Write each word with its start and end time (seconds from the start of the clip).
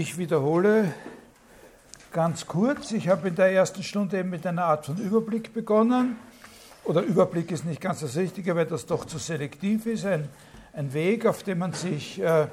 Ich 0.00 0.16
wiederhole 0.16 0.94
ganz 2.10 2.46
kurz. 2.46 2.92
Ich 2.92 3.10
habe 3.10 3.28
in 3.28 3.34
der 3.34 3.52
ersten 3.52 3.82
Stunde 3.82 4.18
eben 4.18 4.30
mit 4.30 4.46
einer 4.46 4.64
Art 4.64 4.86
von 4.86 4.96
Überblick 4.96 5.52
begonnen. 5.52 6.16
Oder 6.84 7.02
Überblick 7.02 7.50
ist 7.50 7.66
nicht 7.66 7.82
ganz 7.82 8.00
das 8.00 8.16
Richtige, 8.16 8.56
weil 8.56 8.64
das 8.64 8.86
doch 8.86 9.04
zu 9.04 9.18
selektiv 9.18 9.84
ist. 9.84 10.06
Ein, 10.06 10.30
ein 10.72 10.94
Weg, 10.94 11.26
auf 11.26 11.42
dem 11.42 11.58
man 11.58 11.74
sich 11.74 12.18
äh, 12.18 12.46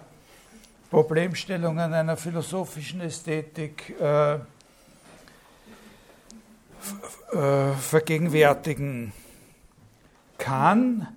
Problemstellungen 0.89 1.93
einer 1.93 2.17
philosophischen 2.17 2.99
Ästhetik 2.99 3.95
äh, 3.97 4.33
äh, 7.31 7.71
vergegenwärtigen 7.79 9.13
kann 10.37 11.07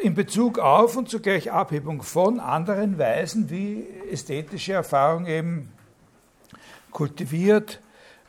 in 0.00 0.14
Bezug 0.14 0.58
auf 0.58 0.96
und 0.96 1.10
zugleich 1.10 1.52
Abhebung 1.52 2.02
von 2.02 2.40
anderen 2.40 2.98
Weisen, 2.98 3.50
wie 3.50 3.86
ästhetische 4.10 4.72
Erfahrung 4.72 5.26
eben 5.26 5.72
kultiviert, 6.90 7.80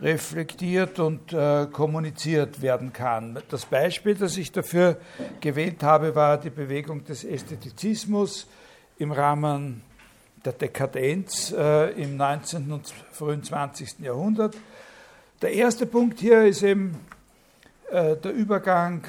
reflektiert 0.02 1.00
und 1.00 1.32
äh, 1.32 1.68
kommuniziert 1.72 2.62
werden 2.62 2.92
kann. 2.92 3.40
Das 3.50 3.66
Beispiel, 3.66 4.16
das 4.16 4.36
ich 4.36 4.52
dafür 4.52 4.98
gewählt 5.40 5.82
habe, 5.84 6.14
war 6.16 6.38
die 6.38 6.50
Bewegung 6.50 7.06
des 7.06 7.24
Ästhetizismus 7.24 8.48
im 8.98 9.12
Rahmen 9.12 9.82
der 10.44 10.54
Dekadenz 10.54 11.54
äh, 11.56 11.92
im 11.92 12.18
19. 12.18 12.72
und 12.72 12.94
frühen 13.12 13.44
20. 13.44 14.00
Jahrhundert. 14.00 14.58
Der 15.42 15.54
erste 15.54 15.86
Punkt 15.86 16.20
hier 16.20 16.44
ist 16.44 16.64
eben 16.64 16.98
äh, 17.92 18.18
der 18.18 18.34
Übergang 18.34 19.04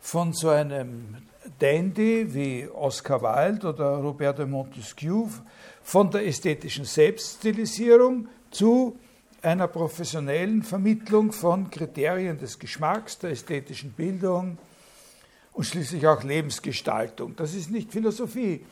von 0.00 0.32
so 0.32 0.50
einem 0.50 1.16
Dandy 1.58 2.32
wie 2.34 2.68
Oscar 2.68 3.22
Wilde 3.22 3.68
oder 3.68 3.96
Roberto 3.96 4.46
Montesquieu, 4.46 5.26
von 5.82 6.10
der 6.10 6.26
ästhetischen 6.26 6.84
Selbststilisierung 6.84 8.28
zu 8.50 8.98
einer 9.42 9.68
professionellen 9.68 10.62
Vermittlung 10.62 11.32
von 11.32 11.70
Kriterien 11.70 12.38
des 12.38 12.58
Geschmacks, 12.58 13.18
der 13.18 13.30
ästhetischen 13.30 13.92
Bildung 13.92 14.58
und 15.52 15.64
schließlich 15.64 16.06
auch 16.06 16.22
Lebensgestaltung. 16.22 17.36
Das 17.36 17.54
ist 17.54 17.70
nicht 17.70 17.92
Philosophie. 17.92 18.64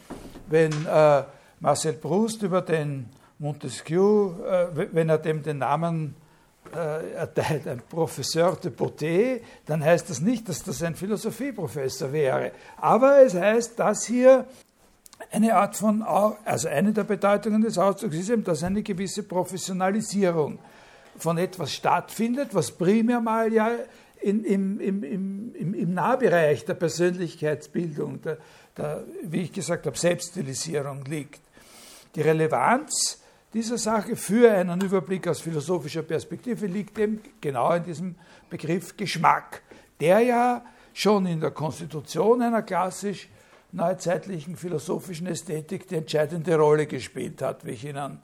Wenn 0.48 0.72
äh, 0.86 1.22
Marcel 1.60 1.94
Proust 1.94 2.42
über 2.42 2.60
den 2.60 3.08
Montesquieu, 3.38 4.32
äh, 4.44 4.88
wenn 4.92 5.08
er 5.08 5.18
dem 5.18 5.42
den 5.42 5.58
Namen 5.58 6.14
erteilt, 6.72 7.66
ein 7.68 7.82
Professeur 7.88 8.56
de 8.56 8.70
Beauté, 8.70 9.40
dann 9.66 9.84
heißt 9.84 10.10
das 10.10 10.20
nicht, 10.20 10.48
dass 10.48 10.62
das 10.62 10.82
ein 10.82 10.94
Philosophieprofessor 10.94 12.12
wäre. 12.12 12.52
Aber 12.76 13.22
es 13.22 13.34
heißt, 13.34 13.78
dass 13.78 14.04
hier 14.04 14.46
eine 15.30 15.54
Art 15.54 15.76
von, 15.76 16.02
also 16.02 16.68
eine 16.68 16.92
der 16.92 17.04
Bedeutungen 17.04 17.62
des 17.62 17.78
Ausdrucks 17.78 18.16
ist 18.16 18.30
eben, 18.30 18.44
dass 18.44 18.62
eine 18.62 18.82
gewisse 18.82 19.22
Professionalisierung 19.22 20.58
von 21.16 21.38
etwas 21.38 21.72
stattfindet, 21.72 22.54
was 22.54 22.70
primär 22.72 23.20
mal 23.20 23.52
ja 23.52 23.70
in, 24.20 24.44
im, 24.44 24.80
im, 24.80 25.02
im, 25.04 25.74
im 25.74 25.94
Nahbereich 25.94 26.64
der 26.64 26.74
Persönlichkeitsbildung, 26.74 28.22
der, 28.22 28.38
der, 28.76 29.04
wie 29.22 29.42
ich 29.42 29.52
gesagt 29.52 29.86
habe, 29.86 29.98
Selbststilisierung 29.98 31.04
liegt. 31.04 31.40
Die 32.14 32.22
Relevanz 32.22 33.22
dieser 33.54 33.78
Sache 33.78 34.16
für 34.16 34.52
einen 34.52 34.80
Überblick 34.80 35.28
aus 35.28 35.40
philosophischer 35.40 36.02
Perspektive 36.02 36.66
liegt 36.66 36.98
eben 36.98 37.20
genau 37.40 37.72
in 37.72 37.84
diesem 37.84 38.14
Begriff 38.50 38.96
Geschmack, 38.96 39.62
der 40.00 40.20
ja 40.20 40.64
schon 40.92 41.26
in 41.26 41.40
der 41.40 41.52
Konstitution 41.52 42.42
einer 42.42 42.62
klassisch 42.62 43.28
neuzeitlichen 43.70 44.56
philosophischen 44.56 45.28
Ästhetik 45.28 45.88
die 45.88 45.96
entscheidende 45.96 46.56
Rolle 46.56 46.86
gespielt 46.86 47.42
hat, 47.42 47.64
wie 47.64 47.70
ich 47.70 47.84
Ihnen 47.84 48.18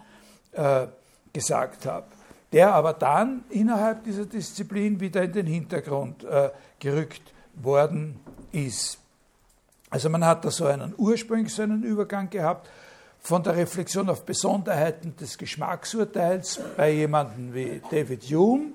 äh, 0.52 0.86
gesagt 1.32 1.86
habe, 1.86 2.06
der 2.52 2.74
aber 2.74 2.92
dann 2.92 3.44
innerhalb 3.50 4.04
dieser 4.04 4.26
Disziplin 4.26 4.98
wieder 4.98 5.22
in 5.22 5.32
den 5.32 5.46
Hintergrund 5.46 6.24
äh, 6.24 6.50
gerückt 6.80 7.22
worden 7.54 8.18
ist. 8.52 8.98
Also 9.90 10.08
man 10.08 10.24
hat 10.24 10.44
da 10.44 10.50
so 10.50 10.66
einen 10.66 10.94
ursprünglich 10.96 11.52
so 11.52 11.62
Übergang 11.64 12.30
gehabt 12.30 12.68
von 13.20 13.42
der 13.42 13.56
Reflexion 13.56 14.08
auf 14.08 14.24
Besonderheiten 14.24 15.14
des 15.16 15.38
Geschmacksurteils 15.38 16.60
bei 16.76 16.92
jemandem 16.92 17.54
wie 17.54 17.82
David 17.90 18.22
Hume. 18.24 18.72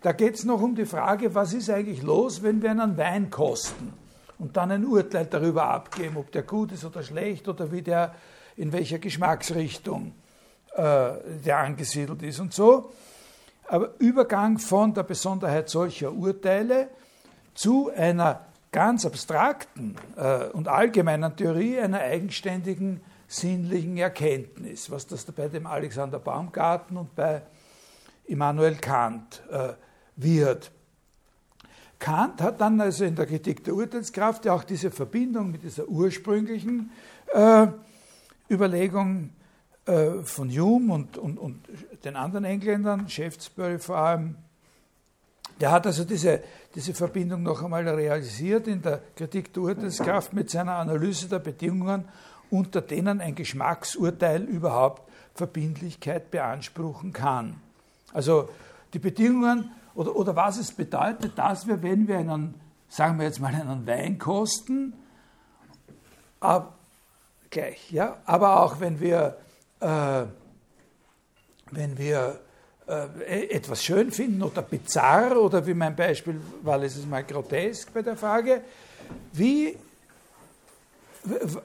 Da 0.00 0.12
geht 0.12 0.34
es 0.34 0.44
noch 0.44 0.60
um 0.60 0.74
die 0.74 0.86
Frage, 0.86 1.34
was 1.34 1.52
ist 1.52 1.70
eigentlich 1.70 2.02
los, 2.02 2.42
wenn 2.42 2.62
wir 2.62 2.70
einen 2.70 2.96
Wein 2.96 3.30
kosten? 3.30 3.92
und 4.38 4.56
dann 4.56 4.70
ein 4.70 4.84
Urteil 4.84 5.26
darüber 5.26 5.68
abgeben, 5.68 6.16
ob 6.16 6.30
der 6.32 6.42
gut 6.42 6.72
ist 6.72 6.84
oder 6.84 7.02
schlecht 7.02 7.48
oder 7.48 7.70
wie 7.72 7.82
der, 7.82 8.14
in 8.56 8.72
welcher 8.72 8.98
Geschmacksrichtung 8.98 10.12
äh, 10.74 11.12
der 11.44 11.58
angesiedelt 11.58 12.22
ist 12.22 12.40
und 12.40 12.52
so. 12.52 12.92
Aber 13.68 13.94
Übergang 13.98 14.58
von 14.58 14.92
der 14.92 15.04
Besonderheit 15.04 15.70
solcher 15.70 16.12
Urteile 16.12 16.88
zu 17.54 17.90
einer 17.96 18.44
ganz 18.72 19.06
abstrakten 19.06 19.96
äh, 20.16 20.46
und 20.48 20.68
allgemeinen 20.68 21.34
Theorie 21.36 21.78
einer 21.78 22.00
eigenständigen 22.00 23.00
sinnlichen 23.34 23.96
Erkenntnis, 23.96 24.90
was 24.90 25.06
das 25.06 25.24
bei 25.24 25.48
dem 25.48 25.66
Alexander 25.66 26.18
Baumgarten 26.18 26.96
und 26.96 27.14
bei 27.14 27.42
Immanuel 28.26 28.76
Kant 28.76 29.42
äh, 29.50 29.72
wird. 30.16 30.70
Kant 31.98 32.40
hat 32.40 32.60
dann 32.60 32.80
also 32.80 33.04
in 33.04 33.16
der 33.16 33.26
Kritik 33.26 33.64
der 33.64 33.74
Urteilskraft 33.74 34.44
ja 34.44 34.52
auch 34.52 34.64
diese 34.64 34.90
Verbindung 34.90 35.50
mit 35.50 35.62
dieser 35.62 35.88
ursprünglichen 35.88 36.90
äh, 37.32 37.66
Überlegung 38.50 39.30
äh, 39.86 40.22
von 40.22 40.50
Hume 40.50 40.94
und, 40.94 41.18
und, 41.18 41.38
und 41.38 41.64
den 42.04 42.16
anderen 42.16 42.44
Engländern, 42.44 43.08
Shaftesbury 43.08 43.78
vor 43.78 43.96
allem, 43.96 44.36
der 45.60 45.70
hat 45.70 45.86
also 45.86 46.04
diese, 46.04 46.42
diese 46.74 46.94
Verbindung 46.94 47.42
noch 47.42 47.62
einmal 47.62 47.88
realisiert 47.88 48.66
in 48.66 48.82
der 48.82 49.00
Kritik 49.14 49.52
der 49.52 49.62
Urteilskraft 49.62 50.32
mit 50.32 50.50
seiner 50.50 50.76
Analyse 50.76 51.28
der 51.28 51.38
Bedingungen, 51.38 52.08
unter 52.50 52.80
denen 52.80 53.20
ein 53.20 53.34
Geschmacksurteil 53.34 54.42
überhaupt 54.42 55.02
Verbindlichkeit 55.34 56.30
beanspruchen 56.30 57.12
kann. 57.12 57.60
Also 58.12 58.48
die 58.92 58.98
Bedingungen, 58.98 59.70
oder, 59.94 60.14
oder 60.16 60.36
was 60.36 60.58
es 60.58 60.72
bedeutet, 60.72 61.36
dass 61.36 61.66
wir, 61.66 61.82
wenn 61.82 62.08
wir 62.08 62.18
einen, 62.18 62.54
sagen 62.88 63.18
wir 63.18 63.26
jetzt 63.26 63.40
mal, 63.40 63.54
einen 63.54 63.86
Wein 63.86 64.18
kosten, 64.18 64.94
ab, 66.40 66.78
gleich, 67.50 67.90
ja, 67.90 68.18
aber 68.24 68.62
auch 68.62 68.80
wenn 68.80 69.00
wir, 69.00 69.36
äh, 69.80 70.24
wenn 71.70 71.98
wir 71.98 72.40
äh, 72.86 73.46
etwas 73.48 73.82
schön 73.82 74.10
finden 74.12 74.42
oder 74.42 74.62
bizarr 74.62 75.36
oder 75.36 75.66
wie 75.66 75.74
mein 75.74 75.96
Beispiel 75.96 76.40
war 76.62 76.78
letztes 76.78 77.06
Mal 77.06 77.24
grotesk 77.24 77.92
bei 77.92 78.02
der 78.02 78.16
Frage, 78.16 78.62
wie, 79.32 79.76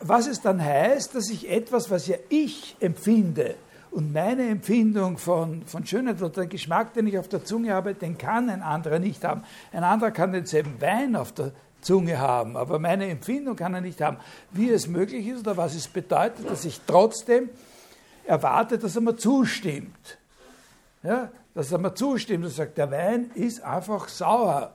was 0.02 0.28
es 0.28 0.42
dann 0.42 0.64
heißt, 0.64 1.16
dass 1.16 1.30
ich 1.30 1.50
etwas, 1.50 1.92
was 1.92 2.08
ja 2.08 2.18
ich 2.30 2.76
empfinde, 2.80 3.56
und 3.92 4.14
meine 4.14 4.48
Empfindung 4.48 5.18
von, 5.18 5.64
von 5.66 5.86
Schönheit 5.86 6.22
oder 6.22 6.30
der 6.30 6.48
Geschmack, 6.48 6.94
den 6.94 7.08
ich 7.08 7.18
auf 7.18 7.28
der 7.28 7.44
Zunge 7.44 7.74
habe, 7.74 7.96
den 7.96 8.18
kann 8.18 8.50
ein 8.50 8.62
anderer 8.62 9.00
nicht 9.00 9.24
haben. 9.24 9.44
Ein 9.72 9.84
anderer 9.84 10.12
kann 10.12 10.32
denselben 10.32 10.80
Wein 10.80 11.16
auf 11.16 11.32
der 11.32 11.52
Zunge 11.82 12.20
haben, 12.20 12.56
aber 12.56 12.78
meine 12.78 13.08
Empfindung 13.08 13.56
kann 13.56 13.74
er 13.74 13.82
nicht 13.82 14.02
haben. 14.02 14.18
Wie 14.52 14.70
es 14.70 14.88
möglich 14.88 15.26
ist 15.28 15.40
oder 15.40 15.58
was 15.58 15.76
es 15.76 15.88
bedeutet, 15.88 16.50
dass 16.50 16.66
ich 16.66 16.82
trotzdem 16.86 17.50
erwarte, 18.26 18.78
dass 18.78 18.96
er 18.96 19.02
mir 19.02 19.16
zustimmt. 19.16 20.18
Ja, 21.02 21.32
dass 21.56 21.72
er 21.72 21.80
mir 21.80 21.96
zustimmt 21.96 22.46
und 22.46 22.52
sagt, 22.52 22.78
der 22.78 22.92
Wein 22.92 23.32
ist 23.34 23.64
einfach 23.64 24.08
sauer. 24.08 24.74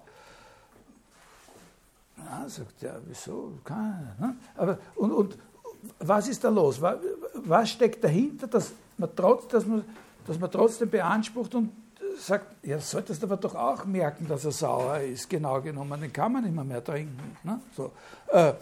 Ja, 2.24 2.48
sagt 2.48 2.82
er, 2.82 3.00
wieso? 3.06 3.52
Kann, 3.64 4.14
ne? 4.18 4.36
Aber, 4.56 4.78
und, 4.96 5.12
und 5.12 5.38
was 5.98 6.28
ist 6.28 6.42
da 6.42 6.48
los? 6.48 6.80
Was, 6.80 6.96
was 7.34 7.70
steckt 7.70 8.02
dahinter, 8.02 8.46
dass 8.46 8.72
man, 8.96 9.10
trotz, 9.14 9.48
dass 9.48 9.66
man, 9.66 9.84
dass 10.26 10.38
man 10.38 10.50
trotzdem 10.50 10.90
beansprucht 10.90 11.54
und 11.54 11.70
sagt, 12.18 12.64
ja, 12.64 12.78
solltest 12.78 13.22
aber 13.24 13.36
doch 13.36 13.54
auch 13.54 13.84
merken, 13.84 14.26
dass 14.28 14.44
er 14.44 14.52
sauer 14.52 14.98
ist, 15.00 15.28
genau 15.28 15.60
genommen, 15.60 16.00
den 16.00 16.12
kann 16.12 16.32
man 16.32 16.44
nicht 16.44 16.54
mehr, 16.54 16.64
mehr 16.64 16.82
trinken. 16.82 17.36
Ne? 17.42 17.60
So. 17.76 17.90
Äh, 18.28 18.54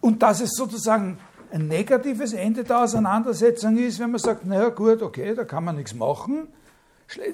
und 0.00 0.22
dass 0.22 0.40
es 0.40 0.50
sozusagen 0.50 1.18
ein 1.50 1.68
negatives 1.68 2.32
Ende 2.32 2.64
der 2.64 2.80
Auseinandersetzung 2.80 3.76
ist, 3.78 3.98
wenn 4.00 4.10
man 4.10 4.18
sagt, 4.18 4.44
naja 4.44 4.68
gut, 4.70 5.02
okay, 5.02 5.34
da 5.34 5.44
kann 5.44 5.64
man 5.64 5.76
nichts 5.76 5.94
machen, 5.94 6.48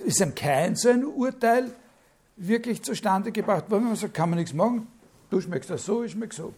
ist 0.04 0.20
einem 0.20 0.34
kein 0.34 0.76
so 0.76 0.90
ein 0.90 1.04
Urteil 1.04 1.70
wirklich 2.40 2.82
zustande 2.82 3.32
gebracht 3.32 3.70
worden, 3.70 3.84
man 3.84 3.96
sagt, 3.96 4.14
kann 4.14 4.30
man 4.30 4.38
nichts 4.38 4.54
machen, 4.54 4.86
du 5.28 5.40
schmeckst 5.40 5.70
das 5.70 5.84
so, 5.84 6.02
ich 6.02 6.12
schmeck 6.12 6.32
so. 6.32 6.54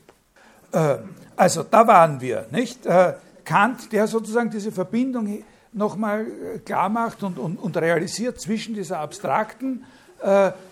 Äh, 0.72 0.98
also 1.36 1.62
da 1.64 1.86
waren 1.86 2.20
wir, 2.20 2.46
nicht? 2.50 2.86
Äh, 2.86 3.14
Kant, 3.44 3.92
der 3.92 4.06
sozusagen 4.06 4.50
diese 4.50 4.70
Verbindung 4.70 5.42
nochmal 5.72 6.26
äh, 6.26 6.58
klar 6.60 6.88
macht 6.88 7.22
und, 7.22 7.38
und, 7.38 7.56
und, 7.56 7.76
realisiert 7.76 8.40
zwischen 8.40 8.74
dieser 8.74 8.98
abstrakten 9.00 9.84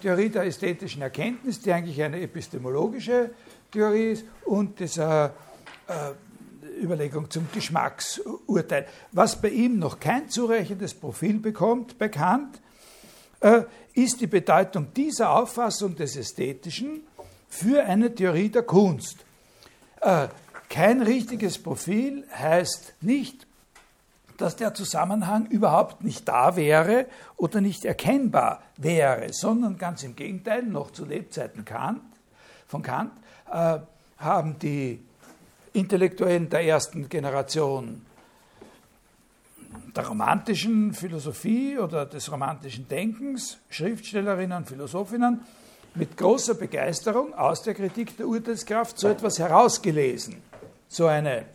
Theorie 0.01 0.29
der 0.29 0.45
ästhetischen 0.45 1.03
Erkenntnis, 1.03 1.61
die 1.61 1.73
eigentlich 1.73 2.01
eine 2.01 2.21
epistemologische 2.21 3.31
Theorie 3.73 4.12
ist, 4.12 4.25
und 4.45 4.79
dieser 4.79 5.35
Überlegung 6.81 7.29
zum 7.29 7.49
Geschmacksurteil. 7.53 8.87
Was 9.11 9.43
bei 9.43 9.49
ihm 9.49 9.81
noch 9.81 9.99
kein 9.99 10.29
zureichendes 10.29 10.95
Profil 10.95 11.41
bekommt, 11.41 11.99
bekannt, 11.99 12.61
ist 13.94 14.20
die 14.20 14.26
Bedeutung 14.26 14.92
dieser 14.94 15.31
Auffassung 15.31 15.96
des 15.96 16.16
Ästhetischen 16.16 17.02
für 17.48 17.84
eine 17.84 18.14
Theorie 18.14 18.48
der 18.48 18.62
Kunst. 18.62 19.25
Äh, 20.00 20.28
kein 20.69 21.02
richtiges 21.02 21.58
Profil 21.58 22.25
heißt 22.32 22.94
nicht, 23.00 23.46
dass 24.38 24.56
der 24.56 24.72
Zusammenhang 24.72 25.46
überhaupt 25.46 26.02
nicht 26.02 26.26
da 26.26 26.56
wäre 26.56 27.06
oder 27.37 27.60
nicht 27.60 27.84
erkennbar 27.84 28.62
wäre, 28.76 29.32
sondern 29.32 29.76
ganz 29.76 30.02
im 30.02 30.16
Gegenteil, 30.16 30.62
noch 30.62 30.92
zu 30.92 31.04
Lebzeiten 31.04 31.64
Kant, 31.64 32.00
von 32.66 32.82
Kant 32.82 33.12
äh, 33.52 33.81
haben 34.19 34.58
die 34.58 35.04
Intellektuellen 35.72 36.48
der 36.48 36.64
ersten 36.64 37.08
Generation 37.08 38.06
der 39.94 40.06
romantischen 40.06 40.94
Philosophie 40.94 41.78
oder 41.78 42.06
des 42.06 42.31
romantischen 42.31 42.88
Denkens, 42.88 43.58
Schriftstellerinnen, 43.69 44.64
Philosophinnen, 44.64 45.40
mit 45.94 46.16
großer 46.16 46.54
Begeisterung 46.54 47.34
aus 47.34 47.62
der 47.62 47.75
Kritik 47.75 48.16
der 48.16 48.26
Urteilskraft 48.28 48.98
so 48.98 49.08
etwas 49.08 49.38
herausgelesen, 49.38 50.37
so 50.88 51.06
eine 51.06 51.46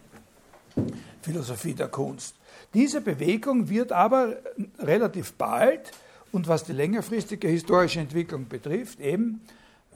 Philosophie 1.21 1.73
der 1.73 1.87
Kunst. 1.87 2.35
Diese 2.73 2.99
Bewegung 2.99 3.69
wird 3.69 3.91
aber 3.91 4.35
relativ 4.79 5.33
bald 5.33 5.91
und 6.31 6.47
was 6.47 6.65
die 6.65 6.73
längerfristige 6.73 7.47
historische 7.47 8.01
Entwicklung 8.01 8.49
betrifft, 8.49 8.99
eben 8.99 9.41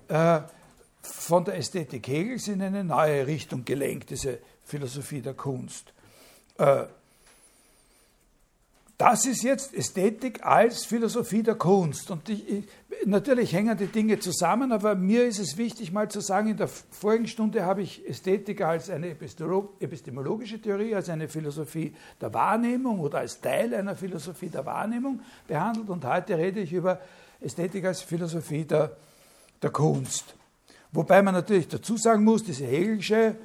äh, 0.08 0.40
von 1.02 1.44
der 1.44 1.58
Ästhetik 1.58 2.08
Hegels 2.08 2.48
in 2.48 2.62
eine 2.62 2.84
neue 2.84 3.28
Richtung 3.28 3.66
gelenkt, 3.66 4.10
diese 4.10 4.40
Philosophie 4.64 5.22
der 5.22 5.34
Kunst. 5.34 5.92
Äh, 6.58 6.86
das 9.00 9.26
ist 9.26 9.44
jetzt 9.44 9.74
Ästhetik 9.74 10.46
als 10.46 10.84
Philosophie 10.84 11.42
der 11.42 11.56
Kunst. 11.56 12.12
Und 12.12 12.28
ich, 12.28 12.50
ich, 12.50 12.66
natürlich 13.06 13.54
hängen 13.54 13.78
die 13.78 13.88
Dinge 13.88 14.20
zusammen, 14.20 14.74
aber 14.74 14.94
mir 14.94 15.26
ist 15.26 15.40
es 15.40 15.56
wichtig, 15.56 15.94
mal 15.94 16.10
zu 16.12 16.20
sagen, 16.20 16.50
in 16.50 16.58
der 16.58 16.68
vorigen 16.68 17.26
Stunde 17.26 17.64
habe 17.64 17.82
ich 17.82 18.06
Ästhetik 18.06 18.60
als 18.60 18.90
eine 18.90 19.08
epistemologische 19.08 20.62
Theorie, 20.62 20.94
als 20.96 21.08
eine 21.08 21.30
Philosophie 21.30 21.96
der 22.20 22.34
Wahrnehmung 22.34 23.00
oder 23.00 23.20
als 23.20 23.40
Teil 23.40 23.74
einer 23.74 23.96
Philosophie 23.96 24.50
der 24.50 24.66
Wahrnehmung 24.66 25.22
behandelt. 25.48 25.88
Und 25.88 26.04
heute 26.04 26.38
rede 26.38 26.60
ich 26.60 26.74
über 26.74 27.00
Ästhetik 27.40 27.86
als 27.86 28.02
Philosophie 28.02 28.66
der, 28.66 28.98
der 29.62 29.70
Kunst. 29.70 30.36
Wobei 30.92 31.22
man 31.22 31.36
natürlich 31.36 31.70
dazu 31.70 31.96
sagen 31.96 32.26
muss, 32.26 32.44
diese 32.44 32.66
Hegelsche 32.66 33.38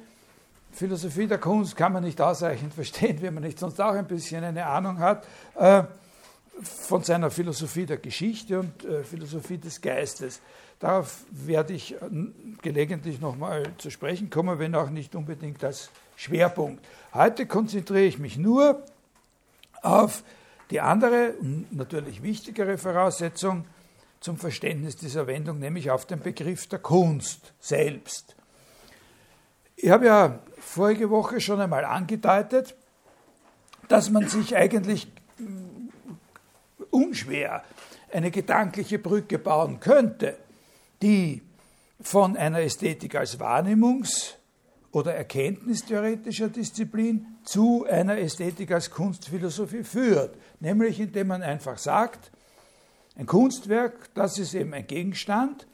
Philosophie 0.75 1.25
der 1.25 1.37
Kunst 1.37 1.77
kann 1.77 1.93
man 1.93 2.03
nicht 2.03 2.19
ausreichend 2.19 2.73
verstehen, 2.73 3.21
wenn 3.21 3.33
man 3.33 3.43
nicht 3.43 3.57
sonst 3.57 3.79
auch 3.79 3.93
ein 3.93 4.07
bisschen 4.07 4.43
eine 4.43 4.65
Ahnung 4.65 4.99
hat 4.99 5.25
äh, 5.55 5.83
von 6.61 7.01
seiner 7.01 7.31
Philosophie 7.31 7.85
der 7.85 7.97
Geschichte 7.97 8.59
und 8.59 8.83
äh, 8.83 9.03
Philosophie 9.03 9.57
des 9.57 9.79
Geistes. 9.79 10.41
Darauf 10.79 11.23
werde 11.31 11.73
ich 11.73 11.93
äh, 11.93 11.97
gelegentlich 12.61 13.21
nochmal 13.21 13.63
zu 13.77 13.89
sprechen 13.89 14.29
kommen, 14.29 14.59
wenn 14.59 14.75
auch 14.75 14.89
nicht 14.89 15.15
unbedingt 15.15 15.63
als 15.63 15.91
Schwerpunkt. 16.17 16.85
Heute 17.13 17.45
konzentriere 17.45 18.03
ich 18.03 18.19
mich 18.19 18.37
nur 18.37 18.83
auf 19.81 20.23
die 20.71 20.81
andere 20.81 21.35
natürlich 21.71 22.21
wichtigere 22.21 22.77
Voraussetzung 22.77 23.63
zum 24.19 24.37
Verständnis 24.37 24.97
dieser 24.97 25.25
Wendung, 25.27 25.59
nämlich 25.59 25.89
auf 25.89 26.05
den 26.05 26.19
Begriff 26.19 26.67
der 26.67 26.79
Kunst 26.79 27.53
selbst. 27.61 28.35
Ich 29.77 29.89
habe 29.89 30.05
ja 30.05 30.39
vorige 30.65 31.09
Woche 31.09 31.39
schon 31.39 31.61
einmal 31.61 31.85
angedeutet, 31.85 32.75
dass 33.87 34.09
man 34.09 34.27
sich 34.27 34.55
eigentlich 34.55 35.07
mm, 35.37 35.89
unschwer 36.89 37.63
eine 38.11 38.31
gedankliche 38.31 38.99
Brücke 38.99 39.39
bauen 39.39 39.79
könnte, 39.79 40.37
die 41.01 41.41
von 42.01 42.35
einer 42.35 42.59
Ästhetik 42.59 43.15
als 43.15 43.39
Wahrnehmungs- 43.39 44.33
oder 44.91 45.13
erkenntnistheoretischer 45.13 46.49
Disziplin 46.49 47.25
zu 47.43 47.85
einer 47.85 48.17
Ästhetik 48.17 48.71
als 48.71 48.89
Kunstphilosophie 48.89 49.83
führt. 49.83 50.37
Nämlich 50.59 50.99
indem 50.99 51.27
man 51.27 51.43
einfach 51.43 51.77
sagt, 51.77 52.31
ein 53.17 53.25
Kunstwerk, 53.25 54.13
das 54.13 54.37
ist 54.39 54.53
eben 54.53 54.73
ein 54.73 54.87
Gegenstand, 54.87 55.67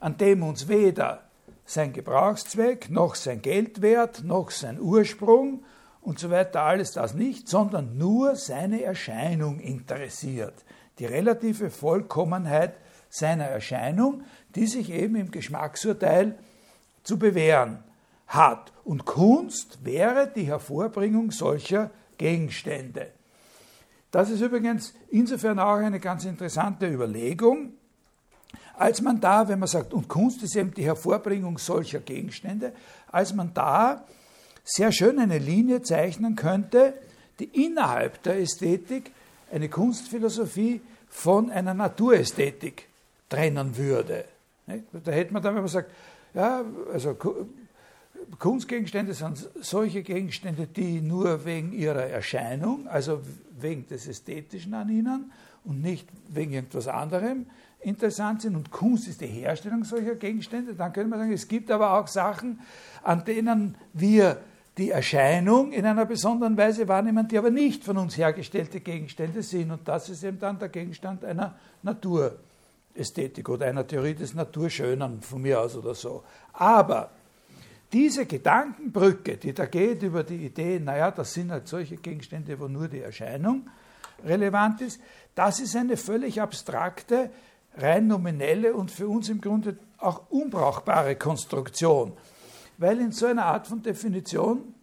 an 0.00 0.16
dem 0.16 0.42
uns 0.42 0.68
weder 0.68 1.25
sein 1.66 1.92
Gebrauchszweck, 1.92 2.90
noch 2.90 3.16
sein 3.16 3.42
Geldwert, 3.42 4.22
noch 4.24 4.50
sein 4.50 4.80
Ursprung 4.80 5.64
und 6.00 6.20
so 6.20 6.30
weiter, 6.30 6.62
alles 6.62 6.92
das 6.92 7.14
nicht, 7.14 7.48
sondern 7.48 7.98
nur 7.98 8.36
seine 8.36 8.82
Erscheinung 8.82 9.58
interessiert. 9.58 10.54
Die 11.00 11.06
relative 11.06 11.68
Vollkommenheit 11.70 12.76
seiner 13.10 13.46
Erscheinung, 13.46 14.22
die 14.54 14.66
sich 14.66 14.90
eben 14.90 15.16
im 15.16 15.30
Geschmacksurteil 15.30 16.38
zu 17.02 17.18
bewähren 17.18 17.82
hat. 18.28 18.72
Und 18.84 19.04
Kunst 19.04 19.84
wäre 19.84 20.30
die 20.34 20.44
Hervorbringung 20.44 21.32
solcher 21.32 21.90
Gegenstände. 22.18 23.08
Das 24.10 24.30
ist 24.30 24.40
übrigens 24.40 24.94
insofern 25.10 25.58
auch 25.58 25.76
eine 25.76 26.00
ganz 26.00 26.24
interessante 26.24 26.86
Überlegung, 26.86 27.72
als 28.78 29.00
man 29.00 29.20
da, 29.20 29.48
wenn 29.48 29.58
man 29.58 29.68
sagt, 29.68 29.94
und 29.94 30.08
Kunst 30.08 30.42
ist 30.42 30.56
eben 30.56 30.72
die 30.74 30.84
Hervorbringung 30.84 31.58
solcher 31.58 32.00
Gegenstände, 32.00 32.72
als 33.10 33.34
man 33.34 33.52
da 33.54 34.04
sehr 34.64 34.92
schön 34.92 35.18
eine 35.18 35.38
Linie 35.38 35.82
zeichnen 35.82 36.36
könnte, 36.36 36.94
die 37.38 37.66
innerhalb 37.66 38.22
der 38.22 38.38
Ästhetik 38.38 39.12
eine 39.50 39.68
Kunstphilosophie 39.68 40.80
von 41.08 41.50
einer 41.50 41.74
Naturästhetik 41.74 42.88
trennen 43.28 43.76
würde. 43.76 44.24
Da 44.66 45.12
hätte 45.12 45.32
man 45.32 45.42
dann, 45.42 45.54
wenn 45.54 45.62
man 45.62 45.70
sagt, 45.70 45.90
ja, 46.34 46.64
also 46.92 47.16
Kunstgegenstände 48.38 49.14
sind 49.14 49.48
solche 49.60 50.02
Gegenstände, 50.02 50.66
die 50.66 51.00
nur 51.00 51.44
wegen 51.44 51.72
ihrer 51.72 52.04
Erscheinung, 52.04 52.88
also 52.88 53.20
wegen 53.58 53.86
des 53.86 54.08
Ästhetischen 54.08 54.74
an 54.74 54.88
ihnen 54.88 55.32
und 55.64 55.80
nicht 55.80 56.08
wegen 56.28 56.52
irgendwas 56.52 56.88
anderem 56.88 57.46
interessant 57.80 58.42
sind 58.42 58.56
und 58.56 58.70
Kunst 58.70 59.08
ist 59.08 59.20
die 59.20 59.26
Herstellung 59.26 59.84
solcher 59.84 60.16
Gegenstände, 60.16 60.74
dann 60.74 60.92
könnte 60.92 61.10
man 61.10 61.20
sagen, 61.20 61.32
es 61.32 61.46
gibt 61.46 61.70
aber 61.70 61.98
auch 61.98 62.08
Sachen, 62.08 62.60
an 63.02 63.24
denen 63.24 63.76
wir 63.92 64.40
die 64.76 64.90
Erscheinung 64.90 65.72
in 65.72 65.86
einer 65.86 66.04
besonderen 66.04 66.56
Weise 66.56 66.86
wahrnehmen, 66.86 67.26
die 67.28 67.38
aber 67.38 67.50
nicht 67.50 67.84
von 67.84 67.96
uns 67.96 68.16
hergestellte 68.18 68.80
Gegenstände 68.80 69.42
sind. 69.42 69.70
Und 69.70 69.88
das 69.88 70.08
ist 70.10 70.22
eben 70.22 70.38
dann 70.38 70.58
der 70.58 70.68
Gegenstand 70.68 71.24
einer 71.24 71.54
Naturästhetik 71.82 73.48
oder 73.48 73.66
einer 73.66 73.86
Theorie 73.86 74.14
des 74.14 74.34
Naturschönen 74.34 75.22
von 75.22 75.40
mir 75.40 75.60
aus 75.60 75.76
oder 75.76 75.94
so. 75.94 76.24
Aber 76.52 77.10
diese 77.92 78.26
Gedankenbrücke, 78.26 79.38
die 79.38 79.54
da 79.54 79.64
geht 79.64 80.02
über 80.02 80.24
die 80.24 80.44
Idee, 80.44 80.78
naja, 80.78 81.10
das 81.10 81.32
sind 81.32 81.50
halt 81.50 81.68
solche 81.68 81.96
Gegenstände, 81.96 82.58
wo 82.60 82.68
nur 82.68 82.88
die 82.88 83.00
Erscheinung 83.00 83.68
relevant 84.24 84.82
ist, 84.82 85.00
das 85.34 85.60
ist 85.60 85.76
eine 85.76 85.96
völlig 85.96 86.40
abstrakte, 86.40 87.30
rein 87.76 88.06
nominelle 88.06 88.74
und 88.74 88.90
für 88.90 89.08
uns 89.08 89.28
im 89.28 89.40
Grunde 89.40 89.76
auch 89.98 90.30
unbrauchbare 90.30 91.16
Konstruktion. 91.16 92.12
Weil 92.78 93.00
in 93.00 93.12
so 93.12 93.26
einer 93.26 93.46
Art 93.46 93.66
von 93.66 93.82
Definition 93.82 94.74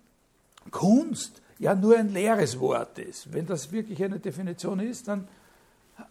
Kunst 0.71 1.41
ja 1.59 1.75
nur 1.75 1.97
ein 1.97 2.09
leeres 2.09 2.59
Wort 2.59 2.97
ist. 2.99 3.31
Wenn 3.31 3.45
das 3.45 3.71
wirklich 3.71 4.03
eine 4.03 4.19
Definition 4.19 4.79
ist, 4.79 5.07
dann 5.07 5.27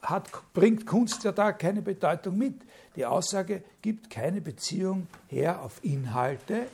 hat, 0.02 0.30
bringt 0.52 0.86
Kunst 0.86 1.24
ja 1.24 1.32
da 1.32 1.52
keine 1.52 1.82
Bedeutung 1.82 2.38
mit. 2.38 2.54
Die 2.96 3.04
Aussage 3.04 3.62
gibt 3.80 4.10
keine 4.10 4.40
Beziehung 4.40 5.06
her 5.28 5.62
auf 5.62 5.82
Inhalte, 5.82 6.66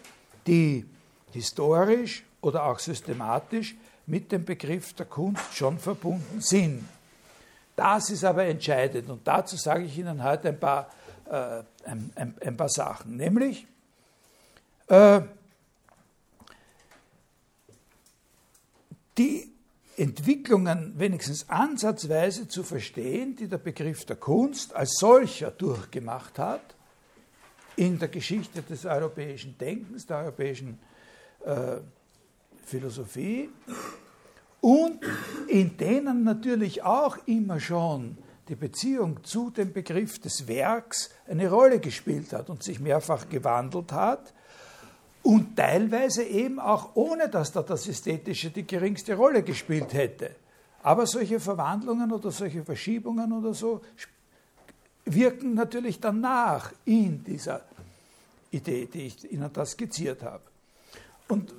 die 0.47 0.85
historisch 1.33 2.25
oder 2.41 2.65
auch 2.65 2.79
systematisch 2.79 3.77
mit 4.07 4.33
dem 4.33 4.45
Begriff 4.45 4.93
der 4.95 5.07
Kunst 5.07 5.55
schon 5.55 5.79
verbunden 5.79 6.41
sind. 6.41 6.85
Das 7.79 8.11
ist 8.11 8.25
aber 8.25 8.45
entscheidend 8.45 9.09
und 9.09 9.25
dazu 9.25 9.57
sage 9.57 9.85
ich 9.85 9.97
Ihnen 9.97 10.25
heute 10.25 10.49
ein 10.49 10.59
paar, 10.59 10.91
äh, 11.27 11.63
ein, 11.85 12.11
ein, 12.17 12.35
ein, 12.45 12.57
paar 12.57 12.69
Sachen. 12.69 13.17
Nämlich, 13.17 13.69
äh, 14.89 15.21
die 19.17 19.53
Entwicklungen 19.97 20.99
wenigstens 20.99 21.49
ansatzweise 21.49 22.49
zu 22.49 22.65
verstehen, 22.65 23.37
die 23.37 23.47
der 23.47 23.59
Begriff 23.59 24.05
der 24.07 24.17
Kunst 24.17 24.75
als 24.75 24.97
solcher 24.99 25.53
durchgemacht 25.53 26.37
hat, 26.41 26.75
in 27.77 28.01
der 28.01 28.09
Geschichte 28.09 28.63
des 28.63 28.87
europäischen 28.87 29.57
Denkens, 29.57 30.05
der 30.05 30.17
europäischen 30.17 30.81
äh, 31.45 31.77
Philosophie, 32.67 33.51
und 34.61 35.01
in 35.47 35.77
denen 35.77 36.25
natürlich 36.25 36.83
auch 36.83 37.17
immer 37.27 37.61
schon 37.61 38.19
die 38.49 38.57
Beziehung 38.57 39.23
zu 39.25 39.51
dem 39.51 39.73
Begriff 39.73 40.19
des 40.19 40.49
Werks 40.49 41.11
eine 41.29 41.51
Rolle 41.51 41.81
gespielt 41.81 42.33
hat 42.33 42.49
und 42.51 42.63
sich 42.63 42.81
mehrfach 42.81 43.29
gewandelt 43.29 43.93
hat 43.93 44.33
und 45.23 45.57
teilweise 45.57 46.25
eben 46.25 46.59
auch 46.59 46.97
ohne, 46.97 47.29
dass 47.29 47.53
da 47.53 47.63
das 47.63 47.87
Ästhetische 47.87 48.51
die 48.51 48.67
geringste 48.67 49.15
Rolle 49.15 49.43
gespielt 49.43 49.93
hätte. 49.93 50.31
Aber 50.83 51.07
solche 51.07 51.41
Verwandlungen 51.41 52.11
oder 52.13 52.31
solche 52.31 52.65
Verschiebungen 52.65 53.33
oder 53.33 53.53
so 53.53 53.83
wirken 55.05 55.55
natürlich 55.55 56.01
danach 56.01 56.73
in 56.85 57.23
dieser 57.25 57.63
Idee, 58.51 58.87
die 58.87 59.07
ich 59.07 59.31
Ihnen 59.31 59.51
da 59.53 59.67
skizziert 59.67 60.23
habe. 60.23 60.45
Und 61.29 61.55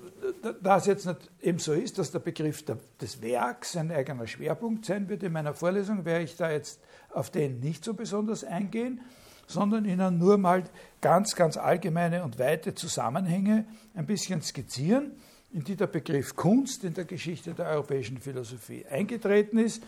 da 0.61 0.77
es 0.77 0.85
jetzt 0.85 1.05
nicht 1.05 1.29
eben 1.41 1.59
so 1.59 1.73
ist, 1.73 1.97
dass 1.97 2.11
der 2.11 2.19
Begriff 2.19 2.63
des 2.63 3.21
Werks 3.21 3.75
ein 3.75 3.91
eigener 3.91 4.27
Schwerpunkt 4.27 4.85
sein 4.85 5.09
wird 5.09 5.23
in 5.23 5.31
meiner 5.31 5.53
Vorlesung, 5.53 6.05
werde 6.05 6.23
ich 6.23 6.35
da 6.35 6.51
jetzt 6.51 6.79
auf 7.11 7.29
den 7.29 7.59
nicht 7.59 7.83
so 7.83 7.93
besonders 7.93 8.43
eingehen, 8.43 9.01
sondern 9.47 9.85
Ihnen 9.85 10.17
nur 10.17 10.37
mal 10.37 10.63
ganz, 11.01 11.35
ganz 11.35 11.57
allgemeine 11.57 12.23
und 12.23 12.37
weite 12.37 12.75
Zusammenhänge 12.75 13.65
ein 13.95 14.05
bisschen 14.05 14.41
skizzieren, 14.41 15.11
in 15.51 15.63
die 15.63 15.75
der 15.75 15.87
Begriff 15.87 16.35
Kunst 16.35 16.83
in 16.83 16.93
der 16.93 17.05
Geschichte 17.05 17.53
der 17.53 17.67
europäischen 17.67 18.19
Philosophie 18.19 18.85
eingetreten 18.85 19.57
ist 19.57 19.81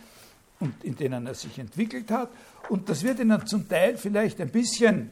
und 0.59 0.83
in 0.83 0.95
denen 0.95 1.27
er 1.27 1.35
sich 1.35 1.59
entwickelt 1.59 2.09
hat. 2.09 2.29
Und 2.69 2.89
das 2.89 3.03
wird 3.03 3.19
Ihnen 3.19 3.45
zum 3.45 3.69
Teil 3.69 3.97
vielleicht 3.97 4.41
ein 4.41 4.49
bisschen 4.49 5.11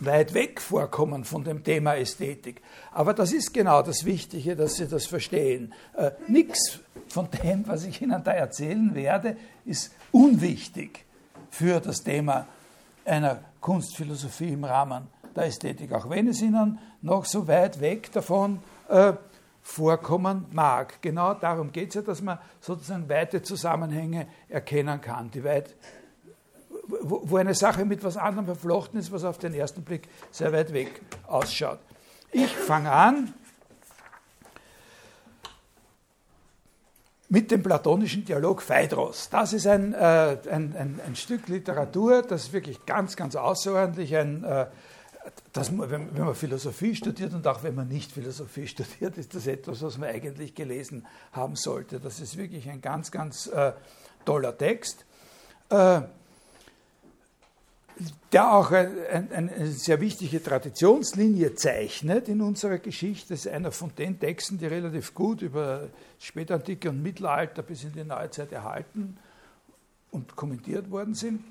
weit 0.00 0.34
weg 0.34 0.60
vorkommen 0.60 1.24
von 1.24 1.44
dem 1.44 1.62
Thema 1.62 1.96
Ästhetik. 1.96 2.60
Aber 2.92 3.14
das 3.14 3.32
ist 3.32 3.54
genau 3.54 3.82
das 3.82 4.04
Wichtige, 4.04 4.56
dass 4.56 4.76
Sie 4.76 4.88
das 4.88 5.06
verstehen. 5.06 5.72
Äh, 5.96 6.10
Nichts 6.26 6.80
von 7.08 7.28
dem, 7.42 7.66
was 7.66 7.84
ich 7.84 8.02
Ihnen 8.02 8.22
da 8.24 8.32
erzählen 8.32 8.94
werde, 8.94 9.36
ist 9.64 9.94
unwichtig 10.10 11.04
für 11.50 11.80
das 11.80 12.02
Thema 12.02 12.46
einer 13.04 13.40
Kunstphilosophie 13.60 14.52
im 14.52 14.64
Rahmen 14.64 15.06
der 15.34 15.44
Ästhetik, 15.44 15.92
auch 15.92 16.10
wenn 16.10 16.28
es 16.28 16.42
Ihnen 16.42 16.78
noch 17.02 17.24
so 17.24 17.46
weit 17.46 17.80
weg 17.80 18.10
davon 18.12 18.58
äh, 18.88 19.12
vorkommen 19.62 20.46
mag. 20.52 21.00
Genau 21.00 21.34
darum 21.34 21.72
geht 21.72 21.88
es 21.88 21.94
ja, 21.94 22.02
dass 22.02 22.20
man 22.20 22.38
sozusagen 22.60 23.08
weite 23.08 23.42
Zusammenhänge 23.42 24.26
erkennen 24.48 25.00
kann, 25.00 25.30
die 25.30 25.42
weit 25.44 25.74
wo, 26.86 27.36
eine 27.36 27.54
Sache 27.54 27.84
mit 27.84 28.04
was 28.04 28.16
anderem 28.16 28.46
verflochten 28.46 28.98
ist, 28.98 29.12
was 29.12 29.24
auf 29.24 29.38
den 29.38 29.54
ersten 29.54 29.82
Blick 29.82 30.08
sehr 30.30 30.52
weit 30.52 30.72
weg 30.72 31.00
ausschaut. 31.26 31.78
Ich 32.32 32.50
fange 32.50 32.90
an 32.90 33.32
mit 37.28 37.50
dem 37.50 37.62
platonischen 37.62 38.24
Dialog 38.24 38.62
Phaedros. 38.62 39.28
Das 39.30 39.52
ist 39.52 39.66
ein, 39.66 39.92
äh, 39.92 40.38
ein, 40.50 40.74
ein, 40.76 41.00
ein, 41.04 41.16
Stück 41.16 41.48
Literatur, 41.48 42.22
das 42.22 42.52
wirklich 42.52 42.86
ganz, 42.86 43.16
ganz 43.16 43.34
außerordentlich 43.34 44.16
ein, 44.16 44.44
äh, 44.44 44.66
das, 45.52 45.76
wenn, 45.76 46.14
wenn 46.14 46.24
man 46.24 46.34
Philosophie 46.34 46.94
studiert 46.94 47.32
und 47.32 47.46
auch 47.46 47.62
wenn 47.62 47.74
man 47.74 47.88
nicht 47.88 48.12
Philosophie 48.12 48.66
studiert, 48.68 49.16
ist 49.18 49.34
das 49.34 49.46
etwas, 49.46 49.82
was 49.82 49.98
man 49.98 50.10
eigentlich 50.10 50.54
gelesen 50.54 51.06
haben 51.32 51.56
sollte. 51.56 51.98
Das 51.98 52.20
ist 52.20 52.36
wirklich 52.36 52.68
ein 52.68 52.80
ganz, 52.80 53.10
ganz 53.10 53.46
äh, 53.46 53.72
toller 54.24 54.56
Text. 54.56 55.04
Äh, 55.70 56.02
der 58.32 58.52
auch 58.52 58.72
ein, 58.72 59.32
eine 59.32 59.68
sehr 59.68 60.00
wichtige 60.00 60.42
Traditionslinie 60.42 61.54
zeichnet 61.54 62.28
in 62.28 62.40
unserer 62.40 62.78
Geschichte. 62.78 63.34
Das 63.34 63.46
ist 63.46 63.52
einer 63.52 63.70
von 63.70 63.94
den 63.94 64.18
Texten, 64.18 64.58
die 64.58 64.66
relativ 64.66 65.14
gut 65.14 65.42
über 65.42 65.88
Spätantike 66.18 66.90
und 66.90 67.02
Mittelalter 67.02 67.62
bis 67.62 67.84
in 67.84 67.92
die 67.92 68.04
Neuzeit 68.04 68.50
erhalten 68.50 69.16
und 70.10 70.34
kommentiert 70.34 70.90
worden 70.90 71.14
sind. 71.14 71.44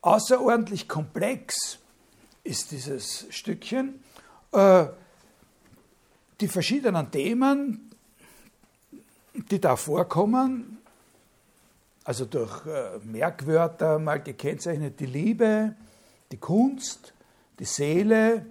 Außerordentlich 0.00 0.88
komplex 0.88 1.78
ist 2.42 2.70
dieses 2.70 3.26
Stückchen. 3.30 4.00
Äh, 4.52 4.86
die 6.40 6.48
verschiedenen 6.48 7.10
Themen, 7.10 7.90
die 9.32 9.60
da 9.60 9.76
vorkommen, 9.76 10.78
also 12.04 12.26
durch 12.26 12.66
äh, 12.66 12.98
Merkwörter 13.02 13.98
mal 13.98 14.20
gekennzeichnet 14.20 15.00
die 15.00 15.06
Liebe, 15.06 15.74
die 16.30 16.36
Kunst, 16.36 17.14
die 17.58 17.64
Seele, 17.64 18.44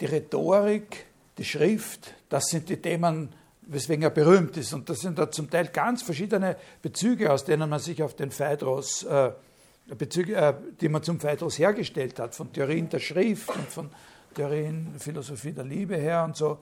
die 0.00 0.06
Rhetorik, 0.06 1.06
die 1.38 1.44
Schrift. 1.44 2.14
Das 2.28 2.46
sind 2.46 2.68
die 2.68 2.76
Themen, 2.76 3.30
weswegen 3.62 4.02
er 4.02 4.10
berühmt 4.10 4.56
ist. 4.56 4.74
Und 4.74 4.88
das 4.88 5.00
sind 5.00 5.18
da 5.18 5.30
zum 5.30 5.48
Teil 5.48 5.68
ganz 5.68 6.02
verschiedene 6.02 6.56
Bezüge, 6.82 7.32
aus 7.32 7.44
denen 7.44 7.68
man 7.70 7.80
sich 7.80 8.02
auf 8.02 8.14
den 8.14 8.30
Phaedros, 8.30 9.04
äh, 9.04 9.32
Bezüge, 9.96 10.34
äh, 10.36 10.54
die 10.80 10.88
man 10.88 11.02
zum 11.02 11.20
Phaedros 11.20 11.58
hergestellt 11.58 12.18
hat, 12.18 12.34
von 12.34 12.52
Theorien 12.52 12.88
der 12.88 13.00
Schrift 13.00 13.48
und 13.50 13.68
von 13.68 13.90
Theorien 14.34 14.94
Philosophie 14.98 15.52
der 15.52 15.64
Liebe 15.64 15.96
her 15.96 16.24
und 16.24 16.36
so. 16.36 16.58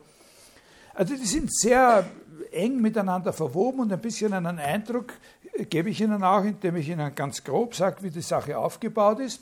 Also 0.95 1.17
die 1.17 1.27
sind 1.27 1.55
sehr 1.55 2.05
eng 2.51 2.81
miteinander 2.81 3.33
verwoben 3.33 3.81
und 3.81 3.93
ein 3.93 4.01
bisschen 4.01 4.33
einen 4.33 4.59
Eindruck 4.59 5.15
gebe 5.69 5.91
ich 5.91 6.01
Ihnen 6.01 6.23
auch, 6.23 6.45
indem 6.45 6.77
ich 6.77 6.89
Ihnen 6.89 7.15
ganz 7.15 7.45
grob 7.45 7.75
sage, 7.75 8.03
wie 8.03 8.11
die 8.11 8.23
Sache 8.23 8.57
aufgebaut 8.57 9.21
ist, 9.21 9.41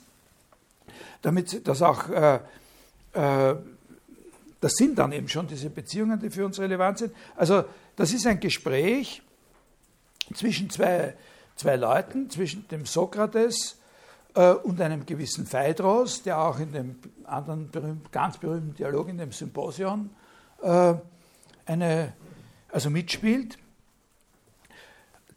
damit 1.23 1.67
das 1.67 1.83
auch, 1.83 2.09
äh, 2.09 2.41
äh, 3.13 3.57
das 4.61 4.73
sind 4.75 4.99
dann 4.99 5.13
eben 5.13 5.29
schon 5.29 5.47
diese 5.47 5.71
Beziehungen, 5.71 6.19
die 6.21 6.31
für 6.31 6.45
uns 6.45 6.59
relevant 6.59 6.99
sind. 6.99 7.15
Also 7.37 7.65
das 7.97 8.13
ist 8.13 8.27
ein 8.27 8.41
Gespräch 8.41 9.23
zwischen 10.35 10.71
zwei, 10.71 11.15
zwei 11.57 11.77
Leuten, 11.77 12.31
zwischen 12.31 12.67
dem 12.69 12.87
Sokrates 12.87 13.79
äh, 14.35 14.53
und 14.53 14.81
einem 14.81 15.07
gewissen 15.07 15.47
Phaedros, 15.47 16.23
der 16.23 16.41
auch 16.41 16.59
in 16.59 16.73
dem 16.73 16.97
anderen 17.25 17.71
berühmt, 17.71 18.13
ganz 18.13 18.39
berühmten 18.39 18.75
Dialog, 18.75 19.09
in 19.09 19.19
dem 19.19 19.33
Symposion, 19.33 20.11
äh, 20.63 20.95
eine, 21.71 22.13
also 22.71 22.91
mitspielt 22.91 23.59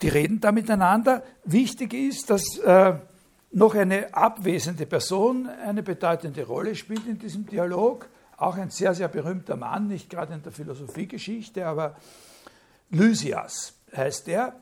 die 0.03 0.09
reden 0.09 0.41
da 0.41 0.51
miteinander. 0.51 1.23
Wichtig 1.45 1.93
ist, 1.93 2.29
dass 2.29 2.57
äh, 2.57 2.95
noch 3.51 3.73
eine 3.73 4.13
abwesende 4.13 4.85
Person 4.85 5.47
eine 5.47 5.81
bedeutende 5.81 6.45
Rolle 6.45 6.75
spielt 6.75 7.07
in 7.07 7.17
diesem 7.17 7.45
Dialog. 7.45 8.09
Auch 8.37 8.57
ein 8.57 8.69
sehr, 8.69 8.93
sehr 8.93 9.07
berühmter 9.07 9.55
Mann, 9.55 9.87
nicht 9.87 10.09
gerade 10.09 10.33
in 10.33 10.43
der 10.43 10.51
Philosophiegeschichte, 10.51 11.65
aber 11.65 11.95
Lysias 12.89 13.73
heißt 13.95 14.27
er. 14.27 14.53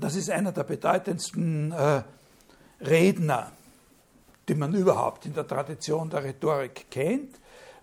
Das 0.00 0.16
ist 0.16 0.30
einer 0.30 0.52
der 0.52 0.64
bedeutendsten 0.64 1.72
äh, 1.72 2.02
Redner, 2.80 3.52
die 4.48 4.54
man 4.54 4.74
überhaupt 4.74 5.26
in 5.26 5.34
der 5.34 5.46
Tradition 5.46 6.08
der 6.08 6.24
Rhetorik 6.24 6.86
kennt. 6.90 7.34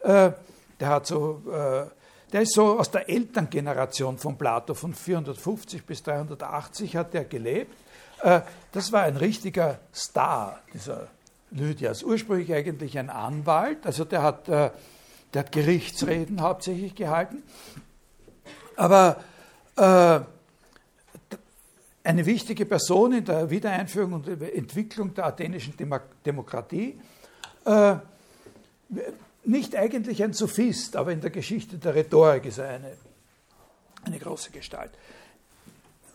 Äh, 0.02 0.32
der 0.80 0.88
hat 0.88 1.06
so 1.06 1.44
äh, 1.52 1.86
der 2.34 2.42
ist 2.42 2.54
so 2.56 2.80
aus 2.80 2.90
der 2.90 3.08
Elterngeneration 3.08 4.18
von 4.18 4.38
Plato, 4.38 4.74
von 4.74 4.94
450 4.96 5.86
bis 5.86 6.02
380 6.02 6.96
hat 6.96 7.14
er 7.14 7.26
gelebt. 7.26 7.78
Äh, 8.24 8.42
das 8.72 8.92
war 8.92 9.04
ein 9.04 9.18
richtiger 9.18 9.80
Star, 9.94 10.60
dieser 10.74 11.10
Lydias. 11.52 12.02
Ursprünglich 12.02 12.52
eigentlich 12.52 12.98
ein 12.98 13.12
Anwalt, 13.12 13.86
also 13.86 14.04
der 14.04 14.24
hat, 14.24 14.50
äh, 14.50 14.72
der 15.34 15.40
hat 15.44 15.52
Gerichtsreden 15.52 16.42
hauptsächlich 16.42 16.96
gehalten. 16.96 17.44
Aber 18.76 19.18
äh, 19.76 20.20
eine 22.04 22.26
wichtige 22.26 22.66
Person 22.66 23.14
in 23.14 23.26
der 23.26 23.52
Wiedereinführung 23.52 24.14
und 24.14 24.28
Entwicklung 24.28 25.14
der 25.14 25.28
athenischen 25.28 25.76
Demokratie 26.26 27.00
nicht 29.46 29.76
eigentlich 29.76 30.24
ein 30.24 30.34
Sophist, 30.34 30.96
aber 30.96 31.12
in 31.12 31.22
der 31.22 31.30
Geschichte 31.30 31.78
der 31.78 31.96
Rhetorik 31.96 32.46
ist 32.46 32.60
er 32.60 32.70
eine, 32.70 32.94
eine 34.06 34.20
große 34.20 34.52
Gestalt. 34.52 34.92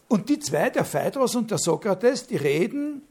Und 0.08 0.28
die 0.28 0.38
zwei, 0.38 0.70
der 0.70 0.84
Phaedros 0.84 1.36
und 1.36 1.50
der 1.50 1.58
Sokrates, 1.58 2.26
die 2.26 2.36
reden, 2.36 3.02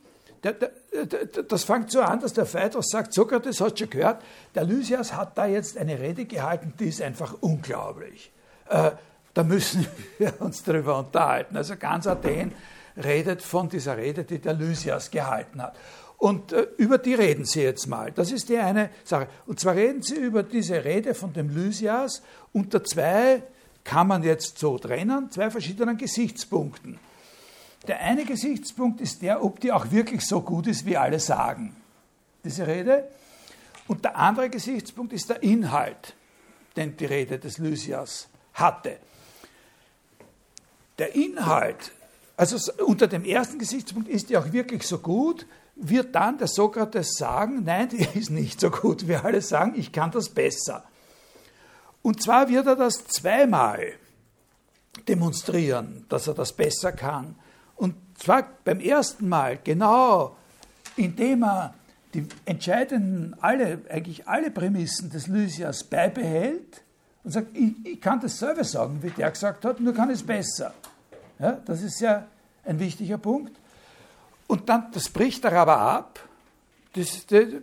der, 0.44 0.54
der, 0.54 0.72
der, 1.06 1.44
das 1.44 1.64
fängt 1.64 1.92
so 1.92 2.02
an, 2.02 2.20
dass 2.20 2.34
der 2.34 2.46
Phaedros 2.46 2.90
sagt, 2.90 3.14
Sokrates, 3.14 3.62
hast 3.62 3.78
schon 3.78 3.90
gehört, 3.90 4.24
der 4.56 4.64
Lysias 4.64 5.14
hat 5.14 5.38
da 5.38 5.46
jetzt 5.46 5.78
eine 5.78 6.00
Rede 6.00 6.26
gehalten, 6.26 6.74
die 6.80 6.88
ist 6.90 7.02
einfach 7.02 7.36
unglaublich. 7.42 8.32
Äh, 8.70 8.92
da 9.34 9.44
müssen 9.44 9.86
wir 10.18 10.34
uns 10.42 10.64
darüber 10.64 10.98
unterhalten. 10.98 11.56
Also 11.56 11.76
ganz 11.78 12.08
Athen 12.08 12.54
redet 12.98 13.44
von 13.44 13.70
dieser 13.70 13.98
Rede, 13.98 14.24
die 14.24 14.40
der 14.40 14.54
Lysias 14.54 15.12
gehalten 15.12 15.62
hat. 15.62 15.76
Und 16.18 16.52
äh, 16.52 16.68
über 16.78 16.98
die 16.98 17.14
reden 17.14 17.46
Sie 17.46 17.62
jetzt 17.62 17.88
mal. 17.88 18.12
Das 18.12 18.32
ist 18.32 18.50
die 18.50 18.58
eine 18.58 18.90
Sache. 19.04 19.28
Und 19.46 19.60
zwar 19.60 19.76
reden 19.76 20.02
Sie 20.02 20.16
über 20.16 20.44
diese 20.44 20.84
Rede 20.84 21.14
von 21.14 21.34
dem 21.34 21.50
Lysias 21.50 22.24
unter 22.54 22.84
zwei, 22.84 23.44
kann 23.84 24.08
man 24.08 24.24
jetzt 24.24 24.58
so 24.58 24.78
trennen, 24.78 25.32
zwei 25.32 25.50
verschiedenen 25.50 25.98
Gesichtspunkten. 25.98 27.00
Der 27.88 28.02
eine 28.02 28.26
Gesichtspunkt 28.26 29.00
ist 29.00 29.22
der, 29.22 29.44
ob 29.44 29.60
die 29.62 29.72
auch 29.72 29.92
wirklich 29.92 30.26
so 30.26 30.42
gut 30.42 30.68
ist, 30.68 30.86
wie 30.86 30.98
alle 30.98 31.20
sagen, 31.20 31.76
diese 32.44 32.68
Rede. 32.68 33.08
Und 33.88 34.04
der 34.04 34.18
andere 34.18 34.50
Gesichtspunkt 34.50 35.14
ist 35.14 35.30
der 35.30 35.42
Inhalt, 35.42 36.16
den 36.76 36.98
die 36.98 37.06
Rede 37.06 37.40
des 37.40 37.60
Lysias 37.60 38.28
hatte. 38.54 38.98
Der 40.98 41.16
Inhalt, 41.16 41.94
also 42.36 42.74
unter 42.84 43.08
dem 43.08 43.24
ersten 43.24 43.60
Gesichtspunkt 43.60 44.10
ist 44.10 44.30
die 44.30 44.38
auch 44.38 44.52
wirklich 44.52 44.84
so 44.84 44.98
gut, 44.98 45.46
wird 45.80 46.16
dann 46.16 46.38
der 46.38 46.48
Sokrates 46.48 47.16
sagen, 47.16 47.64
nein, 47.64 47.90
die 47.92 48.08
ist 48.18 48.30
nicht 48.30 48.60
so 48.60 48.70
gut. 48.70 49.08
Wir 49.08 49.24
alle 49.24 49.42
sagen, 49.42 49.74
ich 49.76 49.92
kann 49.92 50.12
das 50.12 50.30
besser. 50.30 50.84
Und 52.02 52.22
zwar 52.22 52.48
wird 52.50 52.68
er 52.68 52.76
das 52.76 53.06
zweimal 53.08 53.94
demonstrieren, 55.08 56.06
dass 56.10 56.28
er 56.28 56.34
das 56.34 56.54
besser 56.54 56.92
kann. 56.92 57.36
Und 57.76 57.96
zwar 58.18 58.48
beim 58.64 58.80
ersten 58.80 59.30
Mal 59.30 59.60
genau, 59.64 60.36
indem 60.96 61.44
er 61.44 61.74
die 62.14 62.28
entscheidenden, 62.46 63.36
alle, 63.42 63.82
eigentlich 63.90 64.28
alle 64.28 64.50
Prämissen 64.50 65.10
des 65.10 65.28
Lysias 65.28 65.84
beibehält 65.84 66.82
und 67.24 67.32
sagt, 67.32 67.56
ich, 67.56 67.74
ich 67.84 68.02
kann 68.02 68.20
dasselbe 68.20 68.64
sagen, 68.64 69.04
wie 69.04 69.10
der 69.10 69.30
gesagt 69.30 69.66
hat, 69.66 69.80
nur 69.80 69.94
kann 69.94 70.10
es 70.10 70.24
besser. 70.24 70.74
Ja, 71.40 71.60
das 71.66 71.84
ist 71.84 72.00
ja 72.00 72.26
ein 72.64 72.80
wichtiger 72.80 73.18
Punkt. 73.18 73.56
Und 74.48 74.70
dann, 74.70 74.92
das 74.92 75.10
bricht 75.10 75.44
er 75.46 75.54
aber 75.54 75.78
ab. 75.78 76.20
Das, 76.94 77.26
die, 77.28 77.62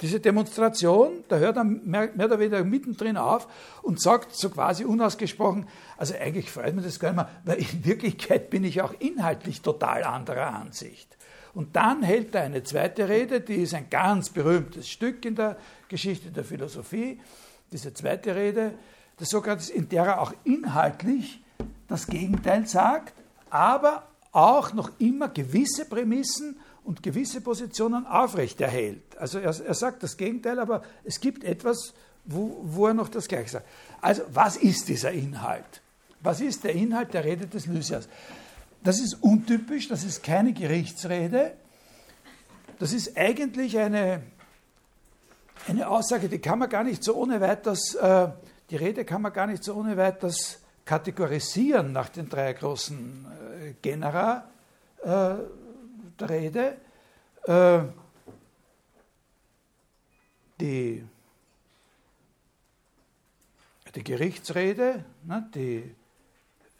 diese 0.00 0.20
Demonstration, 0.20 1.24
da 1.28 1.36
hört 1.38 1.56
er 1.56 1.64
mehr, 1.64 2.10
mehr, 2.14 2.26
oder 2.26 2.38
weniger 2.38 2.64
mittendrin 2.64 3.16
auf 3.16 3.48
und 3.82 4.00
sagt 4.00 4.34
so 4.34 4.50
quasi 4.50 4.84
unausgesprochen, 4.84 5.66
also 5.96 6.14
eigentlich 6.14 6.50
freut 6.50 6.74
mich 6.74 6.84
das 6.84 7.00
gar 7.00 7.10
nicht 7.12 7.16
mehr, 7.16 7.30
weil 7.44 7.58
in 7.58 7.84
Wirklichkeit 7.84 8.50
bin 8.50 8.64
ich 8.64 8.82
auch 8.82 8.94
inhaltlich 8.98 9.62
total 9.62 10.04
anderer 10.04 10.54
Ansicht. 10.54 11.16
Und 11.54 11.74
dann 11.74 12.02
hält 12.02 12.34
er 12.34 12.42
eine 12.42 12.62
zweite 12.64 13.08
Rede, 13.08 13.40
die 13.40 13.56
ist 13.56 13.72
ein 13.72 13.88
ganz 13.88 14.28
berühmtes 14.28 14.90
Stück 14.90 15.24
in 15.24 15.36
der 15.36 15.56
Geschichte 15.88 16.30
der 16.30 16.44
Philosophie, 16.44 17.18
diese 17.72 17.94
zweite 17.94 18.34
Rede 18.36 18.74
des 19.18 19.30
Sokrates, 19.30 19.70
in 19.70 19.88
der 19.88 20.04
er 20.04 20.20
auch 20.20 20.34
inhaltlich 20.44 21.42
das 21.88 22.06
Gegenteil 22.06 22.66
sagt, 22.66 23.14
aber 23.48 24.06
auch 24.32 24.72
noch 24.72 24.90
immer 24.98 25.28
gewisse 25.28 25.84
Prämissen 25.84 26.58
und 26.84 27.02
gewisse 27.02 27.40
Positionen 27.40 28.06
aufrechterhält. 28.06 29.16
Also 29.18 29.38
er, 29.38 29.58
er 29.58 29.74
sagt 29.74 30.02
das 30.02 30.16
Gegenteil, 30.16 30.58
aber 30.58 30.82
es 31.04 31.20
gibt 31.20 31.42
etwas, 31.44 31.94
wo, 32.24 32.60
wo 32.62 32.86
er 32.86 32.94
noch 32.94 33.08
das 33.08 33.28
Gleiche 33.28 33.50
sagt. 33.50 33.66
Also 34.00 34.22
was 34.32 34.56
ist 34.56 34.88
dieser 34.88 35.12
Inhalt? 35.12 35.82
Was 36.20 36.40
ist 36.40 36.64
der 36.64 36.72
Inhalt 36.72 37.14
der 37.14 37.24
Rede 37.24 37.46
des 37.46 37.66
Lysias? 37.66 38.08
Das 38.82 39.00
ist 39.00 39.14
untypisch, 39.14 39.88
das 39.88 40.04
ist 40.04 40.22
keine 40.22 40.52
Gerichtsrede. 40.52 41.54
Das 42.78 42.92
ist 42.92 43.16
eigentlich 43.16 43.78
eine, 43.78 44.22
eine 45.66 45.88
Aussage, 45.88 46.28
die 46.28 46.38
kann 46.38 46.58
man 46.58 46.68
gar 46.68 46.84
nicht 46.84 47.02
so 47.02 47.16
ohne 47.16 47.40
weiteres, 47.40 47.94
äh, 47.94 48.28
die 48.70 48.76
Rede 48.76 49.04
kann 49.04 49.22
man 49.22 49.32
gar 49.32 49.46
nicht 49.46 49.64
so 49.64 49.74
ohne 49.74 49.96
weiteres 49.96 50.60
kategorisieren 50.86 51.92
nach 51.92 52.08
den 52.08 52.28
drei 52.28 52.52
großen 52.54 53.26
äh, 53.60 53.74
Genera 53.82 54.48
äh, 55.02 55.34
der 56.18 56.30
Rede. 56.30 56.76
Äh, 57.44 57.80
die, 60.60 61.04
die 63.94 64.04
Gerichtsrede, 64.04 65.04
ne, 65.24 65.50
die, 65.54 65.94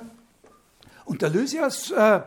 und 1.05 1.21
der 1.21 1.29
Lysias 1.29 1.91
äh, 1.91 2.21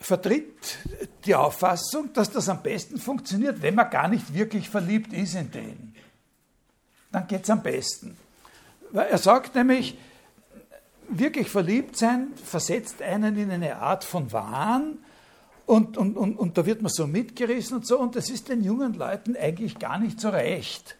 vertritt 0.00 0.78
die 1.24 1.34
Auffassung, 1.34 2.12
dass 2.12 2.30
das 2.30 2.48
am 2.48 2.62
besten 2.62 2.98
funktioniert, 2.98 3.62
wenn 3.62 3.74
man 3.74 3.88
gar 3.90 4.08
nicht 4.08 4.34
wirklich 4.34 4.68
verliebt 4.68 5.12
ist 5.12 5.34
in 5.34 5.50
den. 5.50 5.94
Dann 7.10 7.26
geht 7.26 7.44
es 7.44 7.50
am 7.50 7.62
besten. 7.62 8.16
Er 8.92 9.18
sagt 9.18 9.54
nämlich, 9.54 9.96
wirklich 11.08 11.48
verliebt 11.48 11.96
sein 11.96 12.32
versetzt 12.42 13.02
einen 13.02 13.36
in 13.36 13.50
eine 13.50 13.76
Art 13.76 14.04
von 14.04 14.32
Wahn 14.32 14.98
und, 15.66 15.96
und, 15.96 16.16
und, 16.16 16.36
und 16.36 16.58
da 16.58 16.66
wird 16.66 16.82
man 16.82 16.92
so 16.92 17.06
mitgerissen 17.06 17.78
und 17.78 17.86
so 17.86 17.98
und 17.98 18.16
das 18.16 18.30
ist 18.30 18.48
den 18.48 18.62
jungen 18.62 18.94
Leuten 18.94 19.36
eigentlich 19.36 19.78
gar 19.78 19.98
nicht 19.98 20.20
so 20.20 20.28
recht. 20.28 20.96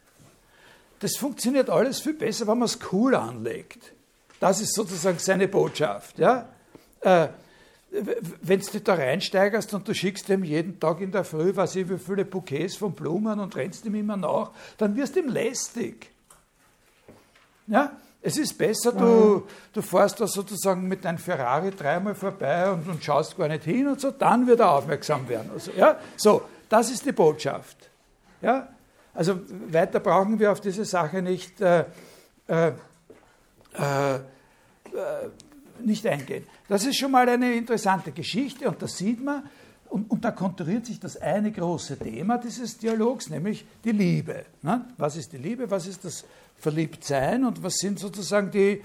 Das 0.99 1.17
funktioniert 1.17 1.69
alles 1.69 1.99
viel 1.99 2.13
besser, 2.13 2.47
wenn 2.47 2.57
man 2.57 2.65
es 2.65 2.79
cool 2.91 3.15
anlegt. 3.15 3.94
Das 4.39 4.61
ist 4.61 4.73
sozusagen 4.73 5.19
seine 5.19 5.47
Botschaft. 5.47 6.17
Ja? 6.19 6.47
Äh, 7.01 7.27
wenn 8.41 8.59
du 8.59 8.81
da 8.81 8.95
reinsteigerst 8.95 9.73
und 9.73 9.87
du 9.87 9.93
schickst 9.93 10.27
ihm 10.29 10.43
jeden 10.43 10.79
Tag 10.79 10.99
in 11.01 11.11
der 11.11 11.23
Früh, 11.23 11.55
weiß 11.55 11.77
ich, 11.77 11.89
wie 11.89 11.97
viele 11.97 12.25
Bouquets 12.25 12.75
von 12.75 12.93
Blumen 12.93 13.39
und 13.39 13.55
rennst 13.55 13.85
ihm 13.85 13.95
immer 13.95 14.17
nach, 14.17 14.51
dann 14.77 14.95
wirst 14.95 15.15
du 15.15 15.21
ihm 15.21 15.29
lästig. 15.29 16.11
Ja? 17.67 17.93
Es 18.21 18.37
ist 18.37 18.57
besser, 18.57 18.91
du, 18.91 19.05
mhm. 19.05 19.43
du 19.71 19.81
fährst 19.81 20.19
da 20.19 20.27
sozusagen 20.27 20.87
mit 20.87 21.05
deinem 21.05 21.19
Ferrari 21.19 21.71
dreimal 21.71 22.15
vorbei 22.15 22.71
und, 22.71 22.87
und 22.89 23.03
schaust 23.03 23.37
gar 23.37 23.47
nicht 23.47 23.63
hin 23.63 23.87
und 23.87 24.01
so, 24.01 24.11
dann 24.11 24.47
wird 24.47 24.59
er 24.59 24.71
aufmerksam 24.71 25.29
werden. 25.29 25.51
Also, 25.53 25.71
ja? 25.77 25.99
So, 26.17 26.41
das 26.67 26.89
ist 26.89 27.05
die 27.05 27.11
Botschaft. 27.11 27.77
Ja? 28.41 28.67
Also 29.13 29.39
weiter 29.71 29.99
brauchen 29.99 30.39
wir 30.39 30.51
auf 30.51 30.59
diese 30.59 30.85
Sache 30.85 31.21
nicht 31.21 31.61
äh, 31.61 31.85
äh, 32.47 32.73
äh, 33.77 34.15
äh, 34.15 34.21
nicht 35.83 36.05
eingehen. 36.07 36.45
Das 36.67 36.85
ist 36.85 36.97
schon 36.97 37.11
mal 37.11 37.27
eine 37.27 37.53
interessante 37.53 38.11
Geschichte 38.11 38.67
und 38.67 38.81
das 38.81 38.97
sieht 38.97 39.23
man. 39.23 39.43
Und, 39.89 40.09
und 40.09 40.25
da 40.25 40.31
konturiert 40.31 40.85
sich 40.85 40.99
das 40.99 41.17
eine 41.17 41.51
große 41.51 41.97
Thema 41.97 42.37
dieses 42.37 42.77
Dialogs, 42.77 43.29
nämlich 43.29 43.65
die 43.83 43.91
Liebe. 43.91 44.45
Ne? 44.61 44.85
Was 44.97 45.15
ist 45.15 45.31
die 45.31 45.37
Liebe? 45.37 45.69
Was 45.69 45.87
ist 45.87 46.03
das 46.05 46.25
Verliebtsein? 46.57 47.45
Und 47.45 47.61
was 47.61 47.75
sind 47.75 47.99
sozusagen 47.99 48.51
die, 48.51 48.81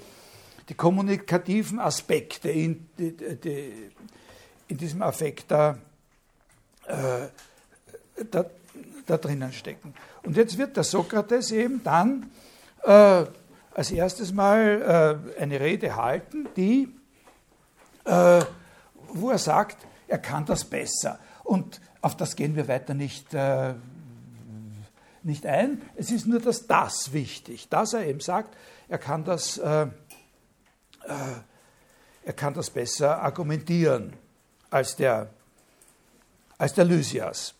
die 0.68 0.74
kommunikativen 0.74 1.79
Aspekte 1.79 2.50
in, 2.50 2.87
die, 2.98 3.16
die, 3.16 3.90
in 4.68 4.76
diesem 4.76 5.03
Affekt 5.03 5.50
da, 5.50 5.79
äh, 6.87 7.29
da, 8.31 8.44
da, 9.07 9.16
drinnen 9.16 9.53
stecken? 9.53 9.94
Und 10.22 10.37
jetzt 10.37 10.59
wird 10.59 10.76
der 10.76 10.85
Sokrates 10.85 11.50
eben 11.50 11.83
dann 11.83 12.31
äh, 12.85 13.24
als 13.74 13.90
erstes 13.90 14.33
mal 14.33 15.20
äh, 15.37 15.40
eine 15.40 15.61
Rede 15.61 15.96
halten, 15.96 16.48
die, 16.56 16.94
äh, 18.04 18.44
wo 19.09 19.30
er 19.30 19.38
sagt, 19.38 19.78
er 20.09 20.18
kann 20.18 20.44
das 20.44 20.64
besser. 20.64 21.18
Und 21.44 21.80
auf 22.00 22.16
das 22.16 22.37
gehen 22.37 22.56
wir 22.56 22.68
weiter 22.68 22.94
nicht, 22.94 23.33
äh, 23.35 23.74
nicht 25.22 25.46
ein. 25.46 25.83
Es 25.96 26.11
ist 26.11 26.26
nur 26.26 26.40
das 26.40 26.66
Das 26.66 27.12
wichtig, 27.12 27.68
dass 27.68 27.92
er 27.92 28.06
eben 28.06 28.20
sagt, 28.20 28.56
er 28.88 28.98
kann 28.98 29.24
das, 29.24 29.59
äh, 29.59 29.83
äh, 29.83 29.88
er 32.24 32.33
kann 32.33 32.54
das 32.54 32.70
besser 32.70 33.22
argumentieren 33.22 34.14
als 34.70 34.96
der, 34.96 35.30
als 36.59 36.74
der 36.74 36.85
Lysias. 36.85 37.54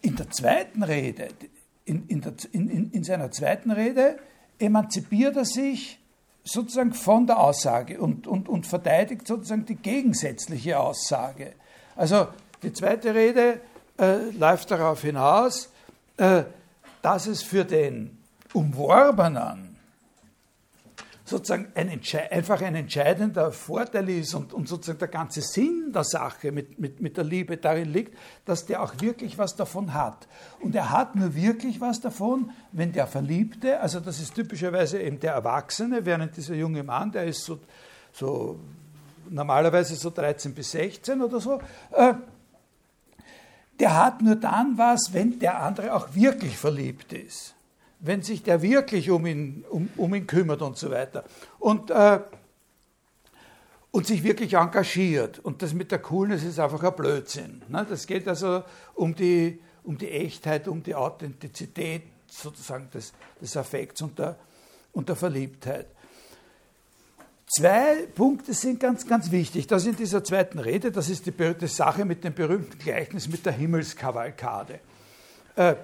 In 0.00 0.16
der 0.16 0.30
zweiten 0.30 0.82
Rede, 0.82 1.28
in, 1.84 2.06
in, 2.08 2.20
der, 2.20 2.32
in, 2.52 2.90
in 2.90 3.04
seiner 3.04 3.30
zweiten 3.30 3.70
Rede 3.70 4.18
emanzipiert 4.58 5.36
er 5.36 5.44
sich 5.44 5.98
sozusagen 6.44 6.92
von 6.92 7.26
der 7.26 7.40
Aussage 7.40 8.00
und, 8.00 8.26
und, 8.26 8.48
und 8.48 8.66
verteidigt 8.66 9.26
sozusagen 9.26 9.64
die 9.64 9.76
gegensätzliche 9.76 10.78
Aussage. 10.78 11.52
Also 11.96 12.28
die 12.62 12.72
zweite 12.72 13.14
Rede 13.14 13.60
äh, 13.98 14.30
läuft 14.30 14.70
darauf 14.70 15.02
hinaus, 15.02 15.70
äh, 16.16 16.44
dass 17.02 17.26
es 17.26 17.42
für 17.42 17.64
den 17.64 18.18
Umworbenen 18.52 19.73
sozusagen 21.24 21.72
ein 21.74 22.00
einfach 22.30 22.60
ein 22.60 22.74
entscheidender 22.74 23.50
Vorteil 23.50 24.10
ist 24.10 24.34
und, 24.34 24.52
und, 24.52 24.68
sozusagen 24.68 24.98
der 24.98 25.08
ganze 25.08 25.40
Sinn 25.40 25.90
der 25.94 26.04
Sache 26.04 26.52
mit, 26.52 26.78
mit, 26.78 27.00
mit 27.00 27.16
der 27.16 27.24
Liebe 27.24 27.56
darin 27.56 27.90
liegt, 27.90 28.16
dass 28.44 28.66
der 28.66 28.82
auch 28.82 28.92
wirklich 29.00 29.38
was 29.38 29.56
davon 29.56 29.94
hat. 29.94 30.28
Und 30.60 30.74
er 30.74 30.90
hat 30.90 31.16
nur 31.16 31.34
wirklich 31.34 31.80
was 31.80 32.00
davon, 32.00 32.50
wenn 32.72 32.92
der 32.92 33.06
Verliebte, 33.06 33.80
also 33.80 34.00
das 34.00 34.20
ist 34.20 34.34
typischerweise 34.34 35.00
eben 35.00 35.18
der 35.18 35.32
Erwachsene, 35.32 36.04
während 36.04 36.36
dieser 36.36 36.54
junge 36.54 36.82
Mann, 36.82 37.10
der 37.10 37.24
ist 37.24 37.42
so, 37.42 37.58
so 38.12 38.60
normalerweise 39.30 39.96
so 39.96 40.10
13 40.10 40.54
bis 40.54 40.72
16 40.72 41.22
oder 41.22 41.40
so, 41.40 41.58
äh, 41.92 42.14
der 43.80 43.96
hat 43.96 44.20
nur 44.20 44.36
dann 44.36 44.76
was, 44.76 45.12
wenn 45.12 45.38
der 45.38 45.60
andere 45.60 45.94
auch 45.94 46.14
wirklich 46.14 46.56
verliebt 46.56 47.14
ist. 47.14 47.54
Wenn 48.00 48.22
sich 48.22 48.42
der 48.42 48.62
wirklich 48.62 49.10
um 49.10 49.26
ihn, 49.26 49.64
um, 49.70 49.88
um 49.96 50.14
ihn 50.14 50.26
kümmert 50.26 50.62
und 50.62 50.76
so 50.76 50.90
weiter. 50.90 51.24
Und, 51.58 51.90
äh, 51.90 52.20
und 53.90 54.06
sich 54.06 54.24
wirklich 54.24 54.54
engagiert. 54.54 55.38
Und 55.38 55.62
das 55.62 55.72
mit 55.72 55.92
der 55.92 56.00
Coolness 56.00 56.42
ist 56.42 56.58
einfach 56.58 56.82
ein 56.82 56.96
Blödsinn. 56.96 57.62
Ne? 57.68 57.86
Das 57.88 58.06
geht 58.06 58.26
also 58.26 58.64
um 58.94 59.14
die, 59.14 59.60
um 59.84 59.96
die 59.96 60.10
Echtheit, 60.10 60.66
um 60.68 60.82
die 60.82 60.94
Authentizität 60.94 62.02
sozusagen 62.26 62.90
des, 62.90 63.12
des 63.40 63.56
Affekts 63.56 64.02
und 64.02 64.18
der, 64.18 64.36
und 64.92 65.08
der 65.08 65.16
Verliebtheit. 65.16 65.86
Zwei 67.46 68.06
Punkte 68.14 68.52
sind 68.54 68.80
ganz, 68.80 69.06
ganz 69.06 69.30
wichtig. 69.30 69.66
Das 69.66 69.86
in 69.86 69.94
dieser 69.94 70.24
zweiten 70.24 70.58
Rede, 70.58 70.90
das 70.90 71.08
ist 71.08 71.26
die, 71.26 71.32
die 71.32 71.66
Sache 71.68 72.04
mit 72.04 72.24
dem 72.24 72.34
berühmten 72.34 72.78
Gleichnis 72.78 73.28
mit 73.28 73.46
der 73.46 73.52
Himmelskavalkade. 73.52 74.80
Äh, 75.54 75.74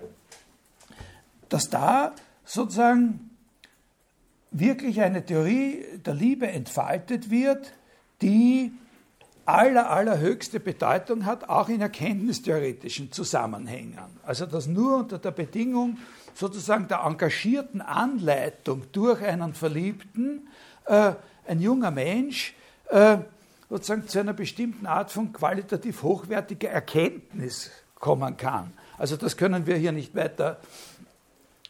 dass 1.51 1.69
da 1.69 2.15
sozusagen 2.45 3.31
wirklich 4.51 5.01
eine 5.01 5.25
Theorie 5.25 5.85
der 6.05 6.15
Liebe 6.15 6.49
entfaltet 6.49 7.31
wird, 7.31 7.73
die 8.23 8.73
aller, 9.45 9.91
allerhöchste 9.91 10.61
Bedeutung 10.61 11.25
hat, 11.27 11.49
auch 11.49 11.69
in 11.69 11.81
erkenntnistheoretischen 11.81 13.13
Zusammenhängen. 13.13 13.99
Also 14.25 14.47
dass 14.47 14.67
nur 14.67 14.99
unter 14.99 15.19
der 15.19 15.33
Bedingung 15.33 15.99
sozusagen 16.35 16.89
der 16.89 17.01
engagierten 17.01 17.81
Anleitung 17.81 18.85
durch 18.93 19.23
einen 19.23 19.55
Verliebten 19.55 20.49
äh, 20.87 21.13
ein 21.47 21.61
junger 21.61 21.91
Mensch 21.91 22.55
äh, 22.89 23.19
sozusagen 23.69 24.09
zu 24.09 24.21
einer 24.21 24.33
bestimmten 24.33 24.87
Art 24.87 25.11
von 25.11 25.33
qualitativ 25.33 26.03
hochwertiger 26.03 26.71
Erkenntnis 26.71 27.71
kommen 27.97 28.37
kann. 28.37 28.73
Also 28.99 29.17
das 29.17 29.37
können 29.37 29.67
wir 29.67 29.77
hier 29.77 29.93
nicht 29.93 30.15
weiter, 30.15 30.61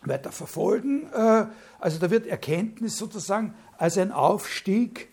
weiter 0.03 0.33
verfolgen. 0.33 1.11
Äh, 1.13 1.47
also 1.79 1.99
da 1.99 2.11
wird 2.11 2.27
Erkenntnis 2.27 2.97
sozusagen 2.97 3.55
als 3.77 3.99
ein 3.99 4.13
Aufstieg 4.13 5.09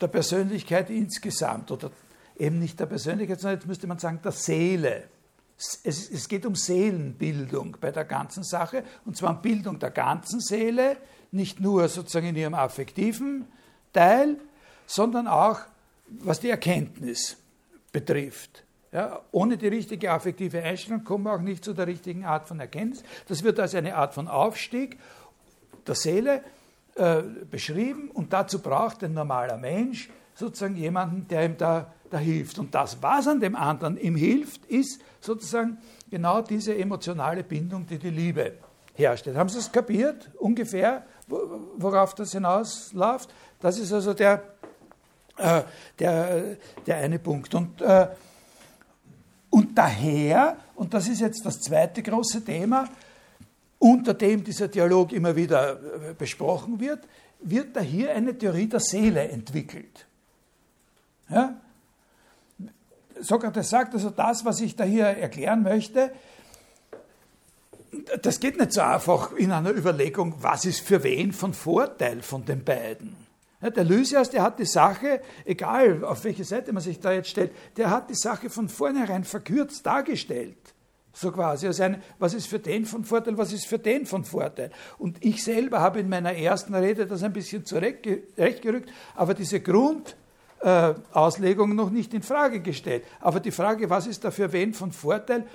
der 0.00 0.08
Persönlichkeit 0.08 0.90
insgesamt 0.90 1.70
oder 1.70 1.90
eben 2.36 2.58
nicht 2.58 2.78
der 2.78 2.86
Persönlichkeit, 2.86 3.40
sondern 3.40 3.58
jetzt 3.58 3.66
müsste 3.66 3.86
man 3.86 3.98
sagen 3.98 4.20
der 4.22 4.32
Seele. 4.32 5.08
Es, 5.84 6.28
geht 6.28 6.44
um 6.44 6.54
Seelenbildung 6.54 7.78
bei 7.80 7.90
der 7.90 8.04
ganzen 8.04 8.44
Sache, 8.44 8.84
und 9.06 9.16
zwar 9.16 9.30
um 9.30 9.40
Bildung 9.40 9.78
der 9.78 9.90
ganzen 9.90 10.40
Seele, 10.40 10.98
nicht 11.30 11.60
nur 11.60 11.88
sozusagen 11.88 12.26
in 12.26 12.36
ihrem 12.36 12.54
affektiven 12.54 13.46
Teil, 13.92 14.36
sondern 14.84 15.26
auch 15.26 15.60
was 16.08 16.40
die 16.40 16.50
Erkenntnis 16.50 17.38
betrifft. 17.90 18.65
Ja, 18.96 19.20
ohne 19.30 19.58
die 19.58 19.68
richtige 19.68 20.10
affektive 20.10 20.62
Einstellung 20.62 21.04
kommen 21.04 21.24
wir 21.24 21.34
auch 21.34 21.40
nicht 21.42 21.62
zu 21.62 21.74
der 21.74 21.86
richtigen 21.86 22.24
Art 22.24 22.48
von 22.48 22.58
Erkenntnis. 22.60 23.02
Das 23.28 23.42
wird 23.42 23.60
als 23.60 23.74
eine 23.74 23.94
Art 23.94 24.14
von 24.14 24.26
Aufstieg 24.26 24.98
der 25.86 25.94
Seele 25.94 26.40
äh, 26.94 27.20
beschrieben 27.50 28.10
und 28.10 28.32
dazu 28.32 28.58
braucht 28.58 29.04
ein 29.04 29.12
normaler 29.12 29.58
Mensch 29.58 30.08
sozusagen 30.32 30.76
jemanden, 30.76 31.28
der 31.28 31.44
ihm 31.44 31.58
da, 31.58 31.92
da 32.08 32.16
hilft. 32.16 32.58
Und 32.58 32.74
das, 32.74 33.02
was 33.02 33.28
an 33.28 33.38
dem 33.38 33.54
anderen 33.54 33.98
ihm 33.98 34.16
hilft, 34.16 34.64
ist 34.64 35.02
sozusagen 35.20 35.76
genau 36.10 36.40
diese 36.40 36.74
emotionale 36.74 37.42
Bindung, 37.42 37.84
die 37.84 37.98
die 37.98 38.08
Liebe 38.08 38.54
herstellt. 38.94 39.36
Haben 39.36 39.50
Sie 39.50 39.58
es 39.58 39.70
kapiert, 39.70 40.30
ungefähr, 40.38 41.04
worauf 41.26 42.14
das 42.14 42.32
hinausläuft? 42.32 43.28
Das 43.60 43.78
ist 43.78 43.92
also 43.92 44.14
der, 44.14 44.42
äh, 45.36 45.64
der, 45.98 46.56
der 46.86 46.96
eine 46.96 47.18
Punkt. 47.18 47.54
Und, 47.54 47.82
äh, 47.82 48.08
und 49.56 49.78
daher, 49.78 50.58
und 50.74 50.92
das 50.92 51.08
ist 51.08 51.22
jetzt 51.22 51.46
das 51.46 51.58
zweite 51.60 52.02
große 52.02 52.44
Thema, 52.44 52.90
unter 53.78 54.12
dem 54.12 54.44
dieser 54.44 54.68
Dialog 54.68 55.12
immer 55.12 55.34
wieder 55.34 55.80
äh, 56.10 56.12
besprochen 56.12 56.78
wird, 56.78 57.08
wird 57.40 57.74
da 57.74 57.80
hier 57.80 58.14
eine 58.14 58.36
Theorie 58.36 58.66
der 58.66 58.80
Seele 58.80 59.26
entwickelt. 59.26 60.04
Ja? 61.30 61.54
Sokrates 63.18 63.70
sagt 63.70 63.94
also, 63.94 64.10
das, 64.10 64.44
was 64.44 64.60
ich 64.60 64.76
da 64.76 64.84
hier 64.84 65.06
erklären 65.06 65.62
möchte, 65.62 66.12
das 68.20 68.38
geht 68.38 68.58
nicht 68.58 68.74
so 68.74 68.82
einfach 68.82 69.32
in 69.32 69.52
einer 69.52 69.70
Überlegung, 69.70 70.34
was 70.38 70.66
ist 70.66 70.80
für 70.80 71.02
wen 71.02 71.32
von 71.32 71.54
Vorteil 71.54 72.20
von 72.20 72.44
den 72.44 72.62
beiden. 72.62 73.25
Der 73.70 73.84
Lysias, 73.84 74.30
der 74.30 74.42
hat 74.42 74.58
die 74.58 74.64
Sache, 74.64 75.20
egal 75.44 76.02
auf 76.04 76.24
welche 76.24 76.42
Seite 76.44 76.72
man 76.72 76.82
sich 76.82 76.98
da 77.00 77.12
jetzt 77.12 77.28
stellt, 77.28 77.52
der 77.76 77.90
hat 77.90 78.10
die 78.10 78.14
Sache 78.14 78.50
von 78.50 78.68
vornherein 78.68 79.22
verkürzt 79.24 79.86
dargestellt. 79.86 80.58
So 81.12 81.30
quasi, 81.32 81.66
also 81.66 81.82
eine, 81.82 82.00
was 82.18 82.34
ist 82.34 82.46
für 82.46 82.58
den 82.58 82.84
von 82.84 83.02
Vorteil, 83.02 83.38
was 83.38 83.54
ist 83.54 83.66
für 83.66 83.78
den 83.78 84.04
von 84.04 84.26
Vorteil. 84.26 84.70
Und 84.98 85.24
ich 85.24 85.42
selber 85.42 85.80
habe 85.80 86.00
in 86.00 86.10
meiner 86.10 86.34
ersten 86.34 86.74
Rede 86.74 87.06
das 87.06 87.22
ein 87.22 87.32
bisschen 87.32 87.64
zurechtgerückt, 87.64 88.92
aber 89.14 89.32
diese 89.32 89.60
Grundauslegung 89.60 91.70
äh, 91.70 91.74
noch 91.74 91.88
nicht 91.88 92.12
in 92.12 92.22
Frage 92.22 92.60
gestellt. 92.60 93.04
Aber 93.20 93.40
die 93.40 93.50
Frage, 93.50 93.88
was 93.88 94.06
ist 94.06 94.24
da 94.24 94.30
für 94.30 94.52
wen 94.52 94.74
von 94.74 94.92
Vorteil, 94.92 95.46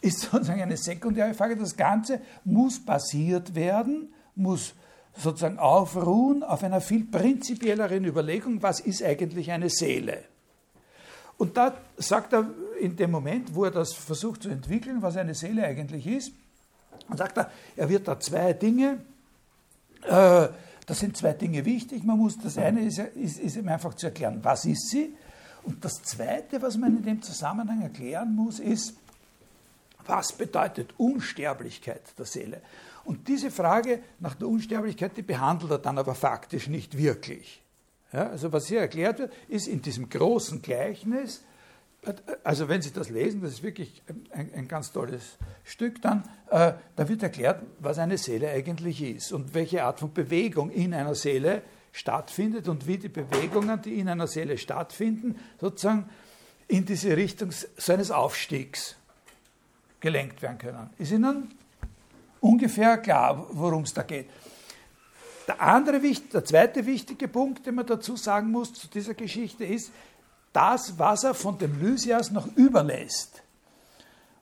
ist 0.00 0.20
sozusagen 0.22 0.62
eine 0.62 0.78
sekundäre 0.78 1.34
Frage. 1.34 1.56
Das 1.56 1.76
Ganze 1.76 2.22
muss 2.44 2.82
basiert 2.82 3.54
werden, 3.54 4.14
muss 4.34 4.74
sozusagen 5.16 5.58
aufruhen 5.58 6.42
auf 6.42 6.62
einer 6.62 6.80
viel 6.80 7.04
prinzipielleren 7.04 8.04
Überlegung, 8.04 8.62
was 8.62 8.80
ist 8.80 9.02
eigentlich 9.02 9.50
eine 9.50 9.68
Seele. 9.68 10.24
Und 11.38 11.56
da 11.56 11.74
sagt 11.96 12.32
er 12.32 12.48
in 12.80 12.96
dem 12.96 13.10
Moment, 13.10 13.54
wo 13.54 13.64
er 13.64 13.70
das 13.70 13.92
versucht 13.92 14.44
zu 14.44 14.48
entwickeln, 14.48 15.02
was 15.02 15.16
eine 15.16 15.34
Seele 15.34 15.64
eigentlich 15.64 16.06
ist, 16.06 16.32
sagt 17.14 17.36
er, 17.38 17.50
er 17.76 17.88
wird 17.88 18.08
da 18.08 18.18
zwei 18.18 18.52
Dinge, 18.52 18.98
äh, 20.02 20.48
das 20.86 20.98
sind 20.98 21.16
zwei 21.16 21.32
Dinge 21.32 21.64
wichtig. 21.64 22.04
Man 22.04 22.18
muss, 22.18 22.38
das 22.38 22.58
eine 22.58 22.84
ist, 22.84 22.98
ist, 22.98 23.38
ist 23.38 23.56
ihm 23.56 23.68
einfach 23.68 23.94
zu 23.94 24.06
erklären, 24.06 24.40
was 24.42 24.64
ist 24.64 24.90
sie? 24.90 25.14
Und 25.64 25.84
das 25.84 26.02
zweite, 26.02 26.60
was 26.60 26.76
man 26.76 26.96
in 26.96 27.04
dem 27.04 27.22
Zusammenhang 27.22 27.82
erklären 27.82 28.34
muss, 28.34 28.58
ist, 28.58 28.94
was 30.06 30.32
bedeutet 30.32 30.94
Unsterblichkeit 30.96 32.02
der 32.18 32.26
Seele? 32.26 32.62
Und 33.04 33.28
diese 33.28 33.50
Frage 33.50 34.02
nach 34.20 34.34
der 34.34 34.48
Unsterblichkeit, 34.48 35.16
die 35.16 35.22
behandelt 35.22 35.70
er 35.70 35.78
dann 35.78 35.98
aber 35.98 36.14
faktisch 36.14 36.68
nicht 36.68 36.96
wirklich. 36.96 37.62
Ja, 38.12 38.28
also 38.28 38.52
was 38.52 38.66
hier 38.66 38.80
erklärt 38.80 39.18
wird, 39.18 39.32
ist 39.48 39.66
in 39.66 39.80
diesem 39.80 40.08
großen 40.08 40.60
Gleichnis, 40.60 41.42
also 42.44 42.68
wenn 42.68 42.82
Sie 42.82 42.92
das 42.92 43.08
lesen, 43.08 43.40
das 43.40 43.52
ist 43.52 43.62
wirklich 43.62 44.02
ein, 44.30 44.50
ein 44.54 44.68
ganz 44.68 44.92
tolles 44.92 45.38
Stück, 45.64 46.02
dann 46.02 46.24
äh, 46.50 46.74
da 46.96 47.08
wird 47.08 47.22
erklärt, 47.22 47.62
was 47.78 47.98
eine 47.98 48.18
Seele 48.18 48.50
eigentlich 48.50 49.02
ist 49.02 49.32
und 49.32 49.54
welche 49.54 49.84
Art 49.84 50.00
von 50.00 50.12
Bewegung 50.12 50.70
in 50.70 50.94
einer 50.94 51.14
Seele 51.14 51.62
stattfindet 51.92 52.68
und 52.68 52.86
wie 52.86 52.98
die 52.98 53.08
Bewegungen, 53.08 53.80
die 53.82 53.98
in 53.98 54.08
einer 54.08 54.26
Seele 54.26 54.58
stattfinden, 54.58 55.38
sozusagen 55.60 56.08
in 56.68 56.84
diese 56.84 57.16
Richtung 57.16 57.50
seines 57.76 58.10
Aufstiegs 58.10 58.96
gelenkt 60.00 60.42
werden 60.42 60.58
können. 60.58 60.90
Ist 60.98 61.12
Ihnen 61.12 61.54
ungefähr 62.42 62.98
klar, 62.98 63.46
worum 63.52 63.84
es 63.84 63.94
da 63.94 64.02
geht? 64.02 64.28
Der, 65.48 65.60
andere, 65.60 66.00
der 66.00 66.44
zweite 66.44 66.84
wichtige 66.84 67.28
Punkt, 67.28 67.66
den 67.66 67.76
man 67.76 67.86
dazu 67.86 68.16
sagen 68.16 68.50
muss 68.50 68.74
zu 68.74 68.88
dieser 68.88 69.14
Geschichte, 69.14 69.64
ist 69.64 69.90
das, 70.52 70.98
was 70.98 71.24
er 71.24 71.34
von 71.34 71.56
dem 71.58 71.80
Lysias 71.80 72.30
noch 72.30 72.46
überlässt. 72.56 73.42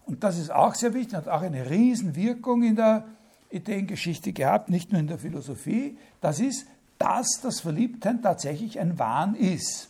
Und 0.07 0.25
das 0.25 0.39
ist 0.39 0.51
auch 0.51 0.75
sehr 0.75 0.93
wichtig, 0.93 1.15
hat 1.15 1.29
auch 1.29 1.43
eine 1.43 1.71
Riesenwirkung 1.71 2.65
in 2.65 2.75
der 2.77 3.07
Ideengeschichte 3.51 4.33
gehabt, 4.33 4.69
nicht 4.69 4.91
nur 4.91 5.01
in 5.01 5.07
der 5.07 5.19
Philosophie. 5.19 5.97
Das 6.21 6.41
ist, 6.41 6.67
dass 6.99 7.41
das 7.43 7.61
Verliebtsein 7.61 8.21
tatsächlich 8.21 8.81
ein 8.81 8.99
Wahn 8.99 9.35
ist. 9.35 9.89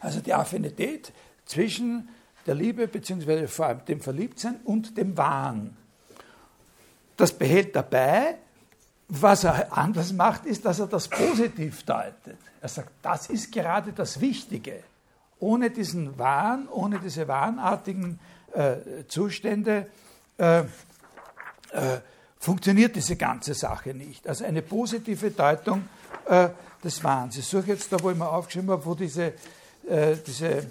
Also 0.00 0.20
die 0.20 0.34
Affinität 0.34 1.12
zwischen 1.46 2.08
der 2.46 2.54
Liebe 2.54 2.86
bzw. 2.86 3.46
vor 3.46 3.66
allem 3.66 3.84
dem 3.86 4.00
Verliebtsein 4.00 4.56
und 4.64 4.96
dem 4.96 5.16
Wahn. 5.16 5.76
Das 7.18 7.32
behält 7.32 7.76
dabei 7.76 8.38
was 9.08 9.44
er 9.44 9.76
anders 9.76 10.12
macht, 10.12 10.44
ist, 10.44 10.64
dass 10.64 10.80
er 10.80 10.86
das 10.86 11.08
positiv 11.08 11.82
deutet. 11.84 12.36
Er 12.60 12.68
sagt, 12.68 12.90
das 13.02 13.30
ist 13.30 13.50
gerade 13.50 13.92
das 13.92 14.20
Wichtige. 14.20 14.82
Ohne 15.40 15.70
diesen 15.70 16.18
Wahn, 16.18 16.68
ohne 16.68 16.98
diese 16.98 17.26
wahnartigen 17.26 18.18
äh, 18.52 18.76
Zustände 19.06 19.86
äh, 20.36 20.60
äh, 20.60 20.64
funktioniert 22.38 22.96
diese 22.96 23.16
ganze 23.16 23.54
Sache 23.54 23.94
nicht. 23.94 24.28
Also 24.28 24.44
eine 24.44 24.62
positive 24.62 25.30
Deutung 25.30 25.88
äh, 26.26 26.50
des 26.84 27.02
Wahns. 27.02 27.38
Ich 27.38 27.46
suche 27.46 27.68
jetzt 27.68 27.90
da, 27.92 28.02
wo 28.02 28.10
ich 28.10 28.16
mir 28.16 28.28
aufgeschrieben 28.28 28.70
habe, 28.70 28.84
wo 28.84 28.94
diese, 28.94 29.32
äh, 29.88 30.16
diese 30.26 30.66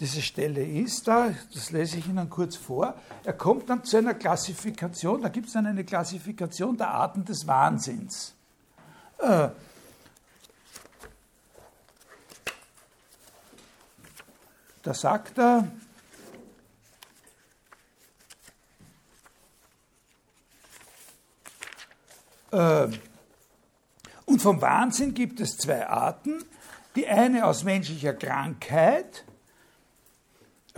diese 0.00 0.22
Stelle 0.22 0.64
ist 0.64 1.08
da, 1.08 1.34
das 1.52 1.72
lese 1.72 1.98
ich 1.98 2.06
Ihnen 2.06 2.30
kurz 2.30 2.54
vor. 2.54 2.94
Er 3.24 3.32
kommt 3.32 3.68
dann 3.68 3.82
zu 3.82 3.96
einer 3.96 4.14
Klassifikation, 4.14 5.22
da 5.22 5.28
gibt 5.28 5.48
es 5.48 5.54
dann 5.54 5.66
eine 5.66 5.84
Klassifikation 5.84 6.76
der 6.76 6.90
Arten 6.90 7.24
des 7.24 7.46
Wahnsinns. 7.48 8.34
Äh, 9.18 9.48
da 14.84 14.94
sagt 14.94 15.36
er, 15.38 15.68
äh, 22.52 22.88
und 24.26 24.40
vom 24.40 24.60
Wahnsinn 24.60 25.12
gibt 25.12 25.40
es 25.40 25.56
zwei 25.56 25.88
Arten. 25.88 26.44
Die 26.94 27.08
eine 27.08 27.46
aus 27.46 27.64
menschlicher 27.64 28.14
Krankheit, 28.14 29.24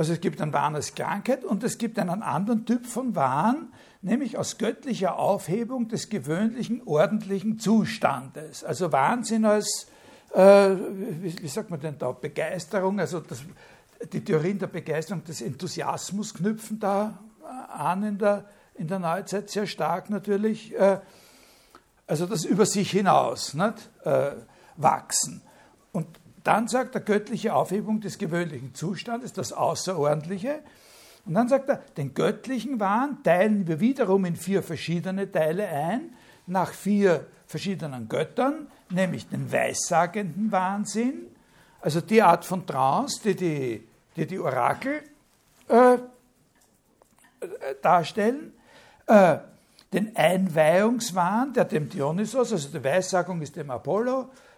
also 0.00 0.14
es 0.14 0.22
gibt 0.22 0.40
einen 0.40 0.54
Wahn 0.54 0.74
als 0.74 0.94
Krankheit 0.94 1.44
und 1.44 1.62
es 1.62 1.76
gibt 1.76 1.98
einen 1.98 2.22
anderen 2.22 2.64
Typ 2.64 2.86
von 2.86 3.14
Wahn, 3.14 3.70
nämlich 4.00 4.38
aus 4.38 4.56
göttlicher 4.56 5.18
Aufhebung 5.18 5.88
des 5.88 6.08
gewöhnlichen, 6.08 6.80
ordentlichen 6.86 7.58
Zustandes. 7.58 8.64
Also 8.64 8.92
Wahnsinn 8.92 9.44
als, 9.44 9.88
äh, 10.32 10.70
wie, 10.70 11.42
wie, 11.42 11.48
sagt 11.48 11.68
man 11.68 11.80
denn 11.80 11.98
da, 11.98 12.12
Begeisterung, 12.12 12.98
also 12.98 13.20
das, 13.20 13.42
die 14.10 14.24
Theorien 14.24 14.58
der 14.58 14.68
Begeisterung 14.68 15.22
des 15.22 15.42
Enthusiasmus 15.42 16.32
knüpfen 16.32 16.80
da 16.80 17.18
an 17.68 18.02
in 18.02 18.16
der, 18.16 18.46
in 18.76 18.88
der 18.88 19.00
Neuzeit 19.00 19.50
sehr 19.50 19.66
stark 19.66 20.08
natürlich. 20.08 20.74
Äh, 20.78 21.00
also 22.06 22.24
das 22.24 22.46
über 22.46 22.64
sich 22.64 22.90
hinaus 22.90 23.52
nicht, 23.52 23.90
äh, 24.04 24.30
wachsen. 24.78 25.42
Und 25.92 26.06
dann 26.44 26.68
sagt 26.68 26.94
er 26.94 27.00
göttliche 27.00 27.54
Aufhebung 27.54 28.00
des 28.00 28.18
gewöhnlichen 28.18 28.74
Zustandes, 28.74 29.32
das 29.32 29.52
Außerordentliche. 29.52 30.60
Und 31.26 31.34
dann 31.34 31.48
sagt 31.48 31.68
er, 31.68 31.76
den 31.96 32.14
göttlichen 32.14 32.80
Wahn 32.80 33.22
teilen 33.22 33.66
wir 33.66 33.80
wiederum 33.80 34.24
in 34.24 34.36
vier 34.36 34.62
verschiedene 34.62 35.30
Teile 35.30 35.68
ein, 35.68 36.14
nach 36.46 36.72
vier 36.72 37.26
verschiedenen 37.46 38.08
Göttern, 38.08 38.68
nämlich 38.90 39.28
den 39.28 39.52
weissagenden 39.52 40.50
Wahnsinn, 40.50 41.26
also 41.80 42.00
die 42.00 42.22
Art 42.22 42.44
von 42.44 42.66
Trance, 42.66 43.20
die 43.22 43.36
die, 43.36 43.88
die, 44.16 44.26
die 44.26 44.38
Orakel 44.38 45.02
äh, 45.68 45.98
darstellen, 47.82 48.52
äh, 49.06 49.38
den 49.92 50.14
Einweihungswahn, 50.14 51.52
der 51.52 51.64
dem 51.64 51.88
Dionysos, 51.88 52.52
also 52.52 52.68
die 52.68 52.84
Weissagung 52.84 53.42
ist 53.42 53.56
dem 53.56 53.70
Apollo, 53.70 54.22
äh, 54.22 54.49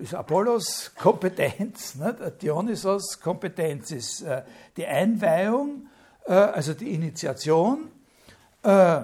ist 0.00 0.14
Apollos 0.14 0.92
Kompetenz, 0.94 1.94
ne? 1.94 2.32
Dionysos 2.40 3.20
Kompetenz 3.20 3.90
ist 3.90 4.22
äh, 4.22 4.42
die 4.76 4.86
Einweihung 4.86 5.88
äh, 6.24 6.32
also 6.32 6.74
die 6.74 6.92
Initiation, 6.92 7.88
äh, 8.62 9.02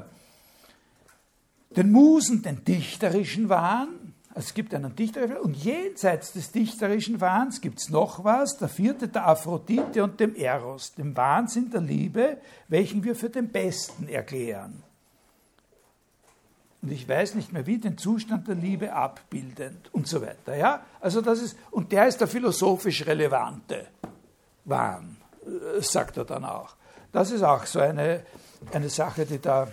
den 1.77 1.93
Musen, 1.93 2.43
den 2.43 2.65
dichterischen 2.65 3.49
Wahn, 3.49 4.15
also 4.31 4.47
es 4.47 4.55
gibt 4.55 4.75
einen 4.75 4.95
dichterischen 4.95 5.37
und 5.39 5.57
jenseits 5.57 6.33
des 6.33 6.53
dichterischen 6.53 7.21
Wahns 7.21 7.61
gibt 7.61 7.81
es 7.81 7.91
noch 7.91 8.25
was, 8.25 8.57
der 8.59 8.69
vierte 8.69 9.09
der 9.09 9.27
Aphrodite 9.27 10.05
und 10.05 10.21
dem 10.21 10.35
Eros, 10.35 10.95
dem 10.95 11.17
Wahnsinn 11.17 11.71
der 11.71 11.81
Liebe, 11.81 12.39
welchen 12.69 13.05
wir 13.05 13.15
für 13.15 13.31
den 13.31 13.49
Besten 13.49 14.09
erklären. 14.09 14.83
Und 16.83 16.93
ich 16.93 17.09
weiß 17.09 17.35
nicht 17.35 17.53
mehr 17.53 17.67
wie, 17.67 17.79
den 17.79 17.99
Zustand 17.99 18.49
der 18.49 18.55
Liebe 18.55 18.93
abbildend 18.93 19.93
und 19.93 20.07
so 20.07 20.23
weiter. 20.23 20.57
Ja? 20.57 20.83
Also 21.01 21.21
das 21.21 21.41
ist, 21.41 21.57
und 21.71 21.93
der 21.93 22.07
ist 22.07 22.21
der 22.21 22.29
philosophisch 22.29 23.07
relevante 23.07 23.87
Wahn, 24.65 25.17
äh, 25.45 25.83
sagt 25.83 26.17
er 26.17 26.25
dann 26.25 26.45
auch. 26.45 26.75
Das 27.13 27.31
ist 27.31 27.43
auch 27.43 27.67
so 27.67 27.81
eine, 27.81 28.23
eine 28.73 28.89
Sache, 28.89 29.27
die 29.27 29.41
da 29.41 29.69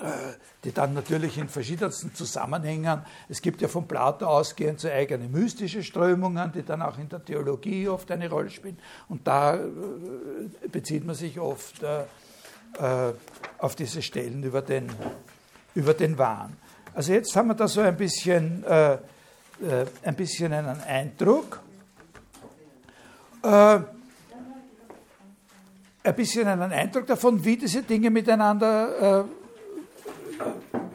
äh, 0.00 0.34
die 0.64 0.72
dann 0.72 0.94
natürlich 0.94 1.38
in 1.38 1.48
verschiedensten 1.48 2.12
Zusammenhängen, 2.12 3.02
es 3.28 3.40
gibt 3.40 3.62
ja 3.62 3.68
von 3.68 3.86
Plato 3.86 4.26
ausgehend 4.26 4.80
so 4.80 4.88
eigene 4.88 5.28
mystische 5.28 5.84
Strömungen, 5.84 6.50
die 6.52 6.64
dann 6.64 6.82
auch 6.82 6.98
in 6.98 7.08
der 7.08 7.24
Theologie 7.24 7.88
oft 7.88 8.10
eine 8.10 8.28
Rolle 8.28 8.50
spielen. 8.50 8.76
Und 9.08 9.26
da 9.28 9.54
äh, 9.54 9.68
bezieht 10.70 11.04
man 11.04 11.14
sich 11.14 11.38
oft 11.38 11.84
äh, 11.84 12.04
auf 13.58 13.76
diese 13.76 14.02
Stellen 14.02 14.42
über 14.42 14.60
den, 14.60 14.90
über 15.76 15.94
den 15.94 16.18
Wahn. 16.18 16.56
Also 16.92 17.12
jetzt 17.12 17.36
haben 17.36 17.48
wir 17.48 17.54
da 17.54 17.68
so 17.68 17.80
ein 17.80 17.96
bisschen, 17.96 18.64
ein 18.64 20.16
bisschen 20.16 20.52
einen 20.52 20.80
Eindruck 20.82 21.60
ein 26.06 26.14
bisschen 26.14 26.46
einen 26.46 26.72
Eindruck 26.72 27.06
davon, 27.06 27.44
wie 27.44 27.56
diese 27.56 27.82
Dinge 27.82 28.10
miteinander, 28.10 29.20
äh, 29.20 29.24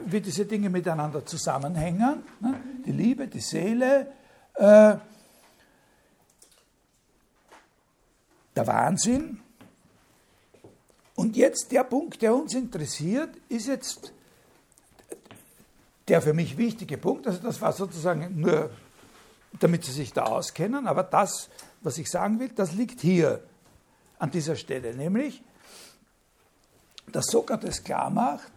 wie 0.06 0.20
diese 0.20 0.46
Dinge 0.46 0.70
miteinander 0.70 1.24
zusammenhängen. 1.24 2.22
Ne? 2.40 2.60
Die 2.86 2.92
Liebe, 2.92 3.28
die 3.28 3.40
Seele, 3.40 4.12
äh, 4.54 4.96
der 8.56 8.66
Wahnsinn. 8.66 9.40
Und 11.14 11.36
jetzt 11.36 11.70
der 11.72 11.84
Punkt, 11.84 12.22
der 12.22 12.34
uns 12.34 12.54
interessiert, 12.54 13.36
ist 13.48 13.68
jetzt 13.68 14.12
der 16.12 16.20
für 16.20 16.34
mich 16.34 16.58
wichtige 16.58 16.98
Punkt. 16.98 17.26
Also 17.26 17.38
das 17.38 17.58
war 17.62 17.72
sozusagen 17.72 18.38
nur, 18.38 18.68
damit 19.58 19.82
Sie 19.82 19.92
sich 19.92 20.12
da 20.12 20.24
auskennen, 20.24 20.86
aber 20.86 21.04
das, 21.04 21.48
was 21.80 21.96
ich 21.96 22.10
sagen 22.10 22.38
will, 22.38 22.50
das 22.50 22.72
liegt 22.72 23.00
hier 23.00 23.42
an 24.18 24.30
dieser 24.30 24.56
Stelle, 24.56 24.94
nämlich, 24.94 25.42
dass 27.10 27.28
Sokrates 27.28 27.82
klar 27.82 28.10
macht, 28.10 28.52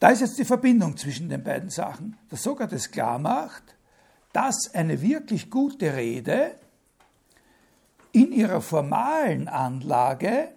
da 0.00 0.08
ist 0.08 0.18
jetzt 0.18 0.36
die 0.38 0.44
Verbindung 0.44 0.96
zwischen 0.96 1.28
den 1.28 1.44
beiden 1.44 1.70
Sachen, 1.70 2.18
dass 2.30 2.42
Sokrates 2.42 2.90
klar 2.90 3.20
macht, 3.20 3.62
dass 4.32 4.74
eine 4.74 5.00
wirklich 5.00 5.50
gute 5.50 5.94
Rede 5.94 6.50
in 8.10 8.32
ihrer 8.32 8.60
formalen 8.60 9.46
Anlage 9.46 10.48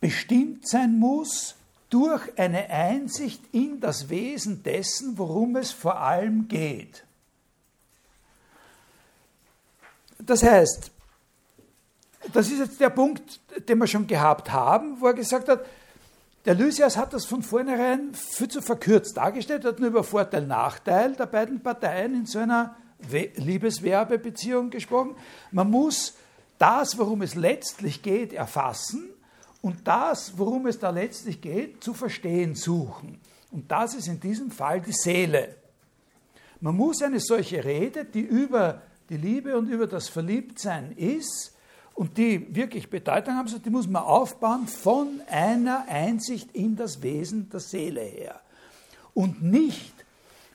bestimmt 0.00 0.66
sein 0.66 0.98
muss 0.98 1.54
durch 1.90 2.38
eine 2.38 2.68
Einsicht 2.70 3.42
in 3.52 3.80
das 3.80 4.08
Wesen 4.08 4.62
dessen, 4.62 5.18
worum 5.18 5.56
es 5.56 5.70
vor 5.70 6.00
allem 6.00 6.48
geht. 6.48 7.04
Das 10.18 10.42
heißt, 10.42 10.90
das 12.32 12.50
ist 12.50 12.58
jetzt 12.58 12.80
der 12.80 12.90
Punkt, 12.90 13.40
den 13.68 13.78
wir 13.78 13.86
schon 13.86 14.06
gehabt 14.06 14.50
haben, 14.50 15.00
wo 15.00 15.06
er 15.06 15.14
gesagt 15.14 15.48
hat, 15.48 15.64
der 16.44 16.54
Lysias 16.54 16.96
hat 16.96 17.12
das 17.12 17.24
von 17.24 17.42
vornherein 17.42 18.14
viel 18.14 18.48
zu 18.48 18.62
verkürzt 18.62 19.16
dargestellt, 19.16 19.64
hat 19.64 19.80
nur 19.80 19.88
über 19.88 20.04
Vorteil, 20.04 20.46
Nachteil 20.46 21.14
der 21.14 21.26
beiden 21.26 21.60
Parteien 21.62 22.14
in 22.14 22.26
so 22.26 22.38
einer 22.38 22.76
Liebeswerbebeziehung 23.10 24.70
gesprochen. 24.70 25.16
Man 25.50 25.70
muss 25.70 26.14
das, 26.58 26.98
worum 26.98 27.22
es 27.22 27.34
letztlich 27.34 28.02
geht, 28.02 28.32
erfassen 28.32 29.10
und 29.66 29.78
das, 29.82 30.38
worum 30.38 30.68
es 30.68 30.78
da 30.78 30.90
letztlich 30.90 31.40
geht, 31.40 31.82
zu 31.82 31.92
verstehen 31.92 32.54
suchen. 32.54 33.18
Und 33.50 33.68
das 33.68 33.96
ist 33.96 34.06
in 34.06 34.20
diesem 34.20 34.52
Fall 34.52 34.80
die 34.80 34.92
Seele. 34.92 35.56
Man 36.60 36.76
muss 36.76 37.02
eine 37.02 37.18
solche 37.18 37.64
Rede, 37.64 38.04
die 38.04 38.20
über 38.20 38.80
die 39.08 39.16
Liebe 39.16 39.58
und 39.58 39.68
über 39.68 39.88
das 39.88 40.08
Verliebtsein 40.08 40.92
ist, 40.92 41.52
und 41.94 42.16
die 42.16 42.54
wirklich 42.54 42.90
Bedeutung 42.90 43.34
haben, 43.34 43.48
die 43.60 43.70
muss 43.70 43.88
man 43.88 44.04
aufbauen 44.04 44.68
von 44.68 45.20
einer 45.28 45.86
Einsicht 45.88 46.54
in 46.54 46.76
das 46.76 47.02
Wesen 47.02 47.50
der 47.50 47.58
Seele 47.58 48.02
her. 48.02 48.40
Und 49.14 49.42
nicht 49.42 49.94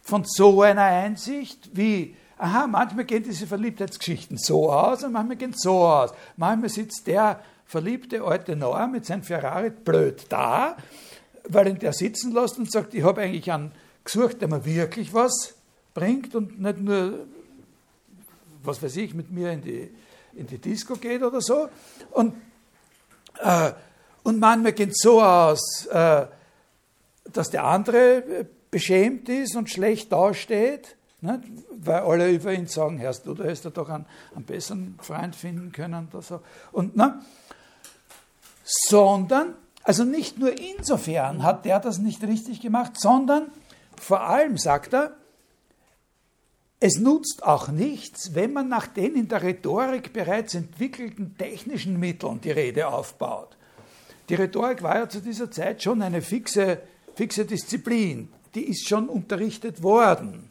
von 0.03 0.23
so 0.23 0.61
einer 0.61 0.83
Einsicht 0.83 1.71
wie, 1.73 2.15
aha, 2.37 2.65
manchmal 2.65 3.03
gehen 3.03 3.23
diese 3.23 3.45
Verliebtheitsgeschichten 3.45 4.37
so 4.37 4.71
aus 4.71 5.03
und 5.03 5.11
manchmal 5.11 5.35
gehen 5.35 5.53
so 5.53 5.79
aus. 5.79 6.13
Manchmal 6.37 6.69
sitzt 6.69 7.07
der 7.07 7.41
verliebte 7.71 8.21
alte 8.21 8.57
Noah 8.57 8.87
mit 8.87 9.05
seinem 9.05 9.23
Ferrari 9.23 9.69
blöd 9.69 10.25
da, 10.27 10.75
weil 11.47 11.69
ihn 11.69 11.79
der 11.79 11.93
sitzen 11.93 12.33
lässt 12.33 12.59
und 12.59 12.69
sagt, 12.69 12.93
ich 12.93 13.03
habe 13.03 13.21
eigentlich 13.21 13.49
einen 13.49 13.71
gesucht, 14.03 14.41
der 14.41 14.49
mir 14.49 14.65
wirklich 14.65 15.13
was 15.13 15.55
bringt 15.93 16.35
und 16.35 16.59
nicht 16.59 16.79
nur, 16.79 17.25
was 18.61 18.83
weiß 18.83 18.97
ich, 18.97 19.13
mit 19.13 19.31
mir 19.31 19.51
in 19.51 19.61
die 19.61 19.89
in 20.33 20.47
die 20.47 20.57
Disco 20.57 20.95
geht 20.95 21.23
oder 21.23 21.41
so. 21.41 21.69
Und, 22.11 22.33
äh, 23.39 23.71
und 24.23 24.39
manchmal 24.39 24.73
geht 24.73 24.97
so 24.97 25.21
aus, 25.21 25.85
äh, 25.87 26.25
dass 27.31 27.49
der 27.49 27.63
andere 27.63 28.47
beschämt 28.69 29.29
ist 29.29 29.55
und 29.55 29.69
schlecht 29.69 30.11
dasteht, 30.11 30.95
nicht? 31.21 31.43
weil 31.71 32.01
alle 32.01 32.31
über 32.31 32.53
ihn 32.53 32.67
sagen, 32.67 32.97
Herrst 32.97 33.25
du, 33.25 33.33
du 33.33 33.43
hättest 33.43 33.65
doch 33.77 33.89
einen, 33.89 34.05
einen 34.35 34.45
besseren 34.45 34.95
Freund 35.01 35.35
finden 35.35 35.71
können 35.71 36.07
oder 36.11 36.21
so. 36.21 36.41
Und, 36.71 36.95
ne? 36.95 37.21
Sondern, 38.73 39.55
also 39.83 40.05
nicht 40.05 40.39
nur 40.39 40.57
insofern 40.57 41.43
hat 41.43 41.65
der 41.65 41.79
das 41.79 41.97
nicht 41.97 42.23
richtig 42.23 42.61
gemacht, 42.61 42.93
sondern 42.97 43.51
vor 43.97 44.21
allem, 44.21 44.57
sagt 44.57 44.93
er, 44.93 45.15
es 46.79 46.97
nutzt 46.97 47.43
auch 47.43 47.67
nichts, 47.67 48.33
wenn 48.33 48.53
man 48.53 48.67
nach 48.67 48.87
den 48.87 49.15
in 49.15 49.27
der 49.27 49.43
Rhetorik 49.43 50.13
bereits 50.13 50.55
entwickelten 50.55 51.37
technischen 51.37 51.99
Mitteln 51.99 52.41
die 52.41 52.51
Rede 52.51 52.87
aufbaut. 52.87 53.55
Die 54.29 54.35
Rhetorik 54.35 54.81
war 54.81 54.95
ja 54.95 55.09
zu 55.09 55.21
dieser 55.21 55.51
Zeit 55.51 55.83
schon 55.83 56.01
eine 56.01 56.21
fixe, 56.21 56.81
fixe 57.13 57.45
Disziplin, 57.45 58.29
die 58.55 58.63
ist 58.63 58.87
schon 58.87 59.09
unterrichtet 59.09 59.83
worden. 59.83 60.50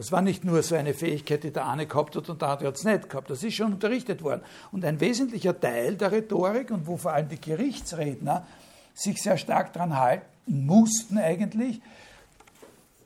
Das 0.00 0.12
war 0.12 0.22
nicht 0.22 0.46
nur 0.46 0.62
so 0.62 0.76
eine 0.76 0.94
Fähigkeit, 0.94 1.44
die 1.44 1.50
der 1.50 1.68
eine 1.68 1.84
gehabt 1.84 2.16
hat 2.16 2.26
und 2.30 2.40
der 2.40 2.48
andere 2.48 2.68
hat 2.68 2.76
es 2.76 2.84
nicht 2.84 3.10
gehabt. 3.10 3.28
Das 3.28 3.42
ist 3.42 3.52
schon 3.52 3.74
unterrichtet 3.74 4.22
worden. 4.22 4.40
Und 4.72 4.82
ein 4.82 4.98
wesentlicher 4.98 5.60
Teil 5.60 5.96
der 5.96 6.10
Rhetorik 6.10 6.70
und 6.70 6.86
wo 6.86 6.96
vor 6.96 7.12
allem 7.12 7.28
die 7.28 7.38
Gerichtsredner 7.38 8.46
sich 8.94 9.22
sehr 9.22 9.36
stark 9.36 9.74
daran 9.74 9.98
halten 9.98 10.24
mussten 10.46 11.18
eigentlich, 11.18 11.82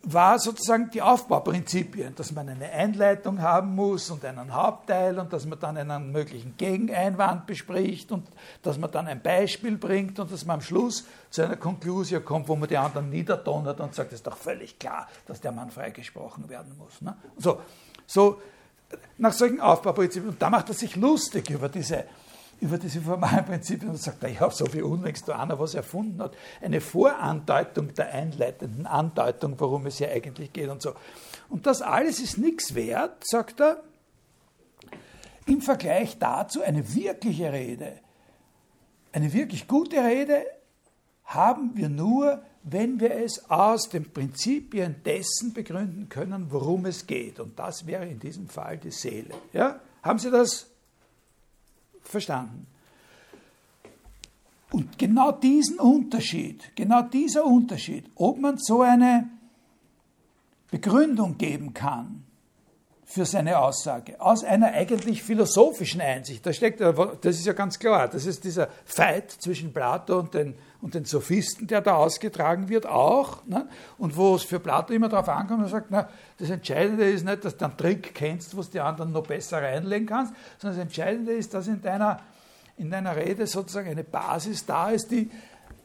war 0.07 0.39
sozusagen 0.39 0.91
die 0.91 1.03
Aufbauprinzipien, 1.03 2.15
dass 2.15 2.33
man 2.33 2.49
eine 2.49 2.71
Einleitung 2.71 3.41
haben 3.41 3.75
muss 3.75 4.11
und 4.11 4.25
einen 4.25 4.55
Hauptteil 4.55 5.19
und 5.19 5.33
dass 5.33 5.47
man 5.47 5.59
dann 5.59 5.77
einen 5.77 6.13
möglichen 6.13 6.57
Gegeneinwand 6.57 7.47
bespricht 7.47 8.13
und 8.13 8.27
dass 8.63 8.79
man 8.79 8.91
dann 8.91 9.07
ein 9.07 9.23
Beispiel 9.23 9.77
bringt 9.77 10.19
und 10.19 10.31
dass 10.31 10.45
man 10.45 10.57
am 10.57 10.61
Schluss 10.61 11.05
zu 11.31 11.43
einer 11.43 11.57
Konklusion 11.57 12.25
kommt, 12.25 12.49
wo 12.49 12.57
man 12.57 12.69
die 12.69 12.77
anderen 12.77 13.11
niederdonnert 13.11 13.81
und 13.81 13.95
sagt, 13.95 14.13
es 14.13 14.21
ist 14.21 14.27
doch 14.27 14.37
völlig 14.37 14.79
klar, 14.79 15.09
dass 15.27 15.41
der 15.41 15.53
Mann 15.53 15.71
freigesprochen 15.71 16.49
werden 16.49 16.77
muss. 16.79 17.01
Ne? 17.01 17.17
So, 17.39 17.61
so 18.07 18.41
nach 19.19 19.33
solchen 19.33 19.61
Aufbauprinzipien. 19.61 20.31
Und 20.31 20.43
da 20.43 20.51
macht 20.51 20.69
er 20.69 20.75
sich 20.75 20.97
lustig 20.97 21.51
über 21.51 21.69
diese 21.69 22.05
über 22.61 22.79
diese 22.79 23.01
formalen 23.01 23.45
Prinzipien 23.45 23.91
und 23.91 24.01
sagt, 24.01 24.23
ich 24.25 24.41
habe 24.41 24.55
so 24.55 24.73
wie 24.73 24.83
unlängst 24.83 25.29
einer 25.31 25.59
was 25.59 25.75
erfunden 25.75 26.23
hat. 26.23 26.37
Eine 26.61 26.81
Vorandeutung 26.81 27.95
der 27.95 28.13
einleitenden 28.13 28.87
Andeutung, 28.87 29.59
worum 29.59 29.87
es 29.87 29.99
hier 29.99 30.11
eigentlich 30.11 30.53
geht 30.53 30.69
und 30.69 30.83
so. 30.83 30.95
Und 31.49 31.67
das 31.67 31.83
alles 31.83 32.21
ist 32.21 32.39
nichts 32.39 32.75
wert, 32.75 33.23
sagt 33.27 33.61
er, 33.61 33.83
im 35.47 35.61
Vergleich 35.61 36.19
dazu 36.19 36.63
eine 36.63 36.95
wirkliche 36.95 37.53
Rede. 37.53 38.01
Eine 39.13 39.33
wirklich 39.33 39.69
gute 39.69 39.97
Rede 39.97 40.45
haben 41.25 41.73
wir 41.75 41.89
nur, 41.89 42.43
wenn 42.63 42.99
wir 42.99 43.15
es 43.15 43.51
aus 43.51 43.89
den 43.91 44.11
Prinzipien 44.11 44.97
dessen 45.05 45.53
begründen 45.53 46.09
können, 46.09 46.47
worum 46.51 46.87
es 46.87 47.07
geht. 47.07 47.39
Und 47.41 47.59
das 47.59 47.87
wäre 47.87 48.07
in 48.07 48.19
diesem 48.19 48.49
Fall 48.49 48.79
die 48.79 48.91
Seele. 48.91 49.35
Ja? 49.53 49.81
Haben 50.03 50.19
Sie 50.19 50.31
das 50.31 50.74
verstanden. 52.09 52.67
Und 54.71 54.99
genau 54.99 55.31
diesen 55.31 55.79
Unterschied, 55.79 56.75
genau 56.75 57.03
dieser 57.03 57.45
Unterschied, 57.45 58.11
ob 58.17 58.41
man 58.41 58.59
so 58.59 58.83
eine 58.83 59.31
Begründung 60.71 61.39
geben 61.39 61.73
kann 61.75 62.25
für 63.05 63.25
seine 63.25 63.59
Aussage 63.59 64.21
aus 64.21 64.43
einer 64.43 64.73
eigentlich 64.73 65.23
philosophischen 65.23 66.01
Einsicht, 66.01 66.45
da 66.45 66.53
steckt, 66.53 66.81
das 66.81 67.37
ist 67.37 67.47
ja 67.47 67.53
ganz 67.53 67.79
klar, 67.79 68.09
das 68.09 68.27
ist 68.27 68.43
dieser 68.43 68.69
Fight 68.85 69.31
zwischen 69.31 69.73
Plato 69.73 70.19
und 70.19 70.35
den, 70.35 70.55
und 70.85 70.93
den 70.93 71.07
Sophisten, 71.07 71.67
der 71.67 71.81
da 71.81 71.95
ausgetragen 71.95 72.69
wird, 72.69 72.85
auch, 72.85 73.47
ne? 73.47 73.67
und 73.97 74.19
wo 74.19 74.35
es 74.35 74.43
für 74.43 74.61
Plato 74.61 74.93
immer 74.93 75.09
darauf 75.09 75.31
ankommt, 75.31 75.63
er 75.63 75.71
sagt, 75.71 75.87
na, 75.89 76.11
das 76.37 76.51
Entscheidende 76.51 77.11
ist 77.11 77.25
nicht, 77.25 77.43
dass 77.43 77.57
du 77.57 77.65
einen 77.65 77.79
Trick 77.79 78.15
kennst, 78.15 78.55
was 78.55 78.69
die 78.69 78.81
anderen 78.81 79.11
noch 79.11 79.27
besser 79.27 79.63
reinlegen 79.63 80.07
kannst, 80.07 80.35
sondern 80.59 80.79
das 80.79 80.87
Entscheidende 80.87 81.33
ist, 81.33 81.55
dass 81.55 81.69
in 81.69 81.81
deiner, 81.81 82.21
in 82.77 82.91
deiner 82.91 83.17
Rede 83.17 83.47
sozusagen 83.47 83.89
eine 83.89 84.05
Basis 84.05 84.67
da 84.67 84.91
ist, 84.91 85.11
die 85.11 85.31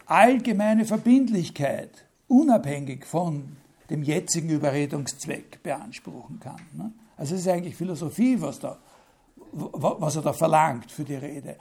allgemeine 0.05 0.83
Verbindlichkeit, 0.83 2.03
unabhängig 2.27 3.05
von 3.05 3.55
dem 3.89 4.03
jetzigen 4.03 4.49
Überredungszweck 4.49 5.63
beanspruchen 5.63 6.41
kann. 6.41 6.59
Ne? 6.73 6.91
Also 7.15 7.35
es 7.35 7.41
ist 7.41 7.47
eigentlich 7.47 7.77
Philosophie, 7.77 8.41
was, 8.41 8.59
da, 8.59 8.77
was 9.53 10.17
er 10.17 10.23
da 10.23 10.33
verlangt 10.33 10.91
für 10.91 11.05
die 11.05 11.15
Rede. 11.15 11.55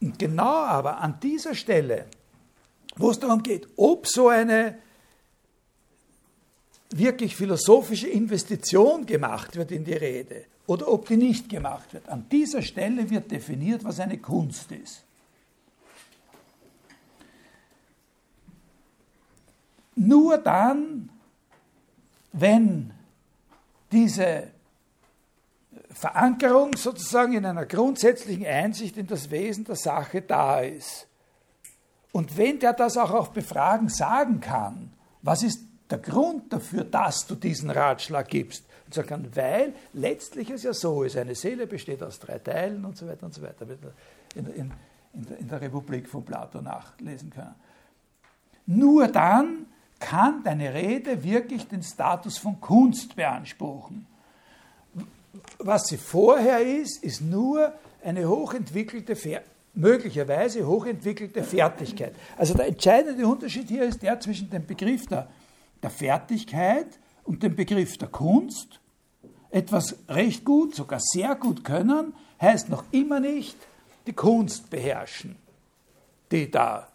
Genau 0.00 0.64
aber 0.64 0.98
an 0.98 1.20
dieser 1.22 1.54
Stelle, 1.54 2.06
wo 2.96 3.10
es 3.10 3.18
darum 3.18 3.42
geht, 3.42 3.68
ob 3.76 4.06
so 4.06 4.28
eine 4.28 4.78
wirklich 6.90 7.36
philosophische 7.36 8.08
Investition 8.08 9.06
gemacht 9.06 9.56
wird 9.56 9.72
in 9.72 9.84
die 9.84 9.92
Rede 9.92 10.44
oder 10.66 10.88
ob 10.88 11.06
die 11.06 11.16
nicht 11.16 11.48
gemacht 11.48 11.92
wird. 11.92 12.08
An 12.08 12.28
dieser 12.30 12.62
Stelle 12.62 13.08
wird 13.10 13.30
definiert, 13.30 13.84
was 13.84 14.00
eine 14.00 14.18
Kunst 14.18 14.72
ist. 14.72 15.04
Nur 19.94 20.38
dann, 20.38 21.08
wenn 22.32 22.92
diese 23.90 24.48
Verankerung 25.90 26.76
sozusagen 26.76 27.32
in 27.32 27.46
einer 27.46 27.64
grundsätzlichen 27.64 28.46
Einsicht 28.46 28.98
in 28.98 29.06
das 29.06 29.30
Wesen 29.30 29.64
der 29.64 29.76
Sache 29.76 30.20
da 30.20 30.60
ist. 30.60 31.06
Und 32.16 32.38
wenn 32.38 32.58
der 32.58 32.72
das 32.72 32.96
auch 32.96 33.10
auf 33.10 33.32
Befragen 33.32 33.90
sagen 33.90 34.40
kann, 34.40 34.90
was 35.20 35.42
ist 35.42 35.60
der 35.90 35.98
Grund 35.98 36.50
dafür, 36.50 36.84
dass 36.84 37.26
du 37.26 37.34
diesen 37.34 37.68
Ratschlag 37.68 38.28
gibst? 38.28 38.64
Und 38.86 38.94
sagen 38.94 39.08
kann, 39.08 39.36
weil 39.36 39.74
letztlich 39.92 40.48
es 40.48 40.62
ja 40.62 40.72
so 40.72 41.02
ist, 41.02 41.16
eine 41.16 41.34
Seele 41.34 41.66
besteht 41.66 42.02
aus 42.02 42.18
drei 42.18 42.38
Teilen 42.38 42.84
und 42.86 42.96
so 42.96 43.06
weiter 43.06 43.26
und 43.26 43.34
so 43.34 43.42
weiter, 43.42 43.66
in, 44.34 44.46
in, 44.46 44.72
in 45.38 45.48
der 45.48 45.60
Republik 45.60 46.08
von 46.08 46.24
Plato 46.24 46.62
nachlesen 46.62 47.28
können. 47.28 47.54
Nur 48.64 49.08
dann 49.08 49.66
kann 49.98 50.42
deine 50.42 50.72
Rede 50.72 51.22
wirklich 51.22 51.68
den 51.68 51.82
Status 51.82 52.38
von 52.38 52.60
Kunst 52.60 53.14
beanspruchen 53.14 54.06
was 55.58 55.86
sie 55.86 55.96
vorher 55.96 56.60
ist, 56.60 57.02
ist 57.02 57.20
nur 57.20 57.72
eine 58.02 58.28
hochentwickelte, 58.28 59.16
möglicherweise 59.76 60.66
hochentwickelte 60.66 61.44
Fertigkeit. 61.44 62.14
Also 62.36 62.54
der 62.54 62.66
entscheidende 62.66 63.26
Unterschied 63.26 63.68
hier 63.68 63.84
ist 63.84 64.02
der 64.02 64.18
zwischen 64.18 64.50
dem 64.50 64.66
Begriff 64.66 65.06
der, 65.06 65.28
der 65.82 65.90
Fertigkeit 65.90 66.98
und 67.24 67.42
dem 67.42 67.54
Begriff 67.54 67.98
der 67.98 68.08
Kunst. 68.08 68.80
Etwas 69.50 69.96
recht 70.08 70.44
gut, 70.44 70.74
sogar 70.74 70.98
sehr 71.00 71.34
gut 71.36 71.62
können, 71.62 72.14
heißt 72.40 72.68
noch 72.68 72.84
immer 72.90 73.20
nicht 73.20 73.56
die 74.06 74.12
Kunst 74.12 74.70
beherrschen, 74.70 75.36
die 76.32 76.50
da 76.50 76.88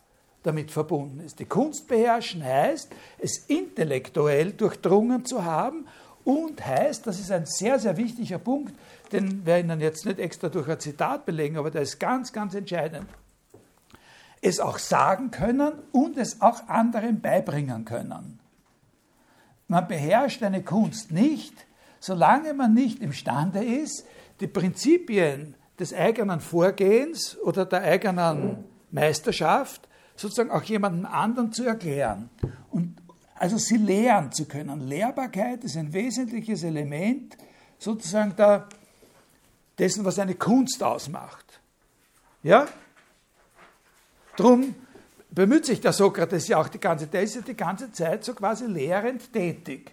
damit 0.43 0.71
verbunden 0.71 1.19
ist. 1.19 1.39
Die 1.39 1.45
Kunst 1.45 1.87
beherrschen 1.87 2.43
heißt, 2.43 2.91
es 3.19 3.45
intellektuell 3.47 4.51
durchdrungen 4.53 5.23
zu 5.23 5.45
haben 5.45 5.85
und 6.23 6.65
heißt, 6.65 7.05
das 7.05 7.19
ist 7.19 7.31
ein 7.31 7.45
sehr, 7.45 7.79
sehr 7.79 7.95
wichtiger 7.97 8.39
Punkt, 8.39 8.73
den 9.11 9.45
wir 9.45 9.59
Ihnen 9.59 9.79
jetzt 9.79 10.05
nicht 10.05 10.19
extra 10.19 10.49
durch 10.49 10.67
ein 10.69 10.79
Zitat 10.79 11.25
belegen, 11.25 11.57
aber 11.57 11.71
der 11.71 11.81
ist 11.81 11.99
ganz, 11.99 12.31
ganz 12.31 12.53
entscheidend. 12.53 13.07
Es 14.41 14.59
auch 14.59 14.79
sagen 14.79 15.31
können 15.31 15.73
und 15.91 16.17
es 16.17 16.41
auch 16.41 16.67
anderen 16.67 17.21
beibringen 17.21 17.85
können. 17.85 18.39
Man 19.67 19.87
beherrscht 19.87 20.43
eine 20.43 20.63
Kunst 20.63 21.11
nicht, 21.11 21.53
solange 21.99 22.53
man 22.53 22.73
nicht 22.73 22.99
imstande 22.99 23.63
ist, 23.63 24.05
die 24.39 24.47
Prinzipien 24.47 25.55
des 25.79 25.93
eigenen 25.93 26.39
Vorgehens 26.39 27.37
oder 27.39 27.65
der 27.65 27.81
eigenen 27.81 28.63
Meisterschaft 28.91 29.87
sozusagen 30.15 30.51
auch 30.51 30.63
jemandem 30.63 31.05
anderen 31.05 31.53
zu 31.53 31.63
erklären. 31.63 32.29
Und 32.69 32.97
also 33.35 33.57
sie 33.57 33.77
lehren 33.77 34.31
zu 34.31 34.45
können. 34.45 34.87
Lehrbarkeit 34.87 35.63
ist 35.63 35.77
ein 35.77 35.93
wesentliches 35.93 36.63
Element 36.63 37.37
sozusagen 37.79 38.35
der, 38.35 38.67
dessen, 39.77 40.05
was 40.05 40.19
eine 40.19 40.35
Kunst 40.35 40.83
ausmacht. 40.83 41.59
Ja? 42.43 42.67
Drum 44.35 44.75
bemüht 45.29 45.65
sich 45.65 45.81
der 45.81 45.93
Sokrates 45.93 46.47
ja 46.47 46.59
auch 46.59 46.67
die 46.67 46.79
ganze 46.79 47.05
Zeit, 47.05 47.13
der 47.13 47.23
ist 47.23 47.35
ja 47.35 47.41
die 47.41 47.55
ganze 47.55 47.91
Zeit 47.91 48.23
so 48.23 48.33
quasi 48.33 48.65
lehrend 48.65 49.31
tätig 49.31 49.91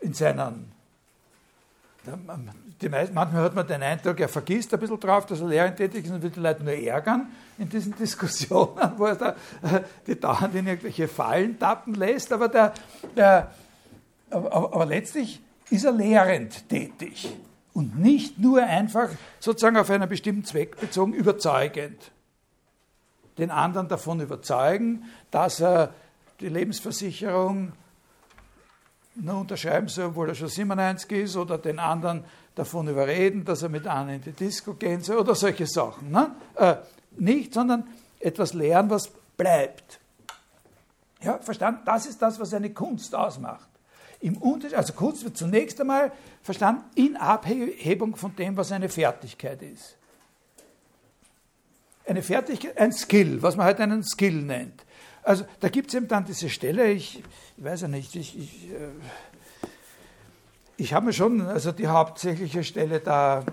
in 0.00 0.14
seinen 0.14 0.72
meisten, 2.88 3.14
manchmal 3.14 3.42
hat 3.42 3.54
man 3.54 3.66
den 3.66 3.82
Eindruck, 3.82 4.18
er 4.20 4.28
vergisst 4.28 4.72
ein 4.72 4.80
bisschen 4.80 4.98
drauf, 4.98 5.26
dass 5.26 5.40
er 5.40 5.48
lehrend 5.48 5.76
tätig 5.76 6.06
ist 6.06 6.10
und 6.10 6.22
will 6.22 6.30
die 6.30 6.40
Leute 6.40 6.64
nur 6.64 6.72
ärgern 6.72 7.28
in 7.58 7.68
diesen 7.68 7.94
Diskussionen, 7.98 8.92
wo 8.96 9.06
er 9.06 9.16
da, 9.16 9.30
äh, 9.62 9.82
die 10.06 10.18
dauernd 10.18 10.54
in 10.54 10.66
irgendwelche 10.66 11.08
Fallen 11.08 11.58
tappen 11.58 11.94
lässt. 11.94 12.32
Aber, 12.32 12.48
der, 12.48 12.72
der, 13.16 13.50
aber, 14.30 14.72
aber 14.72 14.86
letztlich 14.86 15.40
ist 15.70 15.84
er 15.84 15.92
lehrend 15.92 16.68
tätig 16.68 17.32
und 17.72 17.98
nicht 17.98 18.38
nur 18.38 18.62
einfach 18.62 19.08
sozusagen 19.38 19.76
auf 19.76 19.90
einen 19.90 20.08
bestimmten 20.08 20.44
Zweck 20.44 20.78
bezogen 20.78 21.12
überzeugend. 21.12 22.10
Den 23.38 23.50
anderen 23.50 23.88
davon 23.88 24.20
überzeugen, 24.20 25.04
dass 25.30 25.60
er 25.60 25.94
die 26.40 26.48
Lebensversicherung 26.48 27.72
nur 29.14 29.40
unterschreiben 29.40 29.88
soll, 29.88 30.06
obwohl 30.06 30.28
er 30.28 30.34
schon 30.34 30.48
97 30.48 31.10
ist, 31.12 31.36
oder 31.36 31.58
den 31.58 31.78
anderen 31.78 32.24
davon 32.54 32.88
überreden, 32.88 33.44
dass 33.44 33.62
er 33.62 33.68
mit 33.68 33.86
Anne 33.86 34.16
in 34.16 34.22
die 34.22 34.32
Disco 34.32 34.74
gehen 34.74 35.02
soll, 35.02 35.18
oder 35.18 35.34
solche 35.34 35.66
Sachen. 35.66 36.10
Ne? 36.10 36.34
Äh, 36.56 36.76
nicht, 37.16 37.54
sondern 37.54 37.84
etwas 38.18 38.54
lernen, 38.54 38.90
was 38.90 39.10
bleibt. 39.36 40.00
Ja, 41.22 41.38
verstanden? 41.38 41.82
Das 41.84 42.06
ist 42.06 42.20
das, 42.20 42.38
was 42.40 42.54
eine 42.54 42.70
Kunst 42.70 43.14
ausmacht. 43.14 43.69
Im 44.20 44.36
Unterschied, 44.36 44.76
also 44.76 44.92
Kunst 44.92 45.24
wird 45.24 45.36
zunächst 45.36 45.80
einmal 45.80 46.12
verstanden 46.42 46.84
in 46.94 47.16
Abhebung 47.16 48.16
von 48.16 48.36
dem, 48.36 48.56
was 48.56 48.70
eine 48.70 48.88
Fertigkeit 48.88 49.62
ist. 49.62 49.96
Eine 52.06 52.22
Fertigkeit, 52.22 52.76
ein 52.76 52.92
Skill, 52.92 53.40
was 53.42 53.56
man 53.56 53.66
halt 53.66 53.80
einen 53.80 54.02
Skill 54.02 54.42
nennt. 54.42 54.84
Also 55.22 55.44
da 55.60 55.68
gibt 55.68 55.88
es 55.88 55.94
eben 55.94 56.08
dann 56.08 56.24
diese 56.24 56.50
Stelle, 56.50 56.90
ich, 56.90 57.22
ich 57.56 57.64
weiß 57.64 57.82
ja 57.82 57.88
nicht, 57.88 58.14
ich, 58.14 58.38
ich, 58.38 58.70
äh, 58.70 58.88
ich 60.76 60.92
habe 60.92 61.06
mir 61.06 61.12
schon, 61.12 61.42
also 61.42 61.72
die 61.72 61.86
hauptsächliche 61.86 62.64
Stelle 62.64 63.00
da, 63.00 63.44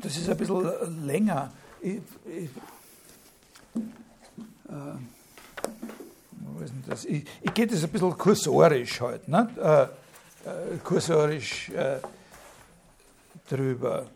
das 0.00 0.16
ist 0.16 0.28
ein 0.28 0.36
bisschen 0.36 1.06
länger. 1.06 1.52
Ich, 1.80 2.00
ich, 2.26 2.50
äh, 4.68 4.98
ich, 7.08 7.24
ich 7.42 7.54
gehe 7.54 7.66
das 7.66 7.82
ein 7.84 7.90
bisschen 7.90 8.16
kursorisch 8.16 9.00
heute, 9.00 9.30
ne? 9.30 9.48
Äh, 9.56 9.82
äh, 10.48 10.78
kursorisch 10.82 11.70
äh, 11.70 11.98
drüber. 13.48 14.06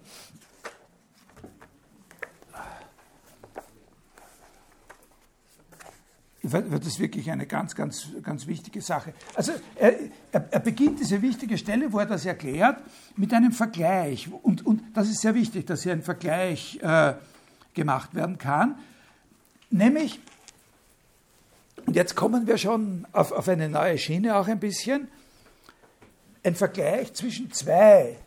wird 6.43 6.85
das 6.85 6.99
wirklich 6.99 7.31
eine 7.31 7.47
ganz, 7.47 7.75
ganz, 7.75 8.09
ganz 8.23 8.47
wichtige 8.47 8.81
Sache. 8.81 9.15
Also 9.35 9.53
er, 9.77 9.95
er, 10.33 10.49
er, 10.51 10.61
beginnt 10.61 10.99
diese 10.99 11.23
wichtige 11.23 11.57
Stelle, 11.57 11.93
wo 11.93 12.01
er 12.01 12.07
das 12.07 12.27
erklärt, 12.27 12.79
mit 13.17 13.33
einem 13.33 13.53
Vergleich. 13.53 14.29
Und, 14.43 14.67
und 14.67 14.83
das 14.95 15.09
ist 15.09 15.21
sehr 15.21 15.35
wichtig, 15.35 15.67
dass 15.67 15.85
hier 15.85 15.93
ein 15.93 16.03
Vergleich 16.03 16.81
äh, 16.83 17.15
gemacht 17.75 18.15
werden 18.15 18.39
kann. 18.39 18.77
Nämlich, 19.71 20.21
und 21.87 21.97
jetzt 21.97 22.15
kommen 22.15 22.47
wir 22.47 22.59
schon 22.59 23.07
auf, 23.13 23.33
auf 23.33 23.49
eine 23.49 23.69
neue 23.69 23.99
Schiene 23.99 24.37
auch 24.37 24.49
ein 24.49 24.61
bisschen, 24.61 25.09
ein 26.45 26.55
Vergleich 26.55 27.13
zwischen 27.15 27.53
zwei 27.53 28.19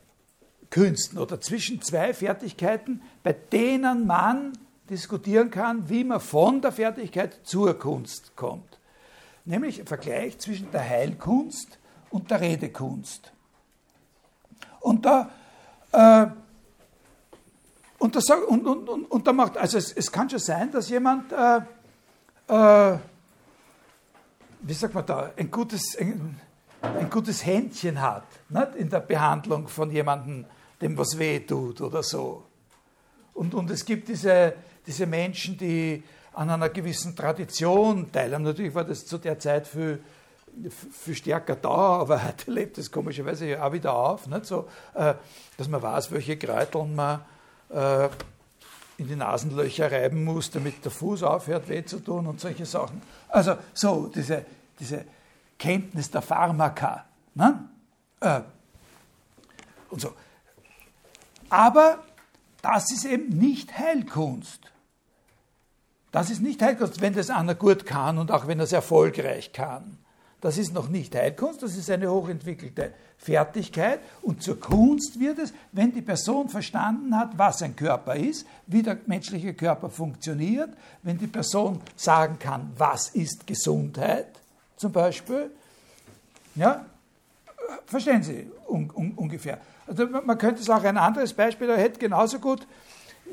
Künsten 0.70 1.18
oder 1.20 1.40
zwischen 1.42 1.82
zwei 1.82 2.14
Fertigkeiten, 2.14 3.02
bei 3.24 3.34
denen 3.34 4.08
man 4.08 4.54
diskutieren 4.90 5.52
kann, 5.52 5.90
wie 5.90 6.04
man 6.04 6.20
von 6.20 6.62
der 6.62 6.72
Fertigkeit 6.72 7.40
zur 7.44 7.78
Kunst 7.78 8.36
kommt. 8.36 8.80
Nämlich 9.46 9.80
ein 9.80 9.88
Vergleich 9.88 10.38
zwischen 10.40 10.72
der 10.72 10.88
Heilkunst 10.88 11.80
und 12.10 12.32
der 12.32 12.42
Redekunst. 12.42 13.32
Und 14.80 15.06
da, 15.06 15.32
äh, 15.92 16.28
und, 17.98 18.16
das, 18.16 18.30
und, 18.30 18.66
und, 18.66 18.90
und, 18.90 19.12
und 19.12 19.28
da 19.28 19.34
macht, 19.34 19.58
also 19.58 19.78
es, 19.78 19.92
es, 19.92 20.12
kann 20.12 20.30
schon 20.30 20.40
sein, 20.40 20.72
dass 20.72 20.90
jemand, 20.90 21.32
äh, 21.32 21.62
äh, 22.48 22.98
wie 24.68 24.74
sagt 24.74 24.96
man 24.96 25.06
da, 25.06 25.32
ein 25.38 25.52
gutes, 25.52 25.96
ein, 25.98 26.40
ein 26.82 27.10
gutes 27.10 27.46
Händchen 27.46 28.02
hat 28.02 28.26
nicht? 28.50 28.76
in 28.76 28.90
der 28.90 29.00
Behandlung 29.00 29.68
von 29.68 29.92
jemandem, 29.92 30.46
dem 30.82 30.98
was 30.98 31.18
weh 31.20 31.40
tut 31.40 31.82
oder 31.82 32.02
so. 32.02 32.44
Und, 33.36 33.54
und 33.54 33.70
es 33.70 33.86
gibt 33.86 34.08
diese, 34.08 34.54
diese 34.88 35.06
Menschen, 35.06 35.58
die 35.58 36.04
an 36.34 36.50
einer 36.50 36.70
gewissen 36.70 37.16
Tradition 37.16 38.12
teilhaben. 38.12 38.44
Natürlich 38.44 38.74
war 38.74 38.84
das 38.84 39.06
zu 39.06 39.20
der 39.20 39.38
Zeit 39.38 39.68
viel, 39.68 40.02
viel 40.70 41.16
stärker 41.16 41.56
da, 41.56 41.70
aber 41.70 42.24
heute 42.28 42.50
lebt 42.50 42.78
es 42.80 42.92
komischerweise 42.92 43.64
auch 43.64 43.72
wieder 43.72 43.94
auf, 43.94 44.26
nicht? 44.26 44.46
So, 44.46 44.68
äh, 44.96 45.14
dass 45.58 45.68
man 45.68 45.82
weiß, 45.82 46.12
welche 46.12 46.38
Kräuteln 46.38 46.96
man 46.96 47.22
äh, 47.70 48.10
in 48.98 49.08
die 49.08 49.16
Nasenlöcher 49.16 49.92
reiben 49.92 50.24
muss, 50.24 50.50
damit 50.52 50.84
der 50.84 50.92
Fuß 50.92 51.24
aufhört, 51.24 51.68
weh 51.68 51.84
zu 51.84 52.00
tun 52.00 52.28
und 52.28 52.40
solche 52.40 52.66
Sachen. 52.66 53.02
Also 53.28 53.58
so, 53.74 54.10
diese, 54.14 54.46
diese 54.80 55.06
Kenntnis 55.58 56.12
der 56.12 56.22
Pharmaka. 56.22 57.06
Ne? 57.34 57.70
Äh, 58.20 58.42
und 59.90 60.02
so. 60.02 60.14
Aber 61.50 62.04
das 62.62 62.92
ist 62.92 63.06
eben 63.06 63.30
nicht 63.38 63.78
Heilkunst. 63.78 64.60
Das 66.12 66.30
ist 66.30 66.42
nicht 66.42 66.62
Heilkunst, 66.62 67.02
wenn 67.02 67.14
das 67.14 67.30
einer 67.30 67.56
gut 67.56 67.86
kann 67.86 68.18
und 68.18 68.32
auch 68.32 68.48
wenn 68.48 68.60
er 68.60 68.64
es 68.64 68.72
erfolgreich 68.72 69.54
kann. 69.54 69.98
Das 70.42 70.58
ist 70.58 70.74
noch 70.74 70.90
nicht 70.90 71.16
Heilkunst, 71.16 71.64
das 71.64 71.76
ist 71.76 71.90
eine 71.90 72.12
hochentwickelte 72.12 72.94
Fertigkeit. 73.18 74.00
Und 74.22 74.44
zur 74.44 74.60
Kunst 74.60 75.20
wird 75.20 75.40
es, 75.40 75.54
wenn 75.72 75.92
die 75.92 76.02
Person 76.02 76.50
verstanden 76.50 77.18
hat, 77.18 77.38
was 77.38 77.62
ein 77.62 77.76
Körper 77.76 78.16
ist, 78.16 78.46
wie 78.68 78.84
der 78.84 78.98
menschliche 79.08 79.54
Körper 79.54 79.90
funktioniert, 79.90 80.70
wenn 81.04 81.18
die 81.18 81.28
Person 81.28 81.82
sagen 81.96 82.38
kann, 82.38 82.72
was 82.78 83.10
ist 83.10 83.48
Gesundheit 83.48 84.28
zum 84.78 84.92
Beispiel. 84.92 85.52
Ja, 86.56 86.86
verstehen 87.86 88.24
Sie 88.24 88.50
un, 88.68 88.92
un, 88.94 89.14
ungefähr. 89.16 89.60
Also 89.88 90.08
man 90.08 90.38
könnte 90.38 90.64
sagen, 90.64 90.88
ein 90.88 90.98
anderes 90.98 91.34
Beispiel, 91.34 91.70
er 91.70 91.78
hätte 91.78 92.00
genauso 92.00 92.40
gut 92.40 92.66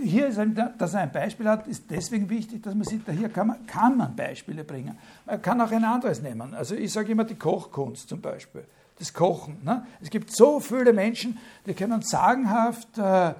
hier 0.00 0.28
ist 0.28 0.38
ein, 0.38 0.54
dass 0.78 0.94
er 0.94 1.00
ein 1.00 1.12
Beispiel 1.12 1.48
hat, 1.48 1.66
ist 1.66 1.84
deswegen 1.90 2.28
wichtig, 2.30 2.62
dass 2.62 2.74
man 2.74 2.84
sieht, 2.84 3.02
hier 3.10 3.28
kann 3.28 3.48
man, 3.48 3.66
kann 3.66 3.96
man 3.96 4.16
Beispiele 4.16 4.64
bringen. 4.64 4.98
Man 5.26 5.42
kann 5.42 5.60
auch 5.60 5.70
ein 5.70 5.84
anderes 5.84 6.22
nehmen. 6.22 6.54
Also 6.54 6.74
ich 6.74 6.92
sage 6.92 7.12
immer 7.12 7.24
die 7.24 7.34
Kochkunst 7.34 8.08
zum 8.08 8.20
Beispiel, 8.20 8.64
das 8.98 9.12
Kochen. 9.12 9.58
Ne? 9.62 9.86
Es 10.00 10.10
gibt 10.10 10.34
so 10.34 10.60
viele 10.60 10.92
Menschen, 10.92 11.38
die 11.66 11.74
können 11.74 12.02
sagenhaft 12.02 12.96
äh, 12.98 13.34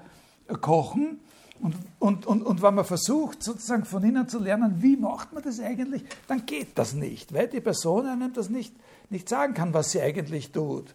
kochen 0.61 1.21
und, 1.63 1.77
und, 2.01 2.27
und, 2.27 2.43
und 2.43 2.61
wenn 2.61 2.75
man 2.75 2.85
versucht, 2.85 3.45
sozusagen 3.45 3.85
von 3.85 4.05
ihnen 4.05 4.29
zu 4.29 4.41
lernen, 4.41 4.83
wie 4.83 4.97
macht 4.97 5.33
man 5.33 5.45
das 5.45 5.61
eigentlich, 5.61 6.05
dann 6.27 6.45
geht 6.45 6.77
das 6.77 6.93
nicht, 6.93 7.33
weil 7.33 7.47
die 7.47 7.61
Person 7.61 8.07
einem 8.07 8.33
das 8.33 8.51
nicht, 8.51 8.75
nicht 9.11 9.29
sagen 9.29 9.55
kann, 9.55 9.73
was 9.73 9.93
sie 9.93 10.03
eigentlich 10.03 10.51
tut. 10.51 10.93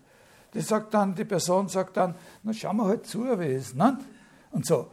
Die, 0.53 0.59
sagt 0.59 0.93
dann, 0.93 1.15
die 1.15 1.23
Person 1.23 1.69
sagt 1.69 1.95
dann, 1.95 2.15
na 2.43 2.51
schauen 2.51 2.75
wir 2.77 2.85
halt 2.85 3.05
zu, 3.05 3.23
wie 3.39 3.45
es 3.45 3.67
ist. 3.67 3.75
Ne? 3.77 3.97
Und 4.51 4.65
so. 4.65 4.87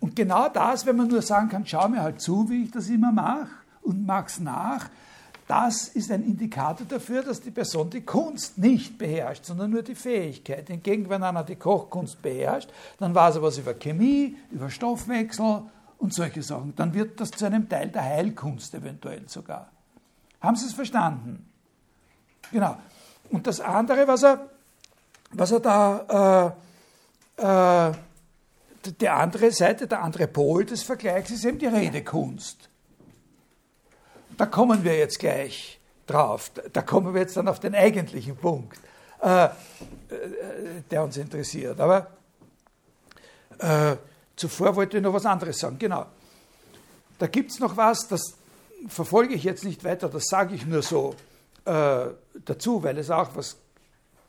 Und 0.00 0.16
genau 0.16 0.48
das, 0.48 0.86
wenn 0.86 0.96
man 0.96 1.08
nur 1.08 1.20
sagen 1.20 1.50
kann, 1.50 1.66
schau 1.66 1.86
mir 1.90 2.00
halt 2.00 2.22
zu, 2.22 2.48
wie 2.48 2.64
ich 2.64 2.70
das 2.70 2.88
immer 2.88 3.12
mache 3.12 3.48
und 3.82 4.06
mach's 4.06 4.40
nach, 4.40 4.88
das 5.50 5.88
ist 5.88 6.12
ein 6.12 6.22
Indikator 6.22 6.86
dafür, 6.86 7.24
dass 7.24 7.40
die 7.40 7.50
Person 7.50 7.90
die 7.90 8.02
Kunst 8.02 8.56
nicht 8.56 8.96
beherrscht, 8.98 9.44
sondern 9.44 9.72
nur 9.72 9.82
die 9.82 9.96
Fähigkeit. 9.96 10.68
Hingegen, 10.68 11.10
wenn 11.10 11.24
einer 11.24 11.42
die 11.42 11.56
Kochkunst 11.56 12.22
beherrscht, 12.22 12.70
dann 12.98 13.12
weiß 13.16 13.34
er 13.34 13.42
was 13.42 13.58
über 13.58 13.74
Chemie, 13.74 14.36
über 14.52 14.70
Stoffwechsel 14.70 15.62
und 15.98 16.14
solche 16.14 16.44
Sachen. 16.44 16.76
Dann 16.76 16.94
wird 16.94 17.20
das 17.20 17.32
zu 17.32 17.46
einem 17.46 17.68
Teil 17.68 17.88
der 17.88 18.04
Heilkunst 18.04 18.72
eventuell 18.74 19.28
sogar. 19.28 19.72
Haben 20.40 20.54
Sie 20.54 20.66
es 20.66 20.72
verstanden? 20.72 21.50
Genau. 22.52 22.76
Und 23.30 23.44
das 23.48 23.58
andere, 23.58 24.06
was 24.06 24.22
er, 24.22 24.50
was 25.32 25.50
er 25.50 25.58
da 25.58 26.54
äh, 27.36 27.88
äh, 27.88 27.92
die 29.00 29.08
andere 29.08 29.50
Seite, 29.50 29.88
der 29.88 30.04
andere 30.04 30.28
Pol 30.28 30.64
des 30.64 30.84
Vergleichs 30.84 31.32
ist 31.32 31.44
eben 31.44 31.58
die 31.58 31.66
Redekunst. 31.66 32.69
Da 34.40 34.46
kommen 34.46 34.84
wir 34.84 34.96
jetzt 34.96 35.18
gleich 35.18 35.78
drauf. 36.06 36.50
Da 36.72 36.80
kommen 36.80 37.12
wir 37.12 37.20
jetzt 37.20 37.36
dann 37.36 37.46
auf 37.46 37.60
den 37.60 37.74
eigentlichen 37.74 38.36
Punkt, 38.36 38.78
äh, 39.22 39.44
äh 39.44 39.50
der 40.90 41.04
uns 41.04 41.18
interessiert. 41.18 41.78
Aber 41.78 42.06
äh, 43.58 43.96
zuvor 44.36 44.74
wollte 44.76 44.96
ich 44.96 45.02
noch 45.02 45.12
was 45.12 45.26
anderes 45.26 45.58
sagen. 45.58 45.78
Genau. 45.78 46.06
Da 47.18 47.26
gibt 47.26 47.50
es 47.50 47.60
noch 47.60 47.76
was, 47.76 48.08
das 48.08 48.34
verfolge 48.88 49.34
ich 49.34 49.44
jetzt 49.44 49.62
nicht 49.62 49.84
weiter, 49.84 50.08
das 50.08 50.24
sage 50.24 50.54
ich 50.54 50.64
nur 50.64 50.80
so 50.80 51.14
äh, 51.66 52.06
dazu, 52.42 52.82
weil 52.82 52.96
es 52.96 53.10
auch 53.10 53.36
was 53.36 53.58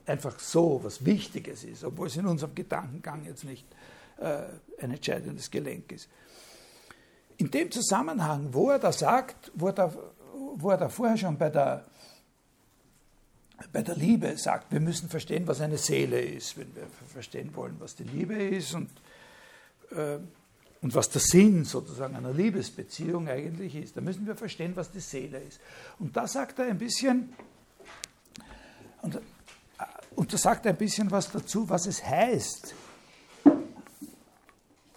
einfach 0.05 0.37
so 0.41 0.81
was 0.83 1.05
Wichtiges 1.05 1.63
ist, 1.63 1.85
obwohl 1.85 2.07
es 2.07 2.17
in 2.17 2.25
unserem 2.25 2.53
Gedankengang 2.53 3.23
jetzt 3.23 3.45
nicht 3.45 3.65
äh, 4.17 4.39
ein 4.83 4.91
entscheidendes 4.91 5.49
Gelenk 5.49 5.89
ist. 5.93 6.09
In 7.41 7.49
dem 7.49 7.71
Zusammenhang, 7.71 8.49
wo 8.51 8.69
er 8.69 8.77
da 8.77 8.91
sagt, 8.91 9.51
wo 9.55 9.65
er 9.65 9.73
da, 9.73 9.91
wo 10.57 10.69
er 10.69 10.77
da 10.77 10.89
vorher 10.89 11.17
schon 11.17 11.39
bei 11.39 11.49
der, 11.49 11.87
bei 13.73 13.81
der 13.81 13.95
Liebe 13.95 14.37
sagt, 14.37 14.71
wir 14.71 14.79
müssen 14.79 15.09
verstehen, 15.09 15.47
was 15.47 15.59
eine 15.59 15.79
Seele 15.79 16.21
ist, 16.21 16.55
wenn 16.55 16.75
wir 16.75 16.85
verstehen 17.11 17.55
wollen, 17.55 17.77
was 17.79 17.95
die 17.95 18.03
Liebe 18.03 18.35
ist 18.35 18.75
und, 18.75 18.91
äh, 19.89 20.19
und 20.83 20.93
was 20.93 21.09
der 21.09 21.21
Sinn 21.21 21.65
sozusagen 21.65 22.15
einer 22.15 22.31
Liebesbeziehung 22.31 23.27
eigentlich 23.27 23.75
ist. 23.75 23.97
Da 23.97 24.01
müssen 24.01 24.27
wir 24.27 24.35
verstehen, 24.35 24.75
was 24.75 24.91
die 24.91 24.99
Seele 24.99 25.39
ist. 25.39 25.59
Und 25.97 26.15
da 26.15 26.27
sagt 26.27 26.59
er 26.59 26.65
ein 26.65 26.77
bisschen, 26.77 27.33
und, 29.01 29.19
und 30.15 30.31
da 30.31 30.37
sagt 30.37 30.67
er 30.67 30.73
ein 30.73 30.77
bisschen 30.77 31.09
was 31.09 31.31
dazu, 31.31 31.67
was 31.67 31.87
es 31.87 32.05
heißt, 32.05 32.75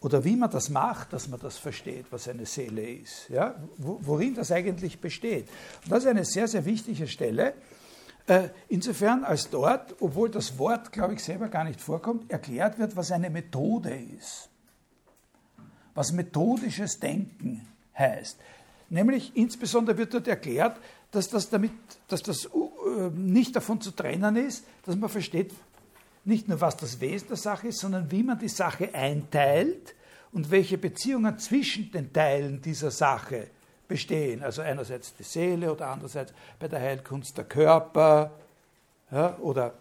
oder 0.05 0.23
wie 0.23 0.37
man 0.37 0.51
das 0.51 0.69
macht, 0.69 1.15
dass 1.15 1.29
man 1.29 1.41
das 1.41 1.57
versteht, 1.57 2.05
was 2.11 2.29
eine 2.29 2.45
Seele 2.45 2.87
ist, 2.87 3.31
ja? 3.31 3.55
worin 3.79 4.35
das 4.35 4.53
eigentlich 4.53 5.01
besteht. 5.01 5.49
Und 5.83 5.93
das 5.93 6.05
ist 6.05 6.11
eine 6.11 6.27
sehr, 6.27 6.47
sehr 6.47 6.67
wichtige 6.67 7.09
Stelle. 7.09 7.55
Äh, 8.27 8.51
insofern 8.69 9.25
als 9.25 9.49
dort, 9.49 9.97
obwohl 10.01 10.29
das 10.29 10.59
Wort, 10.59 10.93
glaube 10.93 11.15
ich, 11.15 11.25
selber 11.25 11.49
gar 11.49 11.65
nicht 11.65 11.81
vorkommt, 11.81 12.31
erklärt 12.31 12.79
wird, 12.79 12.95
was 12.97 13.13
eine 13.13 13.31
Methode 13.31 13.99
ist. 14.19 14.51
Was 15.95 16.13
methodisches 16.13 17.01
Denken 17.01 17.67
heißt. 17.97 18.37
Nämlich 18.91 19.35
insbesondere 19.35 19.97
wird 19.97 20.13
dort 20.13 20.29
erklärt, 20.29 20.77
dass 21.13 21.31
das, 21.31 21.49
damit, 21.49 21.73
dass 22.09 22.23
das 22.23 22.45
äh, 22.45 23.09
nicht 23.15 23.57
davon 23.57 23.81
zu 23.81 23.91
trennen 23.91 24.37
ist, 24.37 24.67
dass 24.85 24.97
man 24.97 25.09
versteht, 25.09 25.55
nicht 26.25 26.49
nur, 26.49 26.61
was 26.61 26.77
das 26.77 27.01
Wesen 27.01 27.29
der 27.29 27.37
Sache 27.37 27.69
ist, 27.69 27.81
sondern 27.81 28.11
wie 28.11 28.23
man 28.23 28.39
die 28.39 28.49
Sache 28.49 28.95
einteilt 28.95 29.95
und 30.33 30.51
welche 30.51 30.79
Beziehungen 30.79 31.39
zwischen 31.39 31.91
den 31.93 32.13
Teilen 32.13 32.63
dieser 32.63 32.91
Sache 32.91 33.49
bestehen. 33.87 34.43
Also 34.43 34.63
einerseits 34.63 35.15
die 35.15 35.23
Seele 35.23 35.73
oder 35.73 35.89
andererseits 35.89 36.33
bei 36.59 36.69
der 36.69 36.81
Heilkunst 36.81 37.37
der 37.37 37.45
Körper 37.45 38.33
ja, 39.11 39.37
oder 39.39 39.75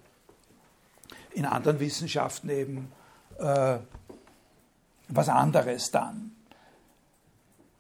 in 1.31 1.45
anderen 1.45 1.79
Wissenschaften 1.79 2.49
eben 2.49 2.91
äh, 3.39 3.77
was 5.07 5.29
anderes 5.29 5.91
dann. 5.91 6.31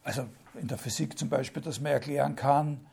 Also 0.03 0.25
in 0.55 0.67
der 0.67 0.77
Physik 0.77 1.17
zum 1.17 1.29
Beispiel, 1.29 1.61
dass 1.61 1.79
man 1.79 1.91
erklären 1.91 2.35
kann, 2.35 2.85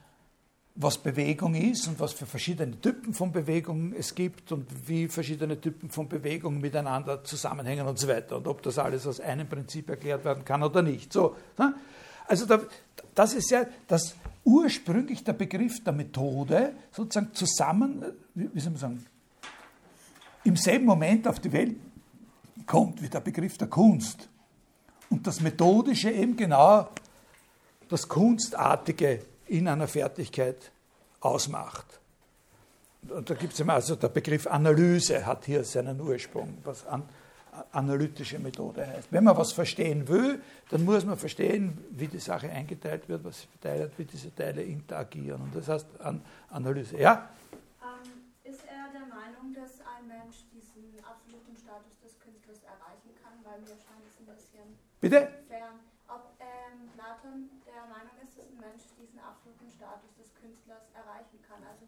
was 0.74 0.98
Bewegung 0.98 1.54
ist 1.54 1.88
und 1.88 1.98
was 2.00 2.12
für 2.12 2.26
verschiedene 2.26 2.80
Typen 2.80 3.12
von 3.12 3.32
Bewegungen 3.32 3.94
es 3.94 4.14
gibt 4.14 4.52
und 4.52 4.66
wie 4.88 5.08
verschiedene 5.08 5.60
Typen 5.60 5.90
von 5.90 6.08
Bewegungen 6.08 6.60
miteinander 6.60 7.22
zusammenhängen 7.24 7.86
und 7.86 7.98
so 7.98 8.08
weiter 8.08 8.36
und 8.36 8.46
ob 8.46 8.62
das 8.62 8.78
alles 8.78 9.06
aus 9.06 9.20
einem 9.20 9.48
Prinzip 9.48 9.90
erklärt 9.90 10.24
werden 10.24 10.44
kann 10.44 10.62
oder 10.62 10.82
nicht. 10.82 11.12
So, 11.12 11.36
ne? 11.58 11.74
Also 12.26 12.46
da, 12.46 12.60
das 13.14 13.34
ist 13.34 13.50
ja 13.50 13.66
das 13.88 14.14
ursprünglich 14.44 15.24
der 15.24 15.32
Begriff 15.32 15.82
der 15.82 15.92
Methode 15.92 16.74
sozusagen 16.92 17.34
zusammen, 17.34 18.04
wie 18.34 18.60
soll 18.60 18.70
man 18.72 18.80
sagen, 18.80 19.06
im 20.44 20.56
selben 20.56 20.86
Moment 20.86 21.26
auf 21.26 21.40
die 21.40 21.52
Welt 21.52 21.76
kommt 22.66 23.02
wie 23.02 23.08
der 23.08 23.20
Begriff 23.20 23.58
der 23.58 23.68
Kunst. 23.68 24.28
Und 25.10 25.26
das 25.26 25.40
Methodische 25.40 26.10
eben 26.10 26.36
genau 26.36 26.88
das 27.88 28.08
Kunstartige 28.08 29.24
in 29.51 29.68
einer 29.68 29.88
Fertigkeit 29.88 30.70
ausmacht. 31.20 32.01
Und 33.09 33.28
da 33.30 33.34
gibt 33.34 33.55
es 33.55 33.61
immer, 33.61 33.74
also 33.74 33.96
der 33.96 34.09
Begriff 34.09 34.46
Analyse 34.46 35.24
hat 35.24 35.46
hier 35.46 35.64
seinen 35.64 36.01
Ursprung, 36.01 36.59
was 36.64 36.86
an, 36.86 37.09
analytische 37.72 38.38
Methode 38.38 38.86
heißt. 38.86 39.09
Wenn 39.11 39.24
man 39.24 39.36
was 39.36 39.53
verstehen 39.53 40.07
will, 40.07 40.40
dann 40.70 40.84
muss 40.84 41.05
man 41.05 41.16
verstehen, 41.16 41.78
wie 41.90 42.07
die 42.07 42.18
Sache 42.18 42.48
eingeteilt 42.51 43.09
wird, 43.09 43.24
was 43.24 43.40
sie 43.40 43.48
verteilt, 43.59 43.92
wie 43.96 44.05
diese 44.05 44.34
Teile 44.34 44.62
interagieren. 44.62 45.40
Und 45.40 45.57
das 45.57 45.68
heißt 45.68 45.86
an 46.01 46.22
Analyse. 46.51 46.98
Ja? 46.98 47.30
Ähm, 47.82 48.11
ist 48.44 48.62
er 48.68 48.92
der 48.92 49.07
Meinung, 49.09 49.55
dass 49.55 49.80
ein 49.80 50.07
Mensch 50.07 50.44
diesen 50.53 51.03
absoluten 51.03 51.57
Status 51.57 51.96
des 52.05 52.20
Künstlers 52.20 52.62
erreichen 52.62 53.11
kann? 53.22 53.34
Weil 53.42 53.61
mir 53.61 53.74
scheint 53.80 54.05
es 54.07 54.14
ein 54.20 54.26
bisschen 54.26 54.66
Bitte? 55.01 55.28
fern. 55.48 55.80
Ob 56.07 56.36
ähm, 56.38 56.90
Platon 56.94 57.48
der 57.66 57.86
Meinung 57.88 58.14
ist, 58.22 58.36
dass 58.36 58.46
ein 58.46 58.61
Mensch 58.61 58.82
diesen 59.01 59.18
absoluten 59.24 59.70
Status 59.72 60.11
des 60.20 60.28
Künstlers 60.36 60.51
erreichen 60.51 60.51
kann. 60.51 60.51
Also 60.51 60.59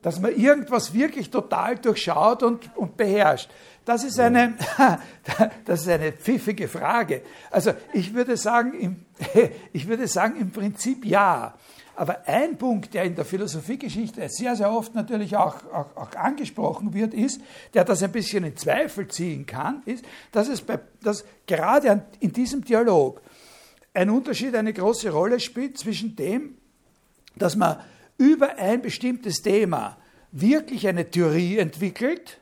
Dass 0.03 0.21
man 0.21 0.35
irgendwas 0.35 0.93
wirklich 0.93 1.31
total 1.31 1.77
durchschaut 1.77 2.43
und, 2.43 2.77
und 2.77 2.97
beherrscht. 2.97 3.49
Das 3.85 4.05
ist, 4.05 4.19
eine, 4.19 4.55
das 5.65 5.83
ist 5.83 5.89
eine 5.89 6.13
pfiffige 6.13 6.69
Frage. 6.69 7.23
Also 7.51 7.73
ich 7.93 8.15
würde, 8.15 8.37
sagen, 8.37 8.75
im, 8.75 9.07
ich 9.73 9.89
würde 9.89 10.07
sagen, 10.07 10.41
im 10.41 10.51
Prinzip 10.51 11.05
ja. 11.05 11.55
Aber 11.95 12.27
ein 12.27 12.57
Punkt, 12.57 12.95
der 12.95 13.05
in 13.05 13.15
der 13.15 13.25
Philosophiegeschichte 13.25 14.27
sehr, 14.29 14.57
sehr 14.57 14.73
oft 14.73 14.95
natürlich 14.95 15.37
auch, 15.37 15.57
auch, 15.73 15.97
auch 15.97 16.15
angesprochen 16.17 16.95
wird, 16.95 17.13
ist, 17.13 17.41
der 17.75 17.85
das 17.85 18.03
ein 18.03 18.13
bisschen 18.13 18.45
in 18.45 18.57
Zweifel 18.57 19.09
ziehen 19.09 19.47
kann, 19.47 19.83
ist, 19.85 20.05
dass 20.31 20.49
es 20.49 20.63
bei, 20.63 20.79
dass 21.03 21.25
gerade 21.47 22.07
in 22.21 22.33
diesem 22.33 22.65
Dialog 22.65 23.21
ein 23.95 24.09
Unterschied 24.09 24.55
eine 24.55 24.73
große 24.73 25.11
Rolle 25.11 25.39
spielt 25.39 25.77
zwischen 25.77 26.17
dem, 26.17 26.57
dass 27.37 27.57
man 27.57 27.79
über 28.23 28.57
ein 28.57 28.81
bestimmtes 28.83 29.43
Thema 29.43 29.97
wirklich 30.31 30.87
eine 30.87 31.11
Theorie 31.11 31.59
entwickelt, 31.59 32.39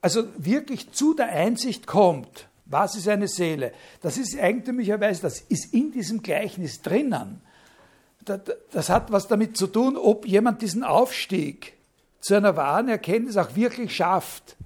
also 0.00 0.24
wirklich 0.38 0.92
zu 0.92 1.12
der 1.12 1.28
Einsicht 1.28 1.86
kommt, 1.86 2.48
was 2.64 2.96
ist 2.96 3.06
eine 3.06 3.28
Seele. 3.28 3.72
Das 4.00 4.16
ist 4.16 4.38
eigentümlicherweise, 4.38 5.20
das 5.20 5.40
ist 5.42 5.74
in 5.74 5.92
diesem 5.92 6.22
Gleichnis 6.22 6.80
drinnen. 6.80 7.42
Das 8.24 8.88
hat 8.88 9.12
was 9.12 9.28
damit 9.28 9.58
zu 9.58 9.66
tun, 9.66 9.98
ob 9.98 10.26
jemand 10.26 10.62
diesen 10.62 10.84
Aufstieg 10.84 11.74
zu 12.20 12.34
einer 12.34 12.56
wahren 12.56 12.88
Erkenntnis 12.88 13.36
auch 13.36 13.54
wirklich 13.56 13.94
schafft. 13.94 14.56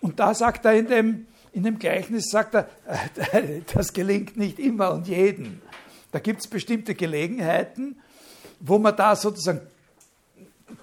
Und 0.00 0.20
da 0.20 0.32
sagt 0.34 0.64
er 0.64 0.74
in 0.74 0.86
dem, 0.86 1.26
in 1.52 1.64
dem 1.64 1.78
Gleichnis, 1.78 2.30
sagt 2.30 2.54
er, 2.54 2.68
das 3.74 3.92
gelingt 3.92 4.36
nicht 4.36 4.60
immer 4.60 4.92
und 4.92 5.08
jedem. 5.08 5.60
Da 6.12 6.20
gibt 6.20 6.40
es 6.40 6.46
bestimmte 6.46 6.94
Gelegenheiten, 6.94 7.96
wo 8.62 8.78
man 8.78 8.96
da 8.96 9.14
sozusagen 9.14 9.60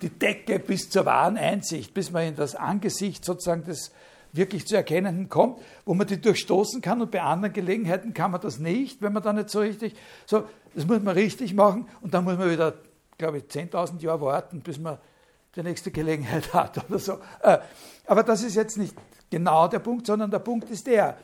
die 0.01 0.09
Decke 0.09 0.59
bis 0.59 0.89
zur 0.89 1.05
wahren 1.05 1.38
Einsicht, 1.38 1.93
bis 1.93 2.11
man 2.11 2.27
in 2.27 2.36
das 2.36 2.55
Angesicht 2.55 3.25
sozusagen 3.25 3.63
des 3.63 3.91
wirklich 4.32 4.67
zu 4.67 4.75
Erkennenden 4.75 5.27
kommt, 5.27 5.59
wo 5.86 5.95
man 5.95 6.05
die 6.05 6.21
durchstoßen 6.21 6.82
kann 6.82 7.01
und 7.01 7.09
bei 7.09 7.21
anderen 7.21 7.53
Gelegenheiten 7.53 8.13
kann 8.13 8.32
man 8.32 8.41
das 8.41 8.59
nicht, 8.59 9.01
wenn 9.01 9.13
man 9.13 9.23
da 9.23 9.34
nicht 9.34 9.49
so 9.49 9.59
richtig, 9.59 9.95
so, 10.27 10.43
das 10.75 10.86
muss 10.86 11.01
man 11.01 11.15
richtig 11.15 11.55
machen 11.55 11.88
und 12.01 12.13
dann 12.13 12.25
muss 12.25 12.38
man 12.38 12.51
wieder, 12.51 12.75
glaube 13.17 13.39
ich, 13.39 13.45
10.000 13.45 14.01
Jahre 14.01 14.21
warten, 14.21 14.61
bis 14.61 14.77
man 14.77 14.99
die 15.55 15.63
nächste 15.63 15.89
Gelegenheit 15.89 16.53
hat 16.53 16.77
oder 16.88 16.99
so. 16.99 17.13
Äh, 17.41 17.57
aber 18.05 18.21
das 18.23 18.43
ist 18.43 18.55
jetzt 18.55 18.77
nicht 18.77 18.93
genau 19.32 19.67
der 19.67 19.80
Punkt, 19.80 20.05
sondern 20.05 20.30
der 20.30 20.39
Punkt 20.39 20.69
ist 20.69 20.86
der, 20.86 21.17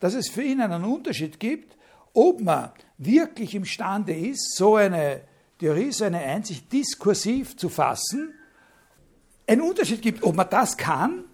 dass 0.00 0.14
es 0.14 0.28
für 0.28 0.42
ihn 0.42 0.60
einen 0.60 0.84
Unterschied 0.84 1.40
gibt, 1.40 1.76
ob 2.12 2.40
man 2.40 2.70
wirklich 2.98 3.54
imstande 3.54 4.14
ist, 4.14 4.56
so 4.56 4.76
eine 4.76 5.22
Theorie, 5.60 5.92
so 5.92 6.04
eine 6.04 6.20
Einsicht 6.20 6.72
diskursiv 6.72 7.56
zu 7.56 7.68
fassen, 7.68 8.34
einen 9.46 9.60
Unterschied 9.60 10.00
gibt, 10.00 10.22
ob 10.22 10.34
man 10.34 10.48
das 10.48 10.76
kann 10.76 11.24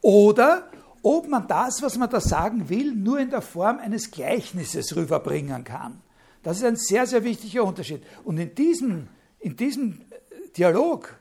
oder 0.00 0.68
ob 1.02 1.28
man 1.28 1.46
das, 1.46 1.80
was 1.80 1.96
man 1.96 2.10
da 2.10 2.20
sagen 2.20 2.68
will, 2.68 2.92
nur 2.94 3.20
in 3.20 3.30
der 3.30 3.42
Form 3.42 3.78
eines 3.78 4.10
Gleichnisses 4.10 4.96
rüberbringen 4.96 5.62
kann. 5.62 6.02
Das 6.42 6.56
ist 6.56 6.64
ein 6.64 6.76
sehr, 6.76 7.06
sehr 7.06 7.22
wichtiger 7.22 7.62
Unterschied. 7.62 8.02
Und 8.24 8.38
in 8.38 8.54
diesem, 8.54 9.08
in 9.38 9.56
diesem 9.56 10.00
Dialog, 10.56 11.14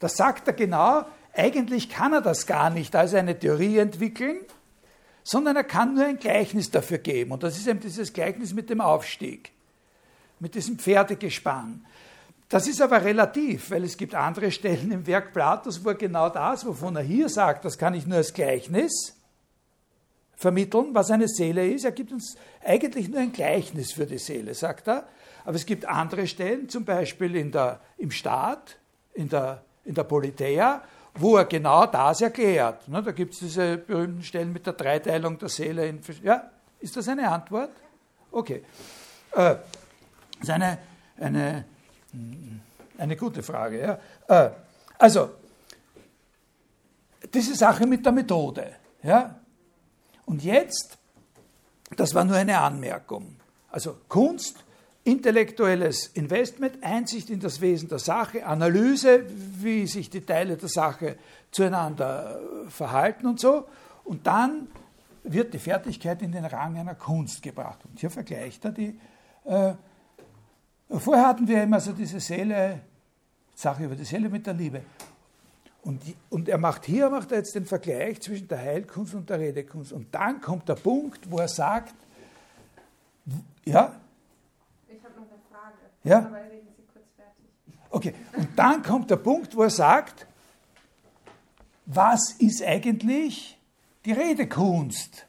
da 0.00 0.08
sagt 0.08 0.48
er 0.48 0.54
genau, 0.54 1.04
eigentlich 1.32 1.88
kann 1.88 2.12
er 2.12 2.22
das 2.22 2.46
gar 2.46 2.70
nicht 2.70 2.96
als 2.96 3.14
eine 3.14 3.38
Theorie 3.38 3.78
entwickeln, 3.78 4.40
sondern 5.22 5.54
er 5.54 5.64
kann 5.64 5.94
nur 5.94 6.06
ein 6.06 6.18
Gleichnis 6.18 6.70
dafür 6.70 6.98
geben. 6.98 7.32
Und 7.32 7.44
das 7.44 7.56
ist 7.56 7.68
eben 7.68 7.80
dieses 7.80 8.12
Gleichnis 8.12 8.52
mit 8.52 8.68
dem 8.68 8.80
Aufstieg 8.80 9.52
mit 10.40 10.54
diesem 10.54 10.78
Pferdegespann. 10.78 11.84
Das 12.48 12.66
ist 12.66 12.80
aber 12.80 13.04
relativ, 13.04 13.70
weil 13.70 13.84
es 13.84 13.96
gibt 13.96 14.14
andere 14.14 14.50
Stellen 14.50 14.90
im 14.90 15.06
Werk 15.06 15.34
Platos, 15.34 15.84
wo 15.84 15.90
er 15.90 15.94
genau 15.96 16.30
das, 16.30 16.64
wovon 16.64 16.96
er 16.96 17.02
hier 17.02 17.28
sagt, 17.28 17.64
das 17.64 17.76
kann 17.76 17.92
ich 17.92 18.06
nur 18.06 18.16
als 18.16 18.32
Gleichnis 18.32 19.14
vermitteln, 20.34 20.94
was 20.94 21.10
eine 21.10 21.28
Seele 21.28 21.68
ist. 21.68 21.84
Er 21.84 21.92
gibt 21.92 22.12
uns 22.12 22.36
eigentlich 22.64 23.08
nur 23.08 23.20
ein 23.20 23.32
Gleichnis 23.32 23.92
für 23.92 24.06
die 24.06 24.18
Seele, 24.18 24.54
sagt 24.54 24.88
er. 24.88 25.06
Aber 25.44 25.56
es 25.56 25.66
gibt 25.66 25.84
andere 25.84 26.26
Stellen, 26.26 26.68
zum 26.68 26.84
Beispiel 26.84 27.36
in 27.36 27.50
der, 27.50 27.80
im 27.98 28.10
Staat, 28.10 28.76
in 29.14 29.28
der, 29.28 29.62
in 29.84 29.94
der 29.94 30.04
Politeia, 30.04 30.82
wo 31.14 31.36
er 31.36 31.44
genau 31.44 31.86
das 31.86 32.20
erklärt. 32.20 32.82
Da 32.86 33.00
gibt 33.12 33.34
es 33.34 33.40
diese 33.40 33.76
berühmten 33.76 34.22
Stellen 34.22 34.52
mit 34.52 34.66
der 34.66 34.74
Dreiteilung 34.74 35.38
der 35.38 35.48
Seele. 35.48 35.86
In, 35.86 36.00
ja, 36.22 36.50
ist 36.80 36.96
das 36.96 37.08
eine 37.08 37.30
Antwort? 37.30 37.70
Okay. 38.30 38.62
Äh, 39.32 39.56
das 40.40 40.48
ist 40.48 40.54
eine, 40.54 40.78
eine, 41.18 41.64
eine 42.96 43.16
gute 43.16 43.42
Frage. 43.42 43.98
Ja. 44.28 44.46
Äh, 44.46 44.50
also, 44.98 45.30
diese 47.32 47.54
Sache 47.54 47.86
mit 47.86 48.04
der 48.04 48.12
Methode. 48.12 48.76
Ja. 49.02 49.38
Und 50.26 50.42
jetzt, 50.42 50.98
das 51.96 52.14
war 52.14 52.24
nur 52.24 52.36
eine 52.36 52.58
Anmerkung. 52.58 53.36
Also 53.70 53.96
Kunst, 54.08 54.64
intellektuelles 55.04 56.08
Investment, 56.08 56.82
Einsicht 56.82 57.30
in 57.30 57.40
das 57.40 57.60
Wesen 57.60 57.88
der 57.88 57.98
Sache, 57.98 58.44
Analyse, 58.44 59.24
wie 59.28 59.86
sich 59.86 60.10
die 60.10 60.20
Teile 60.20 60.56
der 60.56 60.68
Sache 60.68 61.16
zueinander 61.50 62.40
verhalten 62.68 63.26
und 63.26 63.40
so. 63.40 63.66
Und 64.04 64.26
dann 64.26 64.68
wird 65.22 65.54
die 65.54 65.58
Fertigkeit 65.58 66.22
in 66.22 66.32
den 66.32 66.44
Rang 66.44 66.78
einer 66.78 66.94
Kunst 66.94 67.42
gebracht. 67.42 67.80
Und 67.84 67.98
hier 67.98 68.10
vergleicht 68.10 68.64
er 68.64 68.72
die 68.72 68.98
äh, 69.44 69.74
Vorher 70.88 71.26
hatten 71.26 71.46
wir 71.46 71.62
immer 71.62 71.80
so 71.80 71.92
diese 71.92 72.18
Seele, 72.18 72.80
Sache 73.54 73.84
über 73.84 73.94
die 73.94 74.04
Seele 74.04 74.28
mit 74.28 74.46
der 74.46 74.54
Liebe. 74.54 74.82
Und, 75.82 76.02
und 76.30 76.48
er 76.48 76.58
macht 76.58 76.86
hier 76.86 77.08
macht 77.08 77.30
er 77.30 77.38
jetzt 77.38 77.54
den 77.54 77.66
Vergleich 77.66 78.20
zwischen 78.20 78.48
der 78.48 78.58
Heilkunst 78.58 79.14
und 79.14 79.28
der 79.30 79.38
Redekunst. 79.38 79.92
Und 79.92 80.14
dann 80.14 80.40
kommt 80.40 80.68
der 80.68 80.74
Punkt, 80.74 81.30
wo 81.30 81.38
er 81.38 81.48
sagt, 81.48 81.94
ja? 83.64 83.94
Ich 84.88 85.04
habe 85.04 85.14
noch 85.14 85.26
eine 85.26 85.40
Frage. 85.50 85.76
Ja? 86.04 86.18
Aber 86.18 86.36
reden 86.36 86.68
Sie 86.76 86.82
kurz 86.92 87.06
fertig. 87.16 87.44
Okay, 87.90 88.14
und 88.36 88.58
dann 88.58 88.82
kommt 88.82 89.10
der 89.10 89.16
Punkt, 89.16 89.54
wo 89.56 89.62
er 89.62 89.70
sagt, 89.70 90.26
was 91.86 92.32
ist 92.38 92.62
eigentlich 92.62 93.58
die 94.04 94.12
Redekunst? 94.12 95.26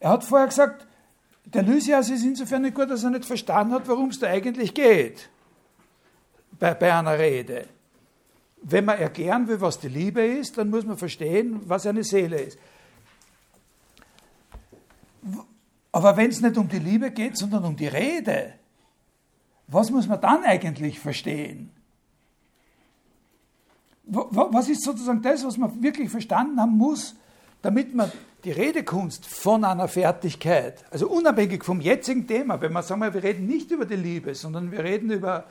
Er 0.00 0.10
hat 0.10 0.24
vorher 0.24 0.48
gesagt, 0.48 0.86
der 1.52 1.62
Lysias 1.62 2.10
ist 2.10 2.24
insofern 2.24 2.62
nicht 2.62 2.74
gut, 2.74 2.90
dass 2.90 3.02
er 3.04 3.10
nicht 3.10 3.24
verstanden 3.24 3.74
hat, 3.74 3.88
worum 3.88 4.10
es 4.10 4.18
da 4.18 4.28
eigentlich 4.28 4.72
geht 4.72 5.28
bei, 6.58 6.74
bei 6.74 6.94
einer 6.94 7.18
Rede. 7.18 7.66
Wenn 8.62 8.84
man 8.84 8.98
erklären 8.98 9.48
will, 9.48 9.60
was 9.60 9.78
die 9.78 9.88
Liebe 9.88 10.22
ist, 10.22 10.58
dann 10.58 10.70
muss 10.70 10.84
man 10.84 10.96
verstehen, 10.96 11.60
was 11.64 11.86
eine 11.86 12.04
Seele 12.04 12.40
ist. 12.40 12.58
Aber 15.92 16.16
wenn 16.16 16.30
es 16.30 16.40
nicht 16.40 16.56
um 16.56 16.68
die 16.68 16.78
Liebe 16.78 17.10
geht, 17.10 17.36
sondern 17.36 17.64
um 17.64 17.76
die 17.76 17.88
Rede, 17.88 18.54
was 19.66 19.90
muss 19.90 20.06
man 20.06 20.20
dann 20.20 20.44
eigentlich 20.44 21.00
verstehen? 21.00 21.70
Was 24.04 24.68
ist 24.68 24.82
sozusagen 24.82 25.22
das, 25.22 25.44
was 25.44 25.56
man 25.56 25.82
wirklich 25.82 26.10
verstanden 26.10 26.60
haben 26.60 26.76
muss, 26.76 27.16
damit 27.62 27.94
man 27.94 28.10
die 28.44 28.52
Redekunst 28.52 29.26
von 29.26 29.64
einer 29.64 29.88
Fertigkeit, 29.88 30.84
also 30.90 31.08
unabhängig 31.08 31.64
vom 31.64 31.80
jetzigen 31.80 32.26
Thema, 32.26 32.60
wenn 32.60 32.72
man 32.72 32.82
sagen 32.82 33.00
wir, 33.00 33.12
wir 33.12 33.22
reden 33.22 33.46
nicht 33.46 33.70
über 33.70 33.84
die 33.84 33.96
Liebe, 33.96 34.34
sondern 34.34 34.72
wir 34.72 34.82
reden 34.82 35.10
über, 35.10 35.44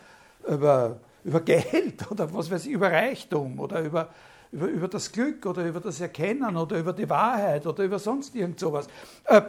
über, 0.47 0.97
über 1.23 1.41
Geld 1.41 2.09
oder 2.11 2.33
was 2.33 2.49
weiß 2.49 2.65
ich, 2.65 2.71
über 2.71 2.91
Reichtum 2.91 3.59
oder 3.59 3.81
über, 3.81 4.09
über, 4.51 4.67
über 4.67 4.87
das 4.87 5.11
Glück 5.11 5.45
oder 5.45 5.65
über 5.65 5.79
das 5.79 6.01
Erkennen 6.01 6.57
oder 6.57 6.79
über 6.79 6.93
die 6.93 7.09
Wahrheit 7.09 7.67
oder 7.67 7.83
über 7.83 7.99
sonst 7.99 8.35
irgend 8.35 8.59
sowas. 8.59 8.87
Äh, 9.25 9.41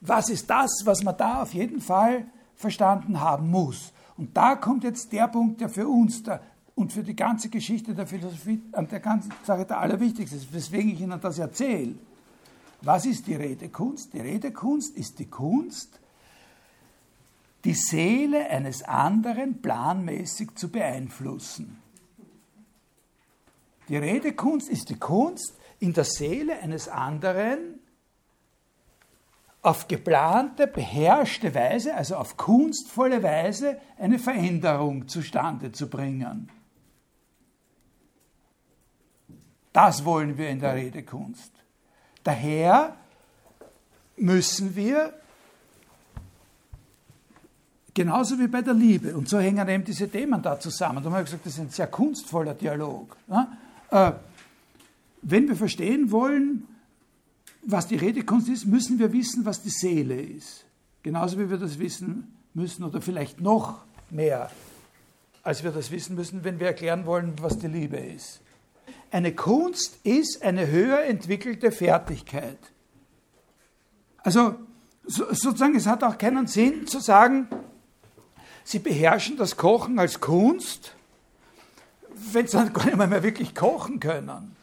was 0.00 0.30
ist 0.30 0.48
das, 0.48 0.70
was 0.84 1.02
man 1.02 1.16
da 1.16 1.42
auf 1.42 1.52
jeden 1.52 1.80
Fall 1.80 2.24
verstanden 2.54 3.20
haben 3.20 3.50
muss? 3.50 3.92
Und 4.16 4.36
da 4.36 4.56
kommt 4.56 4.84
jetzt 4.84 5.12
der 5.12 5.28
Punkt, 5.28 5.60
der 5.60 5.68
für 5.68 5.86
uns 5.86 6.22
der, 6.22 6.40
und 6.78 6.92
für 6.92 7.02
die 7.02 7.16
ganze 7.16 7.48
Geschichte 7.48 7.92
der 7.92 8.06
Philosophie 8.06 8.62
an 8.70 8.86
der 8.86 9.00
ganzen 9.00 9.32
Sache 9.44 9.66
der 9.66 9.80
allerwichtigste 9.80 10.36
ist, 10.36 10.52
weswegen 10.52 10.92
ich 10.92 11.00
Ihnen 11.00 11.20
das 11.20 11.38
erzähle. 11.40 11.96
Was 12.82 13.04
ist 13.04 13.26
die 13.26 13.34
Redekunst? 13.34 14.12
Die 14.12 14.20
Redekunst 14.20 14.96
ist 14.96 15.18
die 15.18 15.26
Kunst, 15.26 15.98
die 17.64 17.74
Seele 17.74 18.48
eines 18.48 18.84
anderen 18.84 19.60
planmäßig 19.60 20.54
zu 20.54 20.70
beeinflussen. 20.70 21.82
Die 23.88 23.96
Redekunst 23.96 24.68
ist 24.68 24.88
die 24.90 24.98
Kunst, 25.00 25.54
in 25.80 25.92
der 25.92 26.04
Seele 26.04 26.60
eines 26.60 26.88
anderen 26.88 27.80
auf 29.62 29.88
geplante, 29.88 30.68
beherrschte 30.68 31.52
Weise, 31.56 31.96
also 31.96 32.14
auf 32.14 32.36
kunstvolle 32.36 33.20
Weise, 33.24 33.80
eine 33.98 34.20
Veränderung 34.20 35.08
zustande 35.08 35.72
zu 35.72 35.90
bringen. 35.90 36.48
Das 39.78 40.04
wollen 40.04 40.36
wir 40.36 40.48
in 40.48 40.58
der 40.58 40.74
Redekunst. 40.74 41.52
Daher 42.24 42.96
müssen 44.16 44.74
wir, 44.74 45.12
genauso 47.94 48.40
wie 48.40 48.48
bei 48.48 48.60
der 48.60 48.74
Liebe, 48.74 49.16
und 49.16 49.28
so 49.28 49.38
hängen 49.38 49.68
eben 49.68 49.84
diese 49.84 50.08
Themen 50.08 50.42
da 50.42 50.58
zusammen, 50.58 50.96
da 50.96 51.04
haben 51.04 51.14
wir 51.14 51.22
gesagt, 51.22 51.46
das 51.46 51.52
ist 51.52 51.60
ein 51.60 51.70
sehr 51.70 51.86
kunstvoller 51.86 52.54
Dialog. 52.54 53.16
Äh, 53.92 54.12
wenn 55.22 55.46
wir 55.46 55.54
verstehen 55.54 56.10
wollen, 56.10 56.66
was 57.62 57.86
die 57.86 57.98
Redekunst 57.98 58.48
ist, 58.48 58.66
müssen 58.66 58.98
wir 58.98 59.12
wissen, 59.12 59.44
was 59.44 59.62
die 59.62 59.70
Seele 59.70 60.20
ist. 60.20 60.64
Genauso 61.04 61.38
wie 61.38 61.50
wir 61.50 61.56
das 61.56 61.78
wissen 61.78 62.36
müssen 62.52 62.82
oder 62.82 63.00
vielleicht 63.00 63.40
noch 63.40 63.84
mehr, 64.10 64.50
als 65.44 65.62
wir 65.62 65.70
das 65.70 65.92
wissen 65.92 66.16
müssen, 66.16 66.42
wenn 66.42 66.58
wir 66.58 66.66
erklären 66.66 67.06
wollen, 67.06 67.34
was 67.40 67.60
die 67.60 67.68
Liebe 67.68 67.98
ist. 67.98 68.40
Eine 69.10 69.34
Kunst 69.34 69.98
ist 70.04 70.42
eine 70.42 70.66
höher 70.68 71.02
entwickelte 71.04 71.72
Fertigkeit. 71.72 72.58
Also 74.18 74.56
sozusagen, 75.04 75.74
es 75.74 75.86
hat 75.86 76.04
auch 76.04 76.18
keinen 76.18 76.46
Sinn 76.46 76.86
zu 76.86 77.00
sagen, 77.00 77.48
Sie 78.64 78.80
beherrschen 78.80 79.38
das 79.38 79.56
Kochen 79.56 79.98
als 79.98 80.20
Kunst, 80.20 80.94
wenn 82.10 82.46
Sie 82.46 82.58
dann 82.58 82.72
gar 82.74 82.84
nicht 82.84 82.96
mehr 82.96 83.22
wirklich 83.22 83.54
kochen 83.54 83.98
können. 83.98 84.54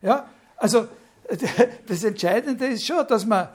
Ja, 0.00 0.28
also 0.56 0.86
das 1.88 2.04
Entscheidende 2.04 2.66
ist 2.66 2.86
schon, 2.86 3.04
dass 3.08 3.26
man, 3.26 3.48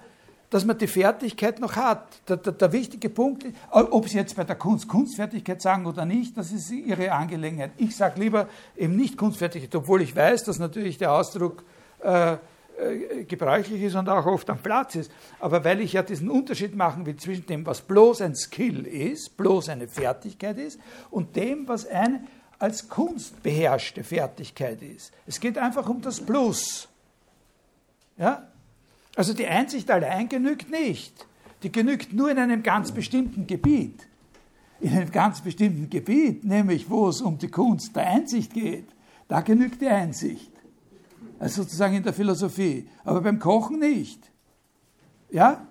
dass 0.52 0.66
man 0.66 0.78
die 0.78 0.88
Fertigkeit 0.88 1.60
noch 1.60 1.76
hat. 1.76 2.22
Der, 2.28 2.38
der, 2.38 2.54
der, 2.54 2.72
wichtige 2.72 3.10
Punkt, 3.10 3.45
ob 3.72 4.08
Sie 4.08 4.18
jetzt 4.18 4.36
bei 4.36 4.43
der 4.43 4.58
Kunst 4.58 4.88
Kunstfertigkeit 4.88 5.62
sagen 5.62 5.88
oder 5.88 6.06
nicht, 6.06 6.38
das 6.38 6.52
ist 6.52 6.70
Ihre 6.70 7.12
Angelegenheit. 7.12 7.72
Ich 7.78 7.95
sage 7.95 8.20
lieber 8.20 8.47
eben 8.78 8.95
nicht 8.95 9.18
Kunstfertigkeit, 9.18 9.74
obwohl 9.74 10.02
ich 10.02 10.16
weiß, 10.16 10.43
dass 10.43 10.60
natürlich 10.60 10.97
der 10.97 11.14
Ausdruck 11.14 11.64
äh, 12.04 12.34
äh, 12.34 13.24
gebräuchlich 13.24 13.82
ist 13.82 13.95
und 13.95 14.10
auch 14.10 14.26
oft 14.26 14.49
am 14.49 14.58
Platz 14.58 14.95
ist. 14.95 15.12
Aber 15.39 15.64
weil 15.64 15.80
ich 15.80 15.93
ja 15.93 16.04
diesen 16.04 16.30
Unterschied 16.30 16.76
machen 16.76 17.06
will 17.06 17.16
zwischen 17.16 17.45
dem, 17.45 17.66
was 17.66 17.82
bloß 17.82 18.22
ein 18.22 18.36
Skill 18.36 18.86
ist, 18.86 19.38
bloß 19.38 19.70
eine 19.70 19.88
Fertigkeit 19.88 20.58
ist, 20.58 20.80
und 21.12 21.36
dem, 21.38 21.68
was 21.70 21.86
eine 21.86 22.26
als 22.60 22.89
Kunst 22.89 23.41
beherrschte 23.41 24.04
Fertigkeit 24.04 24.82
ist. 24.82 25.14
Es 25.26 25.39
geht 25.39 25.58
einfach 25.58 25.88
um 25.88 26.02
das 26.02 26.20
Plus. 26.20 26.89
Ja? 28.18 28.51
Also 29.16 29.34
die 29.34 29.47
Einsicht 29.47 29.89
allein 29.91 30.30
genügt 30.30 30.70
nicht. 30.70 31.28
Die 31.64 31.72
genügt 31.72 32.14
nur 32.14 32.32
in 32.32 32.39
einem 32.39 32.64
ganz 32.64 32.91
bestimmten 32.91 33.45
Gebiet. 33.45 34.07
In 34.80 34.93
einem 34.93 35.12
ganz 35.12 35.41
bestimmten 35.41 35.89
Gebiet, 35.89 36.43
nämlich 36.43 36.89
wo 36.89 37.09
es 37.09 37.22
um 37.22 37.38
die 37.38 37.49
Kunst 37.49 37.95
der 37.95 38.07
Einsicht 38.07 38.53
geht, 38.53 38.88
da 39.28 39.41
genügt 39.41 39.82
die 39.82 39.88
Einsicht. 39.88 40.51
Also 41.39 41.64
sozusagen 41.64 41.95
in 41.95 42.03
der 42.03 42.14
Philosophie. 42.14 42.88
Aber 43.03 43.22
beim 43.22 43.39
Kochen 43.39 43.80
nicht. 43.80 44.32
Ja? 45.30 45.68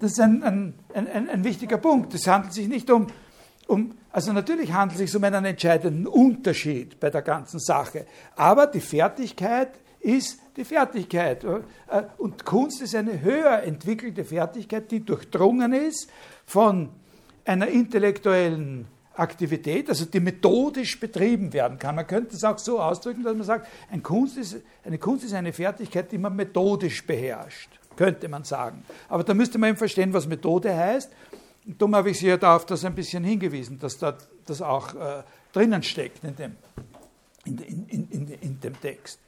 Das 0.00 0.12
ist 0.12 0.20
ein, 0.20 0.42
ein, 0.42 0.74
ein, 0.94 1.28
ein 1.28 1.44
wichtiger 1.44 1.78
Punkt. 1.78 2.14
Es 2.14 2.26
handelt 2.26 2.54
sich 2.54 2.68
nicht 2.68 2.90
um, 2.90 3.06
um, 3.66 3.92
also 4.12 4.32
natürlich 4.32 4.72
handelt 4.72 5.00
es 5.00 5.10
sich 5.10 5.16
um 5.16 5.24
einen 5.24 5.44
entscheidenden 5.44 6.06
Unterschied 6.06 6.98
bei 6.98 7.10
der 7.10 7.22
ganzen 7.22 7.60
Sache. 7.60 8.06
Aber 8.34 8.66
die 8.66 8.80
Fertigkeit 8.80 9.70
ist 10.00 10.40
die 10.56 10.64
Fertigkeit. 10.64 11.44
Äh, 11.44 11.60
und 12.18 12.44
Kunst 12.44 12.82
ist 12.82 12.94
eine 12.94 13.20
höher 13.20 13.62
entwickelte 13.62 14.24
Fertigkeit, 14.24 14.90
die 14.90 15.04
durchdrungen 15.04 15.72
ist 15.72 16.10
von 16.46 16.90
einer 17.44 17.68
intellektuellen 17.68 18.86
Aktivität, 19.14 19.88
also 19.88 20.06
die 20.06 20.20
methodisch 20.20 20.98
betrieben 20.98 21.52
werden 21.52 21.78
kann. 21.78 21.94
Man 21.94 22.06
könnte 22.06 22.36
es 22.36 22.44
auch 22.44 22.58
so 22.58 22.80
ausdrücken, 22.80 23.22
dass 23.22 23.36
man 23.36 23.44
sagt, 23.44 23.66
eine 23.90 24.02
Kunst 24.02 24.38
ist 24.38 24.56
eine, 24.84 24.98
Kunst 24.98 25.24
ist 25.24 25.34
eine 25.34 25.52
Fertigkeit, 25.52 26.10
die 26.10 26.18
man 26.18 26.34
methodisch 26.34 27.06
beherrscht, 27.06 27.68
könnte 27.96 28.28
man 28.28 28.44
sagen. 28.44 28.82
Aber 29.08 29.24
da 29.24 29.34
müsste 29.34 29.58
man 29.58 29.70
eben 29.70 29.78
verstehen, 29.78 30.12
was 30.12 30.26
Methode 30.26 30.74
heißt. 30.74 31.10
Und 31.66 31.80
darum 31.80 31.94
habe 31.94 32.10
ich 32.10 32.18
Sie 32.18 32.28
ja 32.28 32.36
da 32.36 32.56
auf 32.56 32.64
das 32.64 32.84
ein 32.84 32.94
bisschen 32.94 33.22
hingewiesen, 33.24 33.78
dass 33.78 33.98
da 33.98 34.16
das 34.46 34.62
auch 34.62 34.94
äh, 34.94 35.22
drinnen 35.52 35.82
steckt 35.82 36.24
in 36.24 36.36
dem, 36.36 36.56
in, 37.44 37.58
in, 37.58 38.08
in, 38.10 38.28
in 38.28 38.60
dem 38.60 38.80
Text 38.80 39.18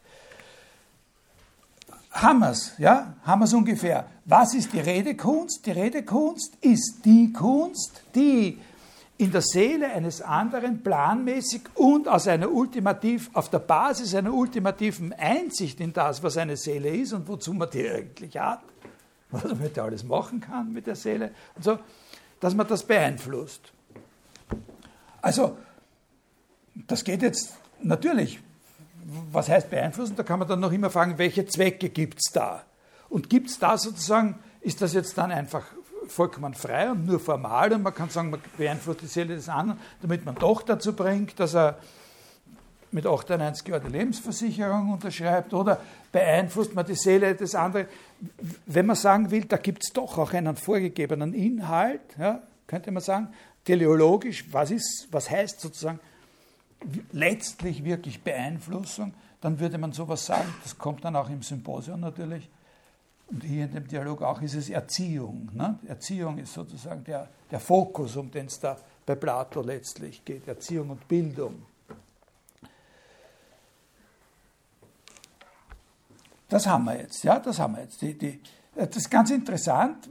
es, 2.51 2.73
ja, 2.79 3.15
es 3.43 3.55
ungefähr. 3.55 4.07
Was 4.25 4.55
ist 4.55 4.73
die 4.73 4.81
Redekunst? 4.81 5.65
Die 5.67 5.71
Redekunst 5.71 6.57
ist 6.61 7.01
die 7.05 7.33
Kunst, 7.33 8.03
die 8.15 8.59
in 9.19 9.31
der 9.31 9.43
Seele 9.43 9.89
eines 9.89 10.21
anderen 10.21 10.83
planmäßig 10.83 11.63
und 11.75 12.09
aus 12.09 12.27
einer 12.27 12.51
ultimativ, 12.51 13.31
auf 13.35 13.51
der 13.51 13.61
Basis 13.61 14.15
einer 14.15 14.33
ultimativen 14.33 15.13
Einsicht 15.13 15.81
in 15.81 15.93
das, 15.93 16.23
was 16.23 16.37
eine 16.37 16.57
Seele 16.57 16.89
ist 16.89 17.13
und 17.13 17.29
wozu 17.29 17.53
man 17.55 17.71
die 17.71 17.89
eigentlich 17.89 18.37
hat, 18.37 18.63
was 19.31 19.45
man 19.45 19.59
mit 19.59 19.79
alles 19.79 20.05
machen 20.05 20.41
kann 20.41 20.73
mit 20.73 20.87
der 20.87 20.97
Seele 20.97 21.31
und 21.55 21.65
so, 21.65 21.79
dass 22.41 22.55
man 22.55 22.67
das 22.67 22.83
beeinflusst. 22.83 23.73
Also, 25.21 25.57
das 26.75 27.05
geht 27.05 27.23
jetzt 27.23 27.55
natürlich 27.81 28.41
was 29.31 29.49
heißt 29.49 29.71
beeinflussen? 29.71 30.17
Da 30.17 30.23
kann 30.23 30.39
man 30.39 30.49
dann 30.49 30.61
noch 30.61 30.73
immer 30.73 30.91
fragen, 30.91 31.19
welche 31.19 31.47
Zwecke 31.47 31.89
gibt 31.89 32.19
es 32.25 32.33
da? 32.33 32.63
Und 33.09 33.29
gibt 33.29 33.51
es 33.51 33.59
da 33.59 33.77
sozusagen, 33.77 34.39
ist 34.61 34.81
das 34.81 34.95
jetzt 34.95 35.19
dann 35.19 35.31
einfach 35.31 35.65
vollkommen 36.09 36.55
frei 36.55 36.91
und 36.91 37.07
nur 37.07 37.21
formal 37.21 37.73
und 37.73 37.83
man 37.83 37.95
kann 37.95 38.11
sagen, 38.11 38.31
man 38.31 38.41
beeinflusst 38.57 39.03
die 39.03 39.07
Seele 39.07 39.35
des 39.35 39.49
anderen, 39.49 39.79
damit 40.01 40.25
man 40.25 40.35
doch 40.35 40.63
dazu 40.63 40.95
bringt, 40.95 41.39
dass 41.39 41.55
er 41.55 41.79
mit 42.91 43.07
98 43.07 43.67
Jahren 43.69 43.83
die 43.87 43.99
Lebensversicherung 43.99 44.93
unterschreibt 44.93 45.55
oder 45.55 45.81
beeinflusst 46.11 46.75
man 46.75 46.85
die 46.85 46.95
Seele 46.95 47.35
des 47.35 47.55
anderen. 47.55 47.87
Wenn 48.67 48.87
man 48.87 48.97
sagen 48.97 49.31
will, 49.31 49.45
da 49.45 49.57
gibt 49.57 49.85
es 49.85 49.93
doch 49.93 50.19
auch 50.19 50.33
einen 50.33 50.57
vorgegebenen 50.57 51.33
Inhalt, 51.33 52.01
ja, 52.19 52.43
könnte 52.67 52.91
man 52.91 53.03
sagen, 53.03 53.29
teleologisch, 53.65 54.45
was, 54.53 54.71
ist, 54.71 55.09
was 55.11 55.31
heißt 55.31 55.61
sozusagen 55.61 56.01
letztlich 57.13 57.85
wirklich 57.85 58.23
Beeinflussung, 58.23 59.15
dann 59.41 59.59
würde 59.59 59.79
man 59.79 59.93
sowas 59.93 60.25
sagen, 60.27 60.53
das 60.63 60.79
kommt 60.79 61.05
dann 61.05 61.17
auch 61.17 61.29
im 61.29 61.43
Symposium 61.43 62.01
natürlich, 62.01 62.49
und 63.29 63.43
hier 63.45 63.65
in 63.65 63.73
dem 63.73 63.89
Dialog 63.89 64.23
auch, 64.23 64.43
ist 64.43 64.55
es 64.55 64.69
Erziehung. 64.69 65.49
Ne? 65.55 65.79
Erziehung 65.87 66.39
ist 66.39 66.53
sozusagen 66.53 67.03
der, 67.05 67.29
der 67.51 67.61
Fokus, 67.61 68.17
um 68.17 68.31
den 68.31 68.47
es 68.47 68.61
da 68.61 68.77
bei 69.07 69.15
Plato 69.15 69.63
letztlich 69.63 70.25
geht, 70.25 70.47
Erziehung 70.47 70.91
und 70.91 71.09
Bildung. 71.09 71.63
Das 76.49 76.67
haben 76.67 76.85
wir 76.85 76.99
jetzt, 76.99 77.25
ja, 77.25 77.39
das 77.41 77.59
haben 77.59 77.77
wir 77.77 77.83
jetzt. 77.83 78.03
Die, 78.03 78.17
die, 78.17 78.41
das 78.75 78.97
ist 78.97 79.11
ganz 79.11 79.31
interessant. 79.31 80.09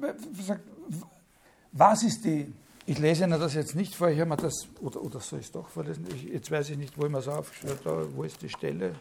Was 1.72 2.04
ist 2.04 2.26
die, 2.26 2.52
ich 2.86 2.98
lese 2.98 3.26
Ihnen 3.26 3.40
das 3.40 3.54
jetzt 3.54 3.76
nicht 3.76 3.96
vor, 3.96 4.10
ich 4.10 4.20
habe 4.20 4.30
mir 4.30 4.38
das, 4.38 4.68
oder, 4.82 5.02
oder 5.02 5.20
soll 5.20 5.40
ich 5.40 5.46
es 5.46 5.52
doch 5.52 5.68
vorlesen? 5.68 6.08
Ich, 6.16 6.24
jetzt 6.24 6.50
weiß 6.50 6.72
ich 6.72 6.78
nicht, 6.78 6.98
wo 6.98 7.06
ich 7.06 7.12
mir 7.12 7.20
es 7.20 7.28
aufgeschrieben 7.28 7.78
habe, 7.86 8.16
wo 8.16 8.24
ist 8.24 8.42
die 8.42 8.50
Stelle? 8.50 8.94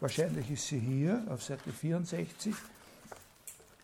Wahrscheinlich 0.00 0.50
ist 0.50 0.66
sie 0.66 0.78
hier 0.78 1.24
auf 1.30 1.42
Seite 1.42 1.72
64. 1.72 2.54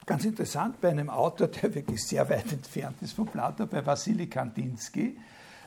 ganz 0.05 0.24
interessant 0.24 0.80
bei 0.80 0.91
einem 0.91 1.09
Autor, 1.09 1.49
der 1.49 1.74
wirklich 1.74 2.05
sehr 2.05 2.28
weit 2.28 2.53
entfernt 2.53 3.01
ist 3.01 3.12
von 3.12 3.26
Platon, 3.26 3.68
bei 3.68 3.84
Wassily 3.86 4.26
Kandinsky, 4.26 5.16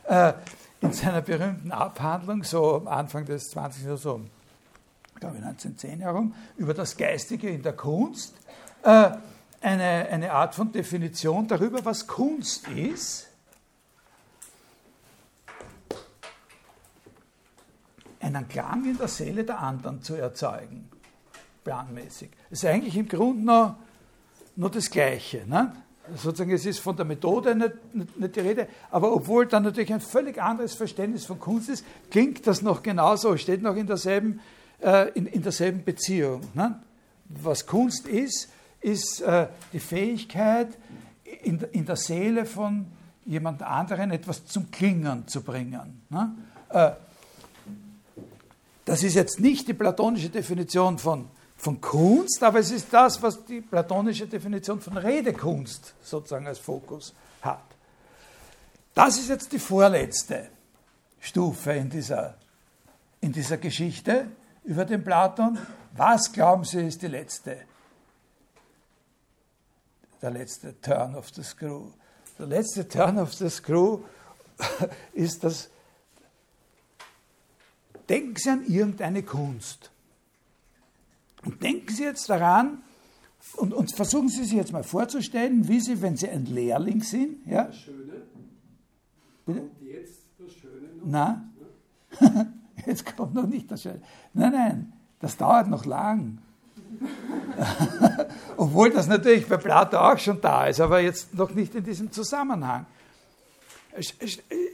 äh, 0.08 0.34
in 0.82 0.92
seiner 0.92 1.22
berühmten 1.22 1.72
Abhandlung, 1.72 2.44
so 2.44 2.86
Anfang 2.86 3.26
des 3.26 3.50
20. 3.52 3.84
Jahrhunderts, 3.84 4.04
so, 4.04 4.22
glaube 5.16 5.38
ich 5.38 5.44
1910 5.44 6.02
herum, 6.02 6.36
über 6.58 6.74
das 6.74 6.98
Geistige 6.98 7.50
in 7.50 7.64
der 7.64 7.74
Kunst, 7.74 8.36
äh, 8.84 9.12
eine, 9.64 10.08
eine 10.10 10.32
Art 10.32 10.56
von 10.56 10.72
Definition 10.72 11.48
darüber, 11.48 11.84
was 11.86 12.08
Kunst 12.08 12.68
ist. 12.68 13.28
einen 18.24 18.48
Klang 18.48 18.86
in 18.86 18.98
der 18.98 19.08
Seele 19.08 19.44
der 19.44 19.60
anderen 19.60 20.02
zu 20.02 20.16
erzeugen, 20.16 20.90
planmäßig. 21.64 22.30
Das 22.50 22.60
ist 22.60 22.66
eigentlich 22.66 22.96
im 22.96 23.08
Grunde 23.08 23.44
noch, 23.44 23.76
noch 24.56 24.72
das 24.72 24.90
Gleiche. 24.90 25.46
Ne? 25.46 25.74
Sozusagen, 26.16 26.52
es 26.52 26.66
ist 26.66 26.80
von 26.80 26.96
der 26.96 27.06
Methode 27.06 27.56
nicht, 27.56 27.94
nicht, 27.94 28.20
nicht, 28.20 28.36
die 28.36 28.40
Rede, 28.40 28.68
aber 28.92 29.14
obwohl 29.14 29.46
dann 29.46 29.64
natürlich 29.64 29.94
ein 29.94 30.02
völlig 30.02 30.42
anderes 30.42 30.74
Verständnis 30.74 31.26
von 31.26 31.40
Kunst 31.40 31.70
ist, 31.70 31.86
klingt 32.10 32.46
das 32.48 32.62
noch 32.62 32.84
genauso, 32.84 33.36
steht 33.38 33.62
noch 33.62 33.76
in 33.76 33.88
derselben, 33.88 34.40
äh, 34.82 35.10
in, 35.12 35.26
in, 35.28 35.42
derselben 35.42 35.84
Beziehung. 35.84 36.42
Ne? 36.54 36.82
Was 37.30 37.66
Kunst 37.66 38.08
ist, 38.08 38.50
ist 38.84 39.22
äh, 39.22 39.48
die 39.72 39.80
Fähigkeit, 39.80 40.78
in, 41.44 41.60
in, 41.72 41.86
der 41.86 41.96
Seele 41.96 42.46
von 42.46 42.86
jemand 43.26 43.64
anderen 43.64 44.12
etwas 44.12 44.46
zum 44.46 44.70
Klingern 44.70 45.28
zu 45.28 45.42
bringen. 45.42 46.02
Ne? 46.10 46.32
Äh, 46.70 46.92
das 48.86 49.02
ist 49.04 49.16
jetzt 49.16 49.40
nicht 49.40 49.68
die 49.68 49.74
platonische 49.74 50.30
Definition 50.30 51.00
von, 51.00 51.30
von 51.56 51.80
Kunst, 51.80 52.44
aber 52.44 52.60
es 52.60 52.72
ist 52.72 52.88
das, 52.92 53.22
was 53.22 53.46
die 53.46 53.62
platonische 53.62 54.28
Definition 54.28 54.82
von 54.82 54.98
Redekunst 54.98 55.94
sozusagen 56.02 56.46
als 56.46 56.60
Fokus 56.60 57.14
hat. 57.42 57.64
Das 58.94 59.18
ist 59.18 59.30
jetzt 59.30 59.52
die 59.54 59.60
vorletzte 59.60 60.50
Stufe 61.22 61.72
in 61.72 61.90
dieser, 61.90 62.36
in 63.22 63.32
dieser 63.32 63.58
Geschichte 63.58 64.28
über 64.66 64.84
den 64.84 65.04
Platon. 65.04 65.58
Was 65.96 66.32
glauben 66.34 66.66
Sie 66.66 66.82
ist 66.86 67.02
die 67.02 67.08
letzte? 67.08 67.58
Der 70.24 70.32
letzte 70.32 70.80
Turn 70.82 71.16
of 71.16 71.30
the 71.36 71.44
Screw. 71.44 71.92
Der 72.40 72.48
letzte 72.48 72.88
Turn 72.88 73.20
of 73.20 73.34
the 73.34 73.50
Screw 73.50 74.00
ist 75.14 75.44
das 75.44 75.70
denken 78.10 78.36
Sie 78.38 78.50
an 78.50 78.66
irgendeine 78.66 79.24
Kunst. 79.24 79.92
Und 81.44 81.62
denken 81.62 81.94
Sie 81.94 82.04
jetzt 82.04 82.30
daran, 82.30 82.84
und, 83.58 83.74
und, 83.74 83.94
versuchen 83.94 84.30
Sie 84.30 84.46
sich 84.46 84.54
jetzt 84.54 84.72
mal 84.72 84.84
vorzustellen, 84.84 85.68
wie 85.68 85.82
Sie, 85.82 86.02
wenn 86.02 86.16
Sie 86.16 86.30
ein 86.30 86.46
Lehrling 86.46 87.04
sind, 87.04 87.46
ja? 87.46 87.66
Das 87.66 87.78
Schöne. 87.78 88.14
Bitte? 89.46 89.62
Und 89.62 89.82
jetzt 89.82 90.22
das 90.40 90.54
Schöne 90.54 90.88
noch? 91.00 91.06
Na? 91.06 91.50
jetzt 92.86 93.18
kommt 93.18 93.34
noch 93.34 93.46
nicht 93.46 93.70
das 93.70 93.82
Schöne. 93.82 94.02
Nein, 94.34 94.52
nein, 94.54 94.94
das 95.20 95.36
dauert 95.36 95.68
noch 95.68 95.86
lang. 95.86 96.38
Obwohl 98.58 98.90
das 98.90 99.08
natürlich 99.08 99.48
bei 99.48 99.58
Plato 99.58 99.98
auch 99.98 100.18
schon 100.18 100.40
da 100.42 100.68
ist, 100.68 100.80
aber 100.80 101.00
jetzt 101.00 101.34
noch 101.34 101.54
nicht 101.54 101.76
in 101.76 101.84
diesem 101.84 102.12
Zusammenhang. 102.12 102.86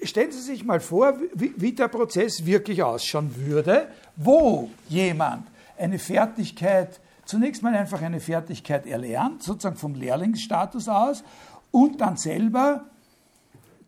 Stellen 0.04 0.32
Sie 0.32 0.42
sich 0.42 0.64
mal 0.64 0.80
vor, 0.80 1.14
wie, 1.34 1.74
der 1.74 1.90
Prozess 1.90 2.46
wirklich 2.46 2.82
ausschauen 2.84 3.36
würde, 3.36 3.90
wo 4.16 4.70
jemand 4.88 5.48
eine 5.78 6.00
Fertigkeit, 6.00 7.00
zunächst 7.26 7.62
mal 7.62 7.76
einfach 7.76 8.02
eine 8.02 8.20
Fertigkeit 8.20 8.86
erlernt, 8.86 9.44
sozusagen 9.44 9.76
vom 9.76 9.96
Lehrlingsstatus 9.96 10.88
aus, 10.88 11.24
und 11.72 12.02
dann 12.02 12.18
selber 12.18 12.86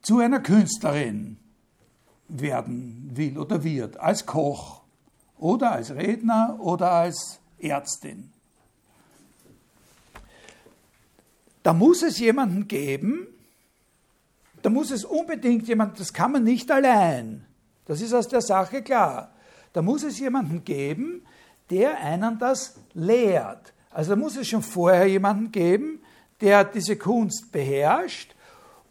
zu 0.01 0.19
einer 0.19 0.39
Künstlerin 0.39 1.37
werden 2.27 3.11
will 3.13 3.37
oder 3.37 3.63
wird, 3.63 3.97
als 3.99 4.25
Koch 4.25 4.81
oder 5.37 5.71
als 5.73 5.93
Redner 5.95 6.57
oder 6.59 6.91
als 6.91 7.40
Ärztin. 7.63 8.31
Da 11.63 11.73
muss 11.73 12.01
es 12.01 12.19
jemanden 12.19 12.67
geben, 12.67 13.27
da 14.61 14.69
muss 14.69 14.91
es 14.91 15.05
unbedingt 15.05 15.67
jemand, 15.67 15.99
das 15.99 16.13
kann 16.13 16.31
man 16.31 16.43
nicht 16.43 16.71
allein. 16.71 17.45
Das 17.85 18.01
ist 18.01 18.13
aus 18.13 18.27
der 18.27 18.41
Sache 18.41 18.81
klar. 18.81 19.33
Da 19.73 19.81
muss 19.81 20.03
es 20.03 20.19
jemanden 20.19 20.63
geben, 20.63 21.23
der 21.69 21.97
einen 21.99 22.37
das 22.37 22.75
lehrt. 22.93 23.73
Also 23.89 24.11
da 24.11 24.15
muss 24.15 24.37
es 24.37 24.47
schon 24.47 24.61
vorher 24.61 25.07
jemanden 25.07 25.51
geben, 25.51 26.01
der 26.41 26.63
diese 26.63 26.95
Kunst 26.95 27.51
beherrscht 27.51 28.35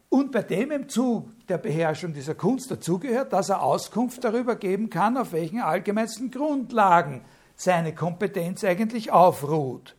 und 0.09 0.33
bei 0.33 0.43
dem 0.43 0.71
im 0.71 0.89
Zug 0.89 1.29
der 1.47 1.59
Beherrschung 1.59 2.13
dieser 2.13 2.35
Kunst 2.35 2.71
dazugehört, 2.71 3.33
dass 3.33 3.49
er 3.49 3.63
Auskunft 3.63 4.23
darüber 4.25 4.57
geben 4.57 4.91
kann, 4.91 5.17
auf 5.17 5.33
welchen 5.33 5.61
allgemeinsten 5.61 6.31
Grundlagen 6.31 7.23
seine 7.61 7.95
Kompetenz 7.95 8.65
eigentlich 8.65 9.11
aufruht. 9.13 9.95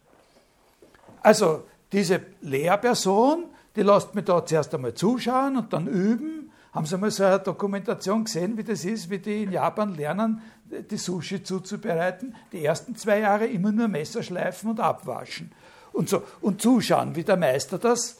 Also 1.22 1.64
diese 1.92 2.22
Lehrperson 2.42 3.46
die 3.76 3.84
lasst 3.84 4.16
mich 4.16 4.26
da 4.26 4.46
zuerst 4.46 4.74
einmal 4.76 4.94
zuschauen 4.94 5.58
und 5.58 5.72
dann 5.72 5.88
üben. 5.88 6.52
Haben 6.74 6.86
Sie 6.86 6.98
mal 6.98 7.12
so 7.12 7.24
eine 7.24 7.40
Dokumentation 7.40 8.24
gesehen, 8.24 8.58
wie 8.58 8.64
das 8.64 8.86
ist, 8.86 9.10
wie 9.10 9.20
die 9.20 9.44
in 9.44 9.52
Japan 9.52 9.96
lernen, 9.96 10.42
die 10.66 10.98
Sushi 10.98 11.44
zuzubereiten? 11.44 12.36
Die 12.52 12.64
ersten 12.64 12.96
zwei 12.96 13.20
Jahre 13.20 13.46
immer 13.46 13.72
nur 13.72 13.88
Messer 13.88 14.24
schleifen 14.24 14.72
und 14.72 14.80
abwaschen. 14.80 15.52
Und, 15.94 16.10
so, 16.10 16.24
und 16.42 16.62
zuschauen, 16.62 17.16
wie 17.16 17.24
der 17.24 17.38
Meister 17.38 17.78
das 17.78 18.18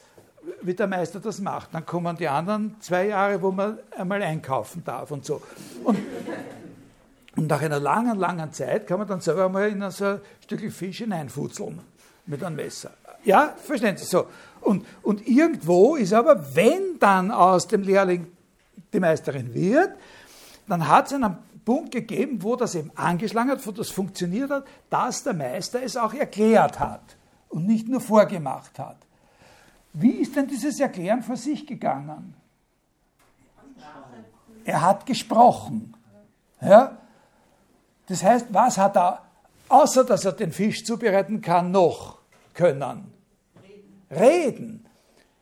wie 0.60 0.74
der 0.74 0.88
Meister 0.88 1.20
das 1.20 1.40
macht. 1.40 1.72
Dann 1.72 1.86
kommen 1.86 2.16
die 2.16 2.26
anderen 2.26 2.74
zwei 2.80 3.06
Jahre, 3.06 3.40
wo 3.40 3.52
man 3.52 3.78
einmal 3.96 4.20
einkaufen 4.22 4.82
darf 4.84 5.12
und 5.12 5.24
so. 5.24 5.40
Und, 5.84 5.96
und 7.36 7.46
nach 7.48 7.62
einer 7.62 7.80
langen, 7.80 8.18
langen 8.18 8.52
Zeit 8.52 8.86
kann 8.86 8.98
man 8.98 9.08
dann 9.08 9.20
selber 9.20 9.48
mal 9.48 9.68
in 9.68 9.90
so 9.90 10.04
ein 10.04 10.20
Stückchen 10.40 10.70
Fisch 10.70 10.98
hineinfutzeln 10.98 11.80
mit 12.26 12.44
einem 12.44 12.56
Messer. 12.56 12.90
Ja, 13.24 13.54
verstehen 13.56 13.96
Sie 13.96 14.04
so. 14.04 14.26
Und, 14.60 14.86
und 15.02 15.26
irgendwo 15.26 15.96
ist 15.96 16.12
aber, 16.12 16.54
wenn 16.54 16.98
dann 16.98 17.30
aus 17.30 17.66
dem 17.68 17.82
Lehrling 17.82 18.26
die 18.92 19.00
Meisterin 19.00 19.54
wird, 19.54 19.90
dann 20.68 20.86
hat 20.86 21.06
es 21.06 21.14
einen 21.14 21.36
Punkt 21.64 21.92
gegeben, 21.92 22.42
wo 22.42 22.56
das 22.56 22.74
eben 22.74 22.90
angeschlagen 22.94 23.50
hat, 23.50 23.66
wo 23.66 23.70
das 23.70 23.90
funktioniert 23.90 24.50
hat, 24.50 24.66
dass 24.90 25.22
der 25.22 25.34
Meister 25.34 25.82
es 25.82 25.96
auch 25.96 26.14
erklärt 26.14 26.78
hat 26.78 27.16
und 27.48 27.66
nicht 27.66 27.88
nur 27.88 28.00
vorgemacht 28.00 28.78
hat. 28.78 28.96
Wie 29.92 30.10
ist 30.10 30.36
denn 30.36 30.48
dieses 30.48 30.80
Erklären 30.80 31.22
vor 31.22 31.36
sich 31.36 31.66
gegangen? 31.66 32.34
Er 34.64 34.80
hat 34.80 35.06
gesprochen. 35.06 35.94
Ja? 36.60 36.98
Das 38.12 38.22
heißt, 38.22 38.48
was 38.50 38.76
hat 38.76 38.94
er, 38.94 39.22
außer 39.70 40.04
dass 40.04 40.26
er 40.26 40.32
den 40.32 40.52
Fisch 40.52 40.84
zubereiten 40.84 41.40
kann, 41.40 41.70
noch 41.70 42.18
können? 42.52 43.10
Reden. 44.10 44.84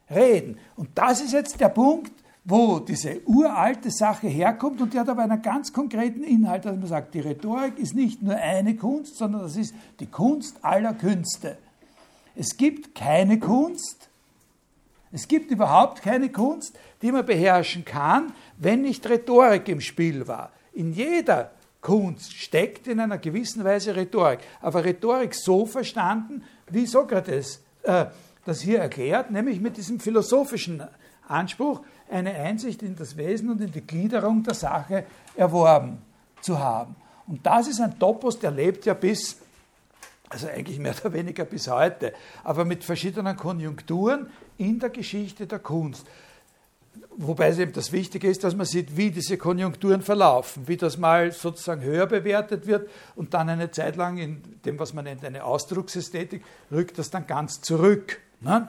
Reden. 0.09 0.57
Und 0.77 0.91
das 0.95 1.21
ist 1.21 1.33
jetzt 1.33 1.61
der 1.61 1.71
Punkt, 1.71 2.13
wo 2.45 2.79
diese 2.79 3.23
uralte 3.27 3.91
Sache 3.91 4.29
herkommt 4.29 4.81
und 4.81 4.95
die 4.95 5.01
hat 5.01 5.09
aber 5.09 5.23
einen 5.23 5.43
ganz 5.43 5.73
konkreten 5.73 6.23
Inhalt, 6.23 6.65
dass 6.65 6.77
man 6.77 6.87
sagt, 6.87 7.13
die 7.15 7.19
Rhetorik 7.19 7.77
ist 7.77 7.97
nicht 7.97 8.23
nur 8.23 8.37
eine 8.37 8.77
Kunst, 8.77 9.17
sondern 9.17 9.43
das 9.43 9.57
ist 9.57 9.75
die 9.99 10.07
Kunst 10.07 10.65
aller 10.65 10.95
Künste. 10.95 11.59
Es 12.37 12.57
gibt 12.57 12.95
keine 12.95 13.41
Kunst, 13.41 14.09
es 15.11 15.27
gibt 15.27 15.51
überhaupt 15.51 16.03
keine 16.03 16.29
Kunst, 16.29 16.79
die 17.03 17.11
man 17.11 17.27
beherrschen 17.27 17.85
kann, 17.85 18.33
wenn 18.59 18.83
nicht 18.83 19.05
Rhetorik 19.09 19.69
im 19.69 19.81
Spiel 19.81 20.29
war. 20.29 20.53
In 20.73 20.93
jeder 20.93 21.51
Kunst 21.81 22.33
steckt 22.35 22.87
in 22.87 23.01
einer 23.01 23.19
gewissen 23.19 23.65
Weise 23.65 23.97
Rhetorik, 23.97 24.41
aber 24.61 24.85
Rhetorik 24.85 25.35
so 25.35 25.65
verstanden, 25.67 26.45
wie 26.69 26.87
Sokrates 26.87 27.63
äh, 27.83 28.07
das 28.45 28.61
hier 28.61 28.81
erklärt, 28.81 29.31
nämlich 29.31 29.61
mit 29.61 29.77
diesem 29.77 30.01
philosophischen 30.01 30.83
Anspruch, 31.29 31.81
eine 32.11 32.35
Einsicht 32.35 32.83
in 32.83 32.97
das 32.97 33.17
Wesen 33.17 33.51
und 33.51 33.61
in 33.61 33.71
die 33.71 33.87
Gliederung 33.87 34.43
der 34.43 34.55
Sache 34.55 35.05
erworben 35.37 35.99
zu 36.41 36.59
haben. 36.59 36.97
Und 37.27 37.47
das 37.47 37.69
ist 37.69 37.81
ein 37.81 37.99
Topos, 37.99 38.39
der 38.39 38.51
lebt 38.51 38.85
ja 38.85 38.95
bis, 38.95 39.37
also 40.29 40.49
eigentlich 40.49 40.79
mehr 40.79 40.95
oder 41.01 41.13
weniger 41.13 41.45
bis 41.45 41.69
heute, 41.69 42.13
aber 42.43 42.65
mit 42.65 42.83
verschiedenen 42.83 43.37
Konjunkturen 43.37 44.29
in 44.59 44.81
der 44.81 44.91
Geschichte 44.91 45.47
der 45.47 45.61
Kunst. 45.61 46.07
Wobei 47.23 47.49
es 47.49 47.59
eben 47.59 47.73
das 47.73 47.93
Wichtige 47.93 48.29
ist, 48.29 48.45
dass 48.45 48.57
man 48.57 48.65
sieht, 48.65 48.97
wie 48.97 49.11
diese 49.11 49.37
Konjunkturen 49.37 50.01
verlaufen, 50.01 50.67
wie 50.69 50.79
das 50.79 50.97
mal 50.97 51.33
sozusagen 51.33 51.83
höher 51.83 52.07
bewertet 52.07 52.67
wird 52.67 52.89
und 53.15 53.35
dann 53.35 53.51
eine 53.51 53.71
Zeit 53.71 53.97
lang 53.97 54.17
in 54.17 54.43
dem, 54.65 54.79
was 54.79 54.95
man 54.95 55.05
nennt, 55.05 55.23
eine 55.23 55.45
Ausdrucksästhetik, 55.45 56.43
rückt 56.73 56.99
das 56.99 57.11
dann 57.11 57.27
ganz 57.27 57.61
zurück. 57.61 58.21
Ne? 58.41 58.69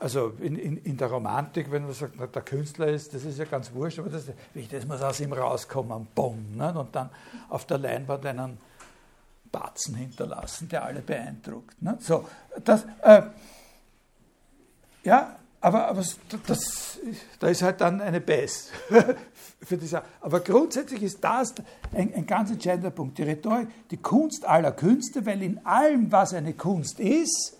Also 0.00 0.34
in, 0.38 0.56
in, 0.56 0.76
in, 0.76 0.98
der 0.98 1.08
Romantik, 1.08 1.70
wenn 1.70 1.84
man 1.84 1.94
sagt, 1.94 2.16
na, 2.18 2.26
der 2.26 2.42
Künstler 2.42 2.88
ist, 2.88 3.14
das 3.14 3.24
ist 3.24 3.38
ja 3.38 3.46
ganz 3.46 3.72
wurscht, 3.72 3.98
aber 4.00 4.10
das, 4.10 4.24
das 4.70 4.86
muss 4.86 5.00
aus 5.00 5.18
ihm 5.20 5.32
rauskommen, 5.32 6.08
bumm, 6.14 6.56
ne? 6.58 6.78
und 6.78 6.94
dann 6.94 7.08
auf 7.48 7.64
der 7.64 7.78
Leinwand 7.78 8.26
einen 8.26 8.58
Batzen 9.50 9.94
hinterlassen, 9.94 10.68
der 10.68 10.84
alle 10.84 11.00
beeindruckt. 11.00 11.80
Ne? 11.80 11.96
So, 12.00 12.28
das, 12.62 12.84
äh, 13.02 13.22
Ja, 15.04 15.36
aber, 15.60 15.88
aber 15.88 16.04
das, 16.46 16.87
da 17.38 17.48
ist 17.48 17.62
halt 17.62 17.80
dann 17.80 18.00
eine 18.00 18.20
Bass 18.20 18.70
für 19.62 19.76
diese. 19.76 20.02
Aber 20.20 20.40
grundsätzlich 20.40 21.02
ist 21.02 21.22
das 21.22 21.54
ein, 21.92 22.12
ein 22.14 22.26
ganz 22.26 22.50
entscheidender 22.50 22.90
Punkt. 22.90 23.18
Die 23.18 23.22
Rhetorik, 23.22 23.68
die 23.90 23.96
Kunst 23.96 24.44
aller 24.44 24.72
Künste, 24.72 25.24
weil 25.26 25.42
in 25.42 25.64
allem, 25.64 26.10
was 26.12 26.34
eine 26.34 26.54
Kunst 26.54 27.00
ist, 27.00 27.56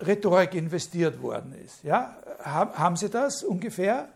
Rhetorik 0.00 0.54
investiert 0.54 1.20
worden 1.22 1.54
ist. 1.64 1.82
Ja? 1.82 2.16
Haben 2.42 2.96
Sie 2.96 3.08
das 3.08 3.42
ungefähr? 3.42 4.08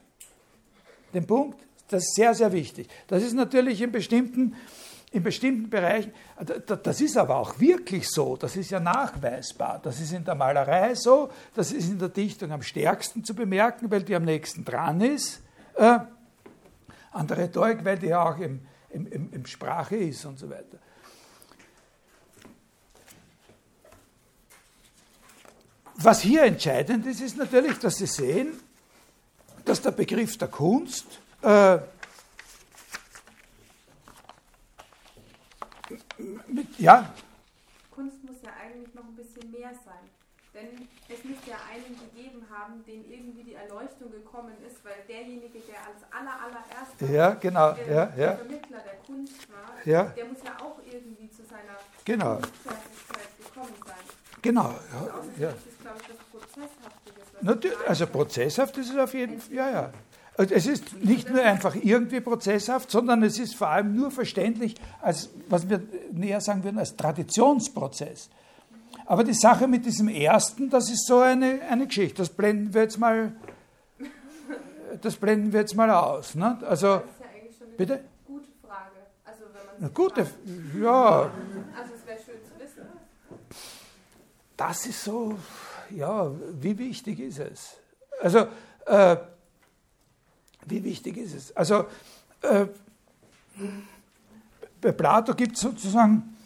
Den 1.15 1.27
Punkt? 1.27 1.59
Das 1.89 2.03
ist 2.03 2.15
sehr, 2.15 2.35
sehr 2.35 2.53
wichtig. 2.53 2.89
Das 3.07 3.23
ist 3.23 3.33
natürlich 3.33 3.81
in 3.81 3.93
bestimmten, 3.93 4.55
in 5.11 5.23
bestimmten 5.23 5.71
Bereichen, 5.71 6.13
das 6.67 7.01
ist 7.01 7.17
aber 7.17 7.37
auch 7.37 7.59
wirklich 7.59 8.09
so, 8.09 8.37
das 8.37 8.57
ist 8.57 8.71
ja 8.71 8.79
nachweisbar. 8.79 9.81
Das 9.83 10.01
ist 10.01 10.13
in 10.13 10.25
der 10.25 10.35
Malerei 10.35 10.95
so, 10.95 11.31
das 11.55 11.73
ist 11.73 11.89
in 11.89 11.99
der 11.99 12.11
Dichtung 12.11 12.53
am 12.53 12.63
stärksten 12.63 13.25
zu 13.25 13.35
bemerken, 13.35 13.91
weil 13.91 14.03
die 14.03 14.15
am 14.15 14.25
nächsten 14.25 14.65
dran 14.65 15.01
ist. 15.01 15.41
Äh, 15.77 16.01
an 17.13 17.27
der 17.27 17.39
Rhetorik, 17.39 17.85
weil 17.85 17.99
die 17.99 18.09
ja 18.09 18.23
auch 18.23 18.39
im, 18.39 18.61
im, 18.91 19.07
im, 19.07 19.33
im 19.33 19.47
Sprache 19.47 19.97
ist 19.97 20.25
und 20.27 20.39
so 20.39 20.51
weiter. 20.51 20.79
Was 25.97 26.21
hier 26.21 26.45
entscheidend 26.45 27.07
ist, 27.07 27.21
ist 27.21 27.37
natürlich, 27.37 27.79
dass 27.79 27.97
Sie 27.97 28.07
sehen, 28.07 28.53
dass 29.65 29.83
der 29.83 29.91
Begriff 29.91 30.39
der 30.39 30.49
Kunst 30.49 31.07
äh, 31.43 31.79
ja. 36.79 37.13
Kunst 37.91 38.23
muss 38.25 38.37
ja 38.43 38.51
eigentlich 38.63 38.95
noch 38.95 39.05
ein 39.05 39.15
bisschen 39.17 39.51
mehr 39.51 39.71
sein. 39.85 40.09
Denn 40.55 40.89
es 41.09 41.23
müsste 41.25 41.51
ja 41.51 41.57
einen 41.71 41.95
gegeben 41.99 42.43
haben, 42.51 42.83
dem 42.85 43.05
irgendwie 43.11 43.45
die 43.45 43.55
Erleuchtung 43.55 44.11
gekommen 44.11 44.55
ist, 44.67 44.83
weil 44.85 44.95
derjenige, 45.07 45.61
der 45.61 45.77
als 45.87 46.03
aller, 46.11 46.35
allererster 46.43 47.07
ja, 47.11 47.35
genau, 47.35 47.73
der, 47.73 47.87
ja, 47.87 48.13
ja. 48.17 48.37
Vermittler 48.37 48.79
der 48.79 48.95
Kunst 49.07 49.47
war, 49.53 49.71
Ja. 49.85 50.05
der 50.05 50.25
muss 50.25 50.39
ja 50.43 50.57
auch 50.61 50.79
irgendwie 50.91 51.29
zu 51.31 51.43
seiner 51.45 51.77
Genau. 52.05 52.37
Kunstfertigkeit 52.37 53.29
gekommen 53.45 53.75
sein. 53.87 53.97
Genau, 54.41 54.75
Also 54.93 55.07
ja, 55.07 55.15
außerdem 55.15 55.43
ja. 55.43 55.49
ist 55.51 55.67
es, 55.71 55.79
glaube 55.81 55.99
ich, 56.01 56.07
das 56.07 56.17
was 57.37 57.43
Natürlich, 57.43 57.79
ich 57.81 57.89
also 57.89 58.07
prozesshaft 58.07 58.77
ist 58.79 58.91
es 58.91 58.97
auf 58.97 59.15
jeden 59.15 59.41
Fall, 59.41 59.55
ja, 59.55 59.71
ja. 59.71 59.93
Also 60.39 60.55
es 60.55 60.67
ist 60.67 61.05
nicht 61.05 61.29
nur 61.31 61.43
einfach 61.43 61.75
irgendwie 61.75 62.21
prozesshaft, 62.21 62.91
sondern 62.91 63.23
es 63.25 63.39
ist 63.39 63.55
vor 63.57 63.69
allem 63.69 63.95
nur 63.97 64.11
verständlich 64.13 64.77
als, 65.03 65.29
was 65.49 65.69
wir 65.69 65.83
näher 66.13 66.41
sagen 66.41 66.63
würden, 66.63 66.79
als 66.79 66.97
Traditionsprozess. 66.97 68.31
Aber 69.05 69.25
die 69.25 69.35
Sache 69.35 69.67
mit 69.67 69.85
diesem 69.85 70.07
ersten, 70.09 70.71
das 70.71 70.91
ist 70.91 71.07
so 71.07 71.19
eine, 71.19 71.61
eine 71.69 71.87
Geschichte. 71.89 72.19
Das 72.23 72.29
blenden 72.29 72.73
wir 72.73 72.83
jetzt 72.83 72.99
mal, 72.99 73.33
das 75.03 75.17
blenden 75.17 75.53
wir 75.53 75.61
jetzt 75.61 75.75
mal 75.75 75.91
aus. 75.91 76.35
Ne? 76.37 76.57
Also, 76.67 76.87
Das 76.99 77.05
ist 77.05 77.11
ja 77.21 77.27
eigentlich 77.35 77.57
schon 77.59 77.67
eine 77.67 77.77
bitte? 77.77 78.01
gute 78.27 78.49
Frage. 78.67 78.97
Also 79.25 79.41
wenn 79.77 79.83
man 79.83 79.95
gute, 79.95 80.25
fragt. 80.25 80.39
ja, 80.81 81.21
Also 81.77 81.95
es 81.97 82.07
wäre 82.07 82.19
schön 82.25 82.37
zu 82.45 82.63
wissen. 82.63 82.87
das 84.57 84.87
ist 84.87 85.03
so, 85.03 85.37
ja, 85.91 86.31
wie 86.61 86.79
wichtig 86.79 87.19
ist 87.19 87.41
es? 87.41 87.77
Also, 88.23 88.47
äh, 88.87 89.17
wie 90.67 90.85
wichtig 90.85 91.17
ist 91.17 91.35
es? 91.35 91.57
Also, 91.57 91.87
äh, 92.43 92.67
bei 94.81 94.93
Plato 94.93 95.35
gibt 95.35 95.57
es 95.57 95.61
sozusagen, 95.61 96.37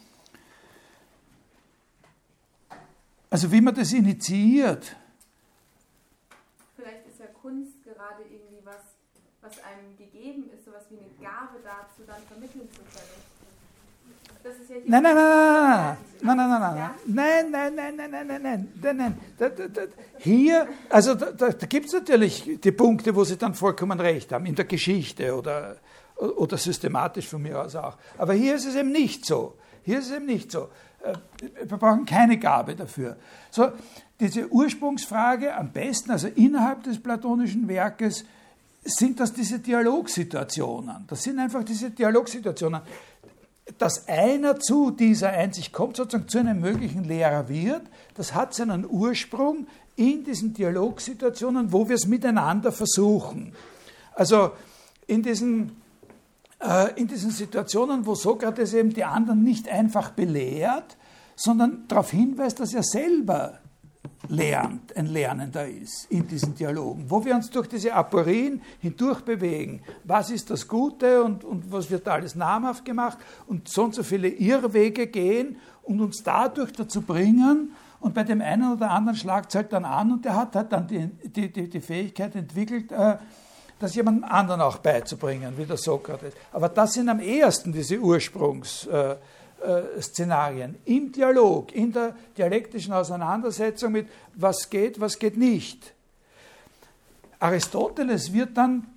also 3.29 3.51
wie 3.51 3.61
man 3.61 3.75
das 3.75 3.93
initiiert, 3.93 4.95
Vielleicht 6.75 7.07
ist 7.07 7.19
ja 7.19 7.27
Kunst 7.27 7.83
gerade 7.83 8.23
irgendwie 8.23 8.65
was, 8.65 8.81
was 9.41 9.63
einem 9.63 9.95
gegeben 9.97 10.49
ist, 10.49 10.65
sowas 10.65 10.83
wie 10.89 10.97
eine 10.97 11.09
Gabe 11.21 11.59
dazu, 11.63 12.03
dann 12.05 12.21
vermitteln 12.23 12.69
zu 12.71 12.81
können. 12.81 13.21
Das 14.05 14.15
ist 14.15 14.27
ja 14.27 14.32
hier 14.32 14.32
Nein, 14.85 15.03
nein, 15.03 15.15
nein, 15.15 15.97
nein, 16.21 16.37
nein, 16.37 16.47
nein, 16.47 16.91
nein, 17.05 17.51
nein, 17.51 17.51
nein, 17.51 17.75
nein, 17.75 17.95
nein, 17.95 17.95
nein, 17.95 18.11
nein, 18.11 18.21
nein, 18.21 18.41
nein, 18.41 18.67
nein, 18.81 18.97
nein. 18.97 19.17
Da, 19.37 19.49
da, 19.49 19.67
da, 19.67 19.81
hier, 20.17 20.67
also 20.89 21.15
da, 21.15 21.31
da, 21.31 21.49
da 21.49 21.65
gibt 21.65 21.85
es 21.85 21.93
natürlich 21.93 22.59
die 22.61 22.71
Punkte, 22.71 23.15
wo 23.15 23.23
Sie 23.23 23.37
dann 23.37 23.53
vollkommen 23.53 23.99
recht 23.99 24.31
haben, 24.33 24.45
in 24.45 24.55
der 24.55 24.65
Geschichte 24.65 25.33
oder, 25.35 25.77
oder 26.17 26.57
systematisch 26.57 27.27
von 27.27 27.41
mir 27.41 27.61
aus 27.61 27.75
auch. 27.75 27.97
Aber 28.17 28.33
hier 28.33 28.55
ist 28.55 28.65
es 28.65 28.75
eben 28.75 28.91
nicht 28.91 29.25
so. 29.25 29.55
Hier 29.83 29.99
ist 29.99 30.09
es 30.09 30.17
eben 30.17 30.25
nicht 30.25 30.51
so. 30.51 30.69
Äh, 31.03 31.13
Wir 31.65 31.77
brauchen 31.77 32.05
keine 32.05 32.37
Gabe 32.37 32.75
dafür. 32.75 33.15
So, 33.49 33.71
diese 34.19 34.47
Ursprungsfrage 34.49 35.55
am 35.55 35.71
besten, 35.71 36.11
also 36.11 36.27
innerhalb 36.27 36.83
des 36.83 37.01
platonischen 37.01 37.67
Werkes, 37.67 38.25
sind 38.83 39.19
das 39.19 39.31
diese 39.31 39.59
Dialogsituationen. 39.59 41.05
Das 41.07 41.23
sind 41.23 41.39
einfach 41.39 41.63
diese 41.63 41.89
Dialogsituationen 41.91 42.81
dass 43.77 44.07
einer 44.07 44.59
zu 44.59 44.91
dieser 44.91 45.29
Einsicht 45.29 45.71
kommt, 45.71 45.95
sozusagen 45.95 46.27
zu 46.27 46.39
einem 46.39 46.59
möglichen 46.59 47.03
Lehrer 47.03 47.47
wird, 47.47 47.83
das 48.15 48.33
hat 48.33 48.53
seinen 48.53 48.85
Ursprung 48.89 49.67
in 49.95 50.23
diesen 50.23 50.53
Dialogsituationen, 50.53 51.71
wo 51.71 51.87
wir 51.87 51.95
es 51.95 52.07
miteinander 52.07 52.71
versuchen. 52.71 53.53
Also 54.15 54.51
in 55.07 55.23
diesen, 55.23 55.81
äh, 56.59 56.99
in 56.99 57.07
diesen 57.07 57.31
Situationen, 57.31 58.05
wo 58.05 58.15
Sokrates 58.15 58.73
eben 58.73 58.93
die 58.93 59.05
anderen 59.05 59.43
nicht 59.43 59.69
einfach 59.69 60.11
belehrt, 60.11 60.97
sondern 61.35 61.87
darauf 61.87 62.11
hinweist, 62.11 62.59
dass 62.59 62.73
er 62.73 62.83
selber 62.83 63.59
lernt, 64.29 64.95
ein 64.95 65.07
Lernender 65.07 65.67
ist 65.67 66.05
in 66.09 66.27
diesen 66.27 66.55
Dialogen, 66.55 67.05
wo 67.09 67.23
wir 67.23 67.35
uns 67.35 67.49
durch 67.49 67.67
diese 67.67 67.93
Aporien 67.93 68.61
hindurch 68.79 69.21
bewegen. 69.21 69.81
Was 70.03 70.29
ist 70.29 70.49
das 70.49 70.67
Gute 70.67 71.23
und, 71.23 71.43
und 71.43 71.71
was 71.71 71.91
wird 71.91 72.07
alles 72.07 72.35
namhaft 72.35 72.85
gemacht 72.85 73.17
und 73.47 73.67
so 73.67 73.83
und 73.83 73.95
so 73.95 74.03
viele 74.03 74.29
Irrwege 74.29 75.07
gehen 75.07 75.57
und 75.83 76.01
uns 76.01 76.23
dadurch 76.23 76.71
dazu 76.71 77.01
bringen, 77.01 77.73
und 78.03 78.13
bei 78.13 78.25
dem 78.25 78.41
einen 78.41 78.73
oder 78.73 78.91
anderen 78.91 79.17
schlagt 79.17 79.51
es 79.51 79.55
halt 79.55 79.71
dann 79.71 79.85
an 79.85 80.11
und 80.11 80.25
der 80.25 80.35
hat 80.35 80.57
halt 80.57 80.73
dann 80.73 80.85
die, 80.85 81.07
die, 81.07 81.49
die, 81.49 81.69
die 81.69 81.79
Fähigkeit 81.79 82.35
entwickelt, 82.35 82.91
äh, 82.91 83.15
das 83.79 83.95
jemandem 83.95 84.25
anderen 84.25 84.59
auch 84.59 84.79
beizubringen, 84.79 85.53
wie 85.55 85.65
der 85.65 85.77
Sokrates. 85.77 86.33
Aber 86.51 86.67
das 86.67 86.93
sind 86.93 87.07
am 87.07 87.21
ehesten 87.21 87.71
diese 87.71 87.97
Ursprungs. 87.97 88.87
Äh, 88.87 89.15
äh, 89.63 90.01
Szenarien 90.01 90.75
im 90.85 91.11
Dialog, 91.11 91.73
in 91.73 91.91
der 91.91 92.15
dialektischen 92.37 92.93
Auseinandersetzung 92.93 93.93
mit 93.93 94.07
was 94.35 94.69
geht, 94.69 94.99
was 94.99 95.17
geht 95.17 95.37
nicht. 95.37 95.93
Aristoteles 97.39 98.31
wird 98.33 98.55
dann, 98.57 98.87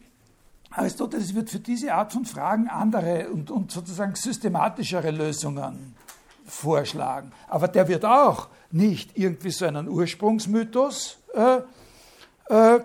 Aristoteles 0.70 1.34
wird 1.34 1.50
für 1.50 1.58
diese 1.60 1.94
Art 1.94 2.12
von 2.12 2.24
Fragen 2.24 2.68
andere 2.68 3.28
und, 3.30 3.50
und 3.50 3.72
sozusagen 3.72 4.14
systematischere 4.14 5.10
Lösungen 5.10 5.94
vorschlagen. 6.44 7.32
Aber 7.48 7.68
der 7.68 7.88
wird 7.88 8.04
auch 8.04 8.48
nicht 8.70 9.16
irgendwie 9.16 9.50
so 9.50 9.66
einen 9.66 9.88
Ursprungsmythos 9.88 11.18
äh, 11.34 11.60
äh, 12.48 12.80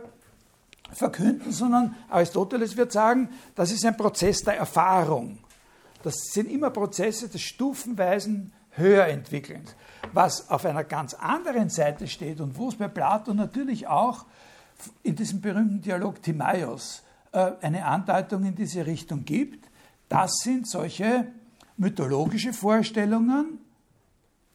verkünden, 0.94 1.52
sondern 1.52 1.96
Aristoteles 2.10 2.76
wird 2.78 2.92
sagen, 2.92 3.30
das 3.56 3.72
ist 3.72 3.86
ein 3.86 3.98
Prozess 3.98 4.42
der 4.42 4.58
Erfahrung. 4.58 5.40
Das 6.04 6.16
sind 6.32 6.50
immer 6.50 6.70
Prozesse 6.70 7.30
des 7.30 7.42
stufenweisen 7.42 8.54
Höherentwickelns. 8.72 9.76
Was 10.14 10.50
auf 10.50 10.66
einer 10.66 10.84
ganz 10.84 11.14
anderen 11.14 11.70
Seite 11.70 12.08
steht 12.08 12.42
und 12.42 12.58
wo 12.58 12.70
es 12.70 12.76
bei 12.76 12.88
Plato 12.88 13.34
natürlich 13.34 13.88
auch 13.88 14.26
in 15.04 15.16
diesem 15.16 15.42
berühmten 15.42 15.82
Dialog 15.82 16.22
Timaios 16.22 17.04
äh, 17.32 17.52
eine 17.62 17.86
Andeutung 17.86 18.46
in 18.46 18.56
diese 18.56 18.86
Richtung 18.86 19.26
gibt, 19.26 19.70
das 20.10 20.32
sind 20.44 20.68
solche 20.68 21.28
mythologische 21.78 22.54
Vorstellungen, 22.54 23.60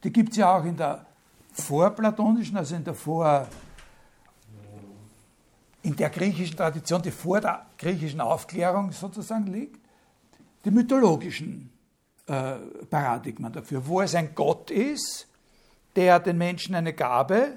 die 0.03 0.13
gibt 0.13 0.33
es 0.33 0.39
ja 0.39 0.57
auch 0.57 0.65
in 0.65 0.77
der 0.77 1.07
vorplatonischen, 1.53 2.57
also 2.57 2.75
in 2.75 2.85
der 2.85 2.95
vor 2.95 3.47
in 5.83 5.95
der 5.95 6.11
griechischen 6.11 6.57
Tradition, 6.57 7.01
die 7.01 7.13
vor 7.13 7.41
der 7.41 7.67
griechischen 7.79 8.21
Aufklärung 8.21 8.91
sozusagen 8.91 9.47
liegt 9.47 9.86
die 10.67 10.73
mythologischen 10.73 11.71
äh, 12.27 12.57
Paradigmen 12.91 13.53
dafür, 13.53 13.87
wo 13.87 14.03
es 14.03 14.15
ein 14.17 14.35
Gott 14.35 14.71
ist, 14.71 15.29
der 15.95 16.19
den 16.19 16.37
Menschen 16.37 16.75
eine 16.75 16.93
Gabe, 16.93 17.53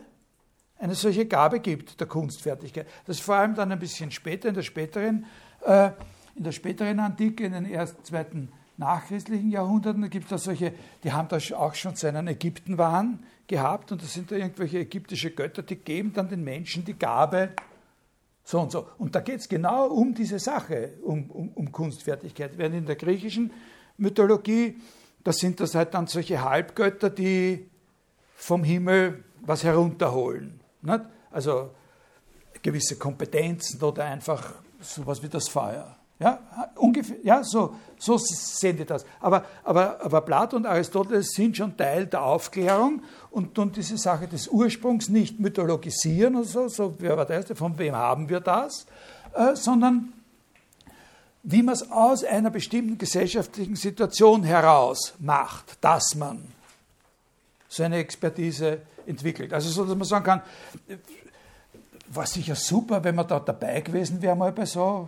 eine 0.78 0.94
solche 0.94 1.26
Gabe 1.26 1.60
gibt, 1.60 2.00
der 2.00 2.08
Kunstfertigkeit. 2.08 2.88
Das 3.06 3.18
ist 3.18 3.24
vor 3.24 3.36
allem 3.36 3.56
dann 3.56 3.72
ein 3.72 3.80
bisschen 3.80 4.12
später, 4.12 4.50
in 4.50 4.56
der 4.56 4.62
späteren, 4.62 5.26
äh, 5.66 5.90
in 6.36 6.44
der 6.44 6.52
späteren 6.52 7.00
Antike, 7.00 7.46
in 7.46 7.54
den 7.54 7.66
ersten, 7.66 8.04
zweiten 8.06 8.50
nachchristlichen 8.78 9.50
Jahrhunderten, 9.50 10.04
da 10.04 10.08
gibt 10.08 10.26
es 10.26 10.30
da 10.30 10.38
solche, 10.38 10.74
die 11.04 11.12
haben 11.12 11.28
da 11.28 11.38
auch 11.58 11.74
schon 11.74 11.96
so 11.96 12.08
einen 12.08 12.28
Ägyptenwahn 12.28 13.26
gehabt 13.48 13.92
und 13.92 14.04
das 14.04 14.14
sind 14.14 14.32
da 14.32 14.36
irgendwelche 14.36 14.80
ägyptische 14.80 15.32
Götter, 15.32 15.64
die 15.64 15.76
geben 15.76 16.14
dann 16.14 16.30
den 16.30 16.44
Menschen 16.44 16.86
die 16.86 16.94
Gabe, 16.94 17.50
so 18.50 18.60
und 18.60 18.72
so. 18.72 18.88
Und 18.98 19.14
da 19.14 19.20
geht 19.20 19.42
es 19.42 19.48
genau 19.48 19.86
um 19.90 20.16
diese 20.16 20.40
Sache, 20.40 20.94
um, 21.04 21.30
um, 21.30 21.50
um 21.50 21.72
Kunstfertigkeit. 21.72 22.58
Während 22.58 22.78
in 22.78 22.86
der 22.88 22.96
griechischen 22.96 23.54
Mythologie, 23.98 24.82
da 25.24 25.32
sind 25.32 25.60
das 25.60 25.76
halt 25.76 25.94
dann 25.94 26.08
solche 26.08 26.44
Halbgötter, 26.44 27.12
die 27.12 27.70
vom 28.36 28.64
Himmel 28.64 29.24
was 29.42 29.64
herunterholen. 29.64 30.60
Nicht? 30.82 31.02
Also 31.30 31.70
gewisse 32.64 32.98
Kompetenzen 32.98 33.84
oder 33.84 34.06
einfach 34.06 34.56
sowas 34.80 35.22
wie 35.22 35.30
das 35.30 35.48
Feuer. 35.48 35.99
Ja, 36.20 36.40
ungefähr, 36.76 37.16
ja 37.24 37.44
so, 37.44 37.76
so 37.98 38.18
sehen 38.18 38.76
die 38.76 38.86
das. 38.86 39.06
Aber, 39.22 39.46
aber, 39.64 40.04
aber 40.04 40.22
Plato 40.22 40.58
und 40.58 40.66
Aristoteles 40.66 41.30
sind 41.30 41.56
schon 41.56 41.78
Teil 41.78 42.08
der 42.08 42.24
Aufklärung 42.24 43.04
und, 43.32 43.58
und 43.58 43.78
diese 43.78 43.98
Sache 43.98 44.28
des 44.28 44.50
Ursprungs 44.50 45.08
nicht 45.08 45.40
mythologisieren 45.40 46.36
und 46.36 46.44
so, 46.44 46.68
so 46.68 46.94
wer 47.00 47.16
war 47.16 47.26
der 47.26 47.38
Erste, 47.38 47.56
von 47.56 47.78
wem 47.78 47.96
haben 47.96 48.28
wir 48.28 48.42
das, 48.42 48.86
äh, 49.34 49.56
sondern 49.56 50.12
wie 51.44 51.64
man 51.64 51.74
es 51.74 51.90
aus 51.90 52.26
einer 52.26 52.50
bestimmten 52.50 52.98
gesellschaftlichen 52.98 53.78
Situation 53.78 54.44
heraus 54.44 55.14
macht, 55.20 55.78
dass 55.80 56.16
man 56.16 56.44
so 57.70 57.84
eine 57.84 57.96
Expertise 57.98 58.82
entwickelt. 59.06 59.54
Also 59.54 59.70
so, 59.70 59.86
dass 59.86 59.96
man 59.96 60.06
sagen 60.06 60.26
kann, 60.26 60.42
war 62.10 62.26
sicher 62.26 62.56
super, 62.56 63.02
wenn 63.04 63.16
man 63.16 63.28
da 63.28 63.40
dabei 63.40 63.80
gewesen 63.80 64.22
wäre, 64.22 64.36
mal 64.36 64.52
bei 64.52 64.66
so 64.66 65.08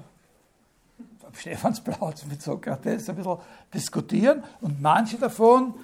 am 1.34 1.40
Stephansplatz 1.40 2.26
mit 2.26 2.42
Sokrates 2.42 3.10
ein 3.10 3.16
bisschen 3.16 3.38
diskutieren. 3.74 4.44
Und 4.60 4.82
manche 4.82 5.18
davon 5.18 5.76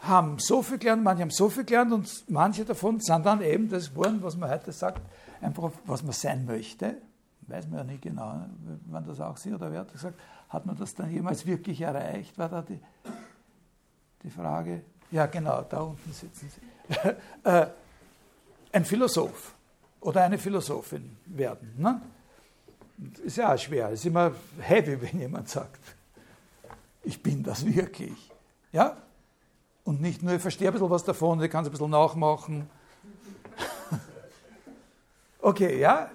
haben 0.00 0.38
so 0.38 0.62
viel 0.62 0.78
gelernt, 0.78 1.02
manche 1.02 1.22
haben 1.22 1.30
so 1.30 1.48
viel 1.48 1.64
gelernt 1.64 1.92
und 1.92 2.24
manche 2.28 2.64
davon 2.64 3.00
sind 3.00 3.24
dann 3.24 3.40
eben 3.42 3.68
das 3.68 3.90
geworden, 3.90 4.18
was 4.22 4.36
man 4.36 4.50
heute 4.50 4.72
sagt, 4.72 5.00
einfach 5.40 5.70
was 5.86 6.02
man 6.02 6.12
sein 6.12 6.44
möchte. 6.44 6.96
Weiß 7.42 7.66
man 7.68 7.78
ja 7.78 7.84
nicht 7.84 8.02
genau, 8.02 8.40
wann 8.86 9.04
das 9.06 9.20
auch 9.20 9.36
sie 9.36 9.54
oder 9.54 9.70
wer 9.70 9.80
hat 9.80 9.92
gesagt, 9.92 10.18
hat 10.48 10.66
man 10.66 10.76
das 10.76 10.94
dann 10.94 11.10
jemals 11.10 11.46
wirklich 11.46 11.80
erreicht, 11.80 12.36
war 12.38 12.48
da 12.48 12.62
die, 12.62 12.80
die 14.22 14.30
Frage. 14.30 14.82
Ja, 15.10 15.26
genau, 15.26 15.62
da 15.62 15.80
unten 15.80 16.12
sitzen 16.12 16.50
sie. 16.50 16.60
Äh, 17.42 17.66
ein 18.72 18.84
Philosoph 18.84 19.54
oder 20.00 20.22
eine 20.22 20.38
Philosophin 20.38 21.16
werden. 21.26 21.74
Ne? 21.78 22.00
Ist 23.24 23.36
ja 23.36 23.52
auch 23.52 23.58
schwer, 23.58 23.90
ist 23.90 24.06
immer 24.06 24.32
heavy, 24.60 25.00
wenn 25.02 25.20
jemand 25.20 25.48
sagt, 25.48 25.80
ich 27.02 27.22
bin 27.22 27.42
das 27.42 27.64
wirklich. 27.64 28.30
Ja? 28.72 28.96
Und 29.84 30.00
nicht 30.00 30.22
nur, 30.22 30.34
ich 30.34 30.42
verstehe 30.42 30.68
ein 30.68 30.72
bisschen 30.72 30.90
was 30.90 31.04
davon, 31.04 31.40
ich 31.42 31.50
kann 31.50 31.62
es 31.62 31.68
ein 31.68 31.72
bisschen 31.72 31.90
nachmachen. 31.90 32.68
okay, 35.40 35.78
ja? 35.78 36.10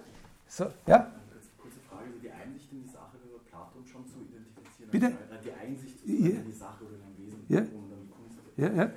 So, 0.48 0.66
ja? 0.86 1.10
Kurze 1.58 1.78
Frage, 1.90 2.10
die 2.22 2.30
Einsicht 2.30 2.72
in 2.72 2.84
die 2.84 2.90
Sache 2.90 3.18
über 3.24 3.40
Platon 3.50 3.86
schon 3.88 4.06
zu 4.06 4.18
identifizieren. 4.20 4.92
Bitte? 4.92 5.06
Also, 5.06 5.44
die 5.46 5.54
Einsicht 5.54 6.06
in 6.06 6.46
die 6.46 6.52
Sache 6.52 6.84
oder 6.84 6.96
in 6.96 7.04
ein 7.04 7.18
Wesen 7.18 7.46
ja. 7.48 7.60
und 7.60 7.90
dann 7.90 8.10
Kunst 8.12 8.38
ja, 8.58 8.68
ja. 8.68 8.92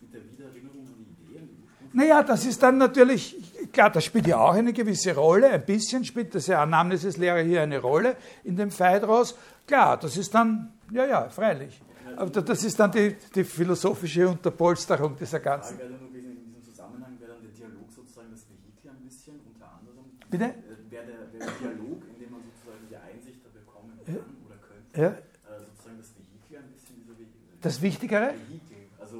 mit 0.00 0.14
der 0.14 0.30
Wiedererinnerung 0.30 0.86
an 0.86 1.04
die 1.04 1.32
Ideen. 1.32 1.48
Naja, 1.92 2.22
das 2.22 2.46
ist 2.46 2.62
dann 2.62 2.78
natürlich 2.78 3.39
klar, 3.72 3.90
das 3.90 4.04
spielt 4.04 4.26
ja 4.26 4.38
auch 4.38 4.54
eine 4.54 4.72
gewisse 4.72 5.14
Rolle, 5.14 5.50
ein 5.50 5.64
bisschen 5.64 6.04
spielt 6.04 6.34
das 6.34 6.46
ja 6.46 6.62
Anamnesis-Lehre 6.62 7.42
hier 7.42 7.62
eine 7.62 7.78
Rolle 7.78 8.16
in 8.44 8.56
dem 8.56 8.70
Phaedros. 8.70 9.36
Klar, 9.66 9.96
das 9.98 10.16
ist 10.16 10.34
dann, 10.34 10.72
ja, 10.92 11.06
ja, 11.06 11.28
freilich. 11.28 11.80
Aber 12.16 12.28
das 12.30 12.64
ist 12.64 12.78
dann 12.78 12.90
die, 12.92 13.16
die 13.34 13.44
philosophische 13.44 14.28
Unterpolsterung 14.28 15.16
dieser 15.16 15.40
ganzen. 15.40 15.78
Wäre 15.78 15.90
nur 15.90 16.08
gewesen, 16.08 16.30
in 16.32 16.44
diesem 16.44 16.64
Zusammenhang 16.64 17.16
wäre 17.20 17.32
dann 17.32 17.42
der 17.42 17.50
Dialog 17.52 17.86
sozusagen 17.94 18.28
das 18.32 18.44
Vehikel 18.48 18.90
ein 18.90 19.06
bisschen, 19.06 19.40
unter 19.46 19.70
anderem. 19.72 20.04
Bitte? 20.28 20.44
Äh, 20.44 20.90
Wäre 20.90 21.06
der, 21.06 21.32
wäre 21.32 21.46
der 21.46 21.70
Dialog, 21.70 22.02
in 22.12 22.18
dem 22.20 22.30
man 22.32 22.40
sozusagen 22.42 22.84
die 22.90 22.96
Einsicht 22.96 23.38
bekommen 23.54 23.92
kann 24.04 24.14
oder 24.44 24.56
könnte, 24.58 25.00
Ja, 25.00 25.08
äh, 25.08 25.60
sozusagen 25.64 25.98
das 25.98 26.10
Vehikel 26.18 26.58
ein 26.58 26.72
bisschen 26.74 26.96
dieser 26.98 27.14
Vehikel. 27.16 27.58
das 27.62 27.80
Wichtigere? 27.80 28.34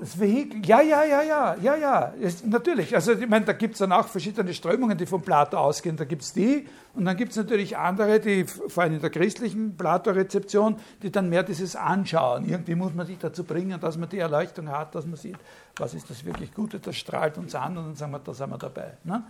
Das 0.01 0.19
Vehikel, 0.19 0.65
ja, 0.65 0.81
ja, 0.81 1.05
ja, 1.05 1.21
ja, 1.23 1.57
ja, 1.61 1.77
ja, 1.77 2.05
ist, 2.19 2.47
natürlich. 2.47 2.95
Also 2.95 3.13
ich 3.13 3.29
meine, 3.29 3.45
da 3.45 3.53
gibt 3.53 3.75
es 3.75 3.81
dann 3.81 3.93
auch 3.93 4.09
verschiedene 4.09 4.55
Strömungen, 4.55 4.97
die 4.97 5.05
von 5.05 5.21
Plato 5.21 5.59
ausgehen. 5.59 5.95
Da 5.99 6.07
gibt 6.07 6.23
es 6.23 6.33
die 6.33 6.67
und 6.95 7.05
dann 7.05 7.19
gibt 7.19 7.33
es 7.33 7.37
natürlich 7.37 7.77
andere, 7.77 8.19
die 8.19 8.45
vor 8.47 8.83
allem 8.83 8.95
in 8.95 9.01
der 9.03 9.11
christlichen 9.11 9.77
Plato-Rezeption, 9.77 10.77
die 11.03 11.13
dann 11.13 11.29
mehr 11.29 11.43
dieses 11.43 11.77
Anschauen. 11.77 12.49
Irgendwie 12.49 12.77
muss 12.77 12.95
man 12.95 13.07
sich 13.07 13.19
dazu 13.19 13.45
bringen, 13.45 13.79
dass 13.79 13.99
man 13.99 14.09
die 14.09 14.21
Erleuchtung 14.21 14.71
hat, 14.71 14.95
dass 14.95 15.05
man 15.05 15.17
sieht, 15.17 15.37
was 15.77 15.93
ist 15.93 16.09
das 16.09 16.25
wirklich 16.25 16.55
Gute, 16.55 16.81
das 16.81 16.97
strahlt 16.97 17.37
uns 17.37 17.55
an 17.55 17.77
und 17.77 17.85
dann 17.85 17.95
sagen 17.95 18.13
wir, 18.13 18.21
da 18.21 18.33
sind 18.33 18.49
wir 18.49 18.57
dabei. 18.57 18.97
Ne? 19.05 19.23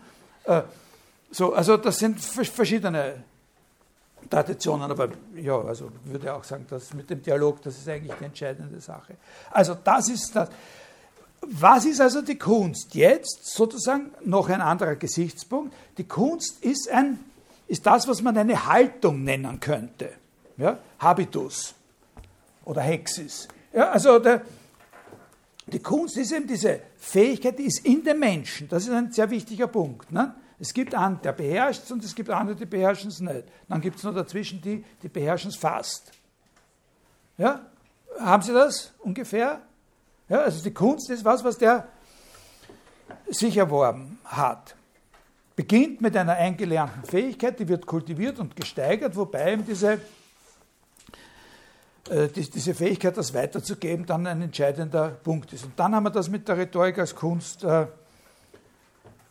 Äh, 0.45 0.63
so, 1.33 1.53
also 1.53 1.79
das 1.79 1.99
sind 1.99 2.21
vers- 2.21 2.49
verschiedene 2.49 3.25
Traditionen, 4.29 4.91
aber 4.91 5.09
ja, 5.35 5.59
also 5.61 5.91
würde 6.05 6.35
auch 6.35 6.45
sagen, 6.45 6.67
dass 6.69 6.93
mit 6.95 7.09
dem 7.11 7.23
Dialog, 7.23 7.63
das 7.63 7.79
ist 7.79 7.89
eigentlich 7.89 8.17
die 8.19 8.25
entscheidende 8.25 8.81
Sache. 8.81 9.17
Also 9.51 9.77
das 9.83 10.09
ist 10.09 10.35
das. 10.37 10.49
Was 11.43 11.87
ist 11.87 12.01
also 12.01 12.21
die 12.21 12.37
Kunst? 12.37 12.95
Jetzt 12.95 13.47
sozusagen 13.47 14.11
noch 14.25 14.51
ein 14.51 14.61
anderer 14.61 14.97
Gesichtspunkt. 14.97 15.75
Die 15.97 16.05
Kunst 16.05 16.63
ist, 16.63 16.91
ein, 16.91 17.19
ist 17.67 17.87
das, 17.87 18.07
was 18.07 18.21
man 18.21 18.37
eine 18.37 18.67
Haltung 18.67 19.25
nennen 19.25 19.59
könnte. 19.59 20.11
Ja? 20.59 20.79
Habitus 20.99 21.75
oder 22.65 22.83
Hexis. 22.83 23.49
Ja, 23.73 23.91
also 23.91 24.19
der, 24.19 24.43
die 25.67 25.79
Kunst 25.79 26.17
ist 26.17 26.33
eben 26.33 26.47
diese 26.47 26.81
Fähigkeit, 26.99 27.59
die 27.59 27.65
ist 27.65 27.85
in 27.87 28.05
dem 28.05 28.19
Menschen. 28.19 28.69
Das 28.69 28.85
ist 28.85 28.91
ein 28.91 29.11
sehr 29.13 29.31
wichtiger 29.31 29.67
Punkt. 29.67 30.13
Ne? 30.13 30.35
Es 30.61 30.75
gibt 30.75 30.95
einen, 30.95 31.21
der 31.23 31.33
beherrscht 31.33 31.85
es 31.85 31.91
und 31.91 32.05
es 32.05 32.15
gibt 32.15 32.29
andere, 32.29 32.55
die 32.55 32.67
beherrschen 32.67 33.09
es 33.09 33.21
nicht. 33.21 33.45
Dann 33.67 33.81
gibt 33.81 33.97
es 33.97 34.05
noch 34.05 34.15
dazwischen 34.15 34.61
die, 34.61 34.85
die 35.03 35.09
beherrschen 35.09 35.51
es 35.51 35.57
fast. 35.57 36.13
Ja? 37.39 37.67
Haben 38.19 38.43
Sie 38.43 38.53
das 38.53 38.93
ungefähr? 38.99 39.63
Ja, 40.29 40.43
also 40.43 40.63
die 40.63 40.75
Kunst 40.75 41.09
ist 41.09 41.25
was, 41.25 41.43
was 41.43 41.57
der 41.57 41.89
sich 43.31 43.57
erworben 43.57 44.19
hat. 44.25 44.77
Beginnt 45.57 46.03
mit 46.03 46.15
einer 46.17 46.35
eingelernten 46.35 47.05
Fähigkeit, 47.05 47.59
die 47.59 47.67
wird 47.67 47.87
kultiviert 47.87 48.39
und 48.39 48.55
gesteigert, 48.55 49.17
wobei 49.17 49.55
eben 49.55 49.65
diese, 49.65 49.95
äh, 52.11 52.29
die, 52.29 52.49
diese 52.49 52.75
Fähigkeit, 52.75 53.17
das 53.17 53.33
weiterzugeben, 53.33 54.05
dann 54.05 54.27
ein 54.27 54.43
entscheidender 54.43 55.09
Punkt 55.09 55.53
ist. 55.55 55.65
Und 55.65 55.79
dann 55.79 55.95
haben 55.95 56.05
wir 56.05 56.11
das 56.11 56.29
mit 56.29 56.47
der 56.49 56.59
Rhetorik 56.59 56.99
als 56.99 57.15
Kunst, 57.15 57.65
äh, 57.65 57.87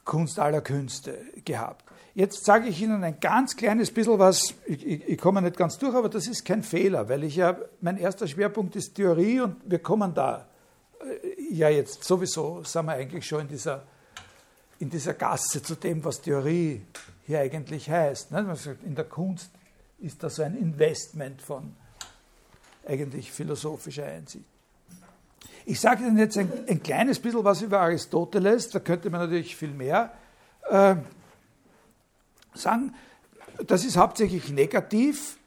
Kunst 0.09 0.39
aller 0.39 0.61
Künste 0.61 1.19
gehabt. 1.45 1.85
Jetzt 2.15 2.43
sage 2.43 2.67
ich 2.67 2.81
Ihnen 2.81 3.03
ein 3.03 3.19
ganz 3.19 3.55
kleines 3.55 3.91
bisschen 3.91 4.17
was, 4.17 4.55
ich, 4.65 4.83
ich, 4.83 5.07
ich 5.07 5.17
komme 5.19 5.39
nicht 5.39 5.55
ganz 5.55 5.77
durch, 5.77 5.93
aber 5.93 6.09
das 6.09 6.25
ist 6.25 6.43
kein 6.43 6.63
Fehler, 6.63 7.07
weil 7.07 7.23
ich 7.23 7.35
ja, 7.35 7.55
mein 7.79 7.95
erster 7.95 8.27
Schwerpunkt 8.27 8.75
ist 8.75 8.95
Theorie 8.95 9.41
und 9.41 9.57
wir 9.65 9.77
kommen 9.77 10.15
da 10.15 10.47
äh, 10.99 11.53
ja 11.53 11.69
jetzt 11.69 12.03
sowieso, 12.03 12.63
sind 12.63 12.87
wir 12.87 12.93
eigentlich 12.93 13.23
schon 13.23 13.41
in 13.41 13.49
dieser, 13.49 13.83
in 14.79 14.89
dieser 14.89 15.13
Gasse 15.13 15.61
zu 15.61 15.75
dem, 15.75 16.03
was 16.03 16.19
Theorie 16.19 16.81
hier 17.27 17.41
eigentlich 17.41 17.87
heißt. 17.87 18.31
Ne? 18.31 18.57
In 18.87 18.95
der 18.95 19.05
Kunst 19.05 19.51
ist 19.99 20.23
das 20.23 20.37
so 20.37 20.41
ein 20.41 20.57
Investment 20.57 21.39
von 21.39 21.75
eigentlich 22.87 23.31
philosophischer 23.31 24.05
Einsicht. 24.05 24.45
Ich 25.65 25.79
sage 25.79 26.05
Ihnen 26.05 26.17
jetzt 26.17 26.37
ein, 26.37 26.51
ein, 26.67 26.81
kleines 26.81 27.19
bisschen 27.19 27.43
was 27.43 27.61
über 27.61 27.79
Aristoteles, 27.81 28.69
da 28.69 28.79
könnte 28.79 29.09
man 29.09 29.21
natürlich 29.21 29.55
viel 29.55 29.71
mehr 29.71 30.13
äh, 30.69 30.95
sagen. 32.53 32.93
Das 33.67 33.83
ist 33.83 33.97
hauptsächlich 33.97 34.49
negativ, 34.49 35.37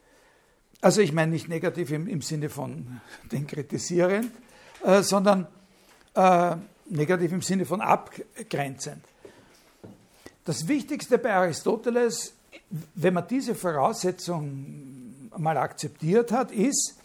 also 0.81 1.01
ich 1.01 1.11
meine 1.11 1.31
nicht 1.31 1.49
negativ 1.49 1.91
im, 1.91 2.07
im 2.07 2.21
Sinne 2.21 2.49
von 2.49 3.01
den 3.31 3.47
kritisierend, 3.47 4.31
äh, 4.83 5.01
sondern 5.01 5.47
äh, 6.13 6.55
negativ 6.89 7.31
im 7.31 7.41
Sinne 7.41 7.65
von 7.65 7.81
abgrenzend. 7.81 9.03
Das 10.45 10.67
Wichtigste 10.67 11.17
bei 11.17 11.33
Aristoteles, 11.33 12.33
wenn 12.95 13.13
man 13.13 13.27
diese 13.27 13.55
Voraussetzung 13.55 15.29
mal 15.37 15.57
akzeptiert 15.57 16.31
hat, 16.31 16.51
ist 16.51 16.97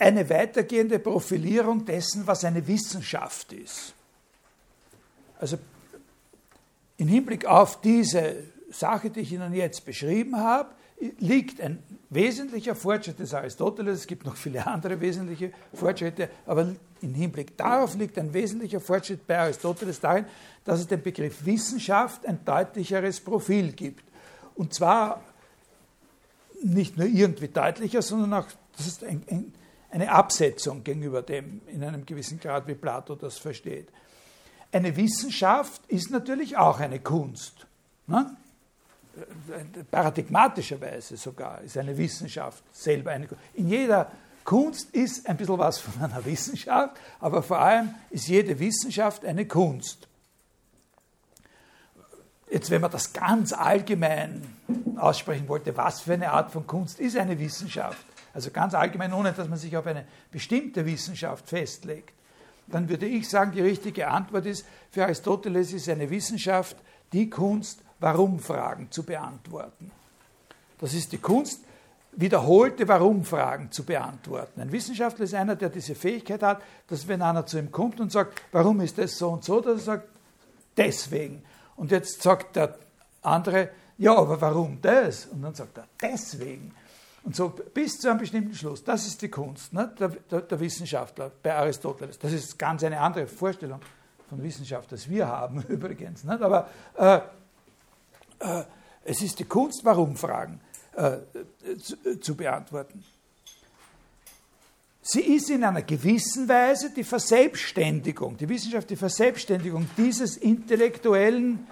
eine 0.00 0.28
weitergehende 0.30 0.98
Profilierung 0.98 1.84
dessen, 1.84 2.26
was 2.26 2.44
eine 2.44 2.66
Wissenschaft 2.66 3.52
ist. 3.52 3.94
Also 5.38 5.58
im 6.96 7.06
Hinblick 7.06 7.44
auf 7.44 7.80
diese 7.80 8.36
Sache, 8.70 9.10
die 9.10 9.20
ich 9.20 9.32
Ihnen 9.32 9.52
jetzt 9.52 9.84
beschrieben 9.84 10.36
habe, 10.36 10.70
liegt 11.18 11.60
ein 11.60 11.82
wesentlicher 12.08 12.74
Fortschritt 12.74 13.18
des 13.18 13.34
Aristoteles. 13.34 14.00
Es 14.00 14.06
gibt 14.06 14.24
noch 14.24 14.36
viele 14.36 14.66
andere 14.66 15.00
wesentliche 15.00 15.52
Fortschritte, 15.74 16.30
aber 16.46 16.74
im 17.02 17.14
Hinblick 17.14 17.56
darauf 17.56 17.94
liegt 17.94 18.18
ein 18.18 18.32
wesentlicher 18.32 18.80
Fortschritt 18.80 19.26
bei 19.26 19.38
Aristoteles 19.38 20.00
darin, 20.00 20.24
dass 20.64 20.80
es 20.80 20.86
dem 20.86 21.02
Begriff 21.02 21.44
Wissenschaft 21.44 22.26
ein 22.26 22.44
deutlicheres 22.44 23.20
Profil 23.20 23.72
gibt. 23.72 24.04
Und 24.54 24.74
zwar 24.74 25.22
nicht 26.62 26.96
nur 26.96 27.06
irgendwie 27.06 27.48
deutlicher, 27.48 28.02
sondern 28.02 28.34
auch, 28.34 28.46
das 28.76 28.86
ist 28.86 29.04
ein, 29.04 29.22
ein, 29.30 29.52
eine 29.90 30.10
Absetzung 30.10 30.84
gegenüber 30.84 31.22
dem 31.22 31.62
in 31.66 31.82
einem 31.82 32.06
gewissen 32.06 32.38
Grad, 32.40 32.66
wie 32.66 32.74
Plato 32.74 33.14
das 33.14 33.38
versteht. 33.38 33.88
Eine 34.72 34.96
Wissenschaft 34.96 35.82
ist 35.88 36.10
natürlich 36.10 36.56
auch 36.56 36.78
eine 36.78 37.00
Kunst. 37.00 37.66
Ne? 38.06 38.36
Paradigmatischerweise 39.90 41.16
sogar 41.16 41.60
ist 41.62 41.76
eine 41.76 41.96
Wissenschaft 41.98 42.62
selber 42.72 43.10
eine 43.10 43.26
Kunst. 43.26 43.42
In 43.54 43.68
jeder 43.68 44.10
Kunst 44.44 44.90
ist 44.94 45.28
ein 45.28 45.36
bisschen 45.36 45.58
was 45.58 45.78
von 45.78 46.02
einer 46.02 46.24
Wissenschaft, 46.24 46.96
aber 47.18 47.42
vor 47.42 47.58
allem 47.58 47.94
ist 48.10 48.28
jede 48.28 48.58
Wissenschaft 48.58 49.24
eine 49.24 49.46
Kunst. 49.46 50.08
jetzt 52.50 52.70
wenn 52.70 52.80
man 52.80 52.90
das 52.90 53.12
ganz 53.12 53.52
allgemein 53.52 54.42
aussprechen 54.96 55.48
wollte, 55.48 55.76
was 55.76 56.00
für 56.02 56.14
eine 56.14 56.32
Art 56.32 56.50
von 56.50 56.66
Kunst 56.66 57.00
ist 57.00 57.16
eine 57.16 57.38
Wissenschaft, 57.38 58.04
also 58.32 58.50
ganz 58.50 58.74
allgemein, 58.74 59.12
ohne 59.12 59.32
dass 59.32 59.48
man 59.48 59.58
sich 59.58 59.76
auf 59.76 59.86
eine 59.86 60.04
bestimmte 60.30 60.86
Wissenschaft 60.86 61.48
festlegt, 61.48 62.12
dann 62.66 62.88
würde 62.88 63.06
ich 63.06 63.28
sagen, 63.28 63.52
die 63.52 63.60
richtige 63.60 64.08
Antwort 64.08 64.46
ist, 64.46 64.64
für 64.90 65.04
Aristoteles 65.04 65.72
ist 65.72 65.88
eine 65.88 66.08
Wissenschaft 66.10 66.76
die 67.12 67.28
Kunst, 67.28 67.80
Warum-Fragen 67.98 68.90
zu 68.90 69.02
beantworten. 69.02 69.90
Das 70.78 70.94
ist 70.94 71.12
die 71.12 71.18
Kunst, 71.18 71.60
wiederholte 72.12 72.88
Warum-Fragen 72.88 73.70
zu 73.70 73.84
beantworten. 73.84 74.60
Ein 74.60 74.72
Wissenschaftler 74.72 75.24
ist 75.24 75.34
einer, 75.34 75.56
der 75.56 75.68
diese 75.68 75.94
Fähigkeit 75.94 76.42
hat, 76.42 76.62
dass 76.88 77.06
wenn 77.06 77.22
einer 77.22 77.46
zu 77.46 77.58
ihm 77.58 77.70
kommt 77.70 78.00
und 78.00 78.10
sagt, 78.10 78.40
warum 78.52 78.80
ist 78.80 78.98
das 78.98 79.18
so 79.18 79.30
und 79.30 79.44
so, 79.44 79.60
dass 79.60 79.80
er 79.80 79.84
sagt, 79.84 80.08
deswegen. 80.76 81.42
Und 81.76 81.90
jetzt 81.90 82.22
sagt 82.22 82.56
der 82.56 82.78
andere, 83.22 83.70
ja, 83.98 84.16
aber 84.16 84.40
warum 84.40 84.78
das? 84.80 85.26
Und 85.26 85.42
dann 85.42 85.54
sagt 85.54 85.76
er, 85.76 85.86
deswegen. 86.00 86.74
Und 87.22 87.36
so 87.36 87.48
bis 87.48 87.98
zu 87.98 88.08
einem 88.08 88.18
bestimmten 88.18 88.54
Schluss. 88.54 88.82
Das 88.82 89.06
ist 89.06 89.20
die 89.20 89.28
Kunst 89.28 89.72
ne, 89.72 89.92
der, 89.98 90.08
der, 90.08 90.40
der, 90.40 90.60
Wissenschaftler 90.60 91.30
bei 91.42 91.54
Aristoteles. 91.54 92.18
Das 92.18 92.32
ist 92.32 92.58
ganz 92.58 92.82
eine 92.82 92.98
andere 92.98 93.26
Vorstellung 93.26 93.80
von 94.28 94.42
Wissenschaft, 94.42 94.90
als 94.92 95.08
wir 95.08 95.26
haben 95.26 95.62
übrigens. 95.68 96.24
Nicht? 96.24 96.40
Aber 96.40 96.68
äh, 96.96 97.16
äh, 98.38 98.64
es 99.04 99.22
ist 99.22 99.38
die 99.38 99.44
Kunst, 99.44 99.84
Warum-Fragen 99.84 100.60
äh, 100.94 101.18
zu, 101.78 102.20
zu 102.20 102.34
beantworten. 102.34 103.04
Sie 105.02 105.22
ist 105.22 105.50
in 105.50 105.64
einer 105.64 105.82
gewissen 105.82 106.48
Weise 106.48 106.90
die 106.90 107.04
Verselbstständigung, 107.04 108.36
die 108.36 108.48
Wissenschaft, 108.48 108.90
die 108.90 108.96
Verselbstständigung 108.96 109.88
dieses 109.96 110.36
intellektuellen 110.36 111.66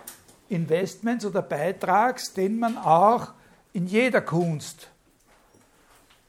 Investments 0.48 1.24
oder 1.24 1.42
Beitrags, 1.42 2.32
den 2.32 2.58
man 2.58 2.78
auch 2.78 3.32
in 3.72 3.86
jeder 3.86 4.22
Kunst 4.22 4.88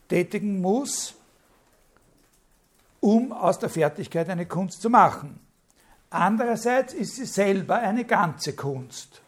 tätigen 0.09 0.59
muss, 0.59 1.15
um 2.99 3.31
aus 3.31 3.59
der 3.59 3.69
Fertigkeit 3.69 4.27
eine 4.29 4.45
Kunst 4.45 4.81
zu 4.81 4.89
machen. 4.89 5.39
Andererseits 6.09 6.93
ist 6.93 7.15
sie 7.15 7.25
selber 7.25 7.75
eine 7.75 8.03
ganze 8.03 8.53
Kunst. 8.53 9.21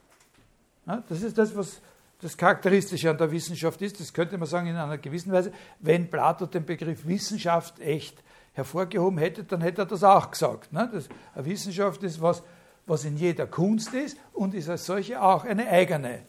Das 1.07 1.21
ist 1.21 1.37
das, 1.37 1.55
was 1.55 1.79
das 2.21 2.35
Charakteristische 2.35 3.09
an 3.09 3.17
der 3.17 3.31
Wissenschaft 3.31 3.81
ist. 3.81 3.99
Das 3.99 4.13
könnte 4.13 4.37
man 4.37 4.47
sagen 4.47 4.67
in 4.67 4.75
einer 4.75 4.97
gewissen 4.97 5.31
Weise. 5.31 5.53
Wenn 5.79 6.09
Plato 6.09 6.45
den 6.45 6.65
Begriff 6.65 7.05
Wissenschaft 7.05 7.79
echt 7.79 8.21
hervorgehoben 8.53 9.17
hätte, 9.19 9.43
dann 9.43 9.61
hätte 9.61 9.83
er 9.83 9.85
das 9.85 10.03
auch 10.03 10.29
gesagt. 10.31 10.69
eine 10.75 11.05
Wissenschaft 11.35 12.03
ist 12.03 12.21
was, 12.21 12.43
was 12.85 13.05
in 13.05 13.15
jeder 13.15 13.47
Kunst 13.47 13.93
ist 13.93 14.17
und 14.33 14.53
ist 14.53 14.69
als 14.69 14.85
solche 14.85 15.21
auch 15.21 15.45
eine 15.45 15.67
eigene 15.67 16.23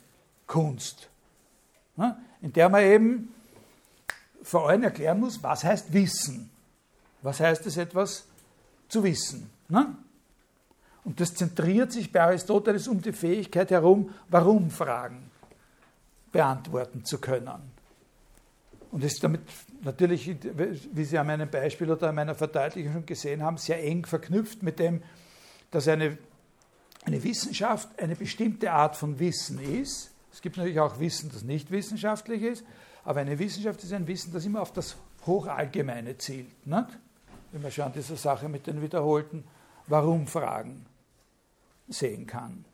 Kunst, 0.47 1.09
in 2.41 2.53
der 2.53 2.69
man 2.69 2.83
eben 2.83 3.32
vor 4.43 4.69
allem 4.69 4.83
erklären 4.83 5.21
muss, 5.21 5.43
was 5.43 5.65
heißt 5.65 5.93
Wissen. 5.93 6.51
Was 7.23 7.41
heißt 7.41 7.67
es, 7.67 7.77
etwas 7.77 8.27
zu 8.89 9.05
wissen? 9.05 9.51
Ne? 9.69 9.97
Und 11.05 11.21
das 11.21 11.35
zentriert 11.35 11.93
sich 11.93 12.13
bei 12.13 12.23
Aristoteles 12.23 12.89
um 12.89 13.01
die 13.01 13.13
Fähigkeit 13.13 13.71
herum, 13.71 14.11
Warum-Fragen 14.29 15.31
beantworten 16.31 17.05
zu 17.05 17.19
können. 17.19 17.73
Und 18.91 19.03
ist 19.03 19.25
damit 19.25 19.41
natürlich, 19.83 20.37
wie 20.93 21.05
Sie 21.05 21.19
an 21.19 21.27
meinem 21.27 21.51
Beispiel 21.51 21.91
oder 21.91 22.11
an 22.11 22.15
meiner 22.15 22.35
Verdeutlichung 22.35 22.93
schon 22.93 23.07
gesehen 23.07 23.43
haben, 23.43 23.57
sehr 23.57 23.83
eng 23.83 24.05
verknüpft 24.05 24.63
mit 24.63 24.79
dem, 24.79 25.03
dass 25.71 25.89
eine, 25.89 26.19
eine 27.05 27.23
Wissenschaft 27.25 27.89
eine 27.99 28.15
bestimmte 28.15 28.71
Art 28.71 28.97
von 28.97 29.19
Wissen 29.19 29.59
ist. 29.59 30.11
Es 30.33 30.43
gibt 30.43 30.57
natürlich 30.57 30.81
auch 30.81 31.01
Wissen, 31.01 31.31
das 31.33 31.43
nicht 31.43 31.71
wissenschaftlich 31.71 32.43
ist, 32.43 32.65
aber 33.05 33.21
eine 33.21 33.39
Wissenschaft 33.39 33.83
ist 33.83 33.93
ein 33.93 34.07
Wissen, 34.07 34.33
das 34.33 34.45
immer 34.45 34.63
auf 34.63 34.73
das 34.73 34.97
Hochallgemeine 35.27 36.17
zielt. 36.19 36.67
Nicht? 36.67 36.87
Wenn 37.51 37.63
man 37.63 37.71
schon 37.71 37.93
diese 37.93 38.17
Sache 38.17 38.49
mit 38.49 38.67
den 38.67 38.81
wiederholten 38.81 39.45
Warum-Fragen 39.87 40.87
sehen 41.89 42.27
kann. 42.27 42.65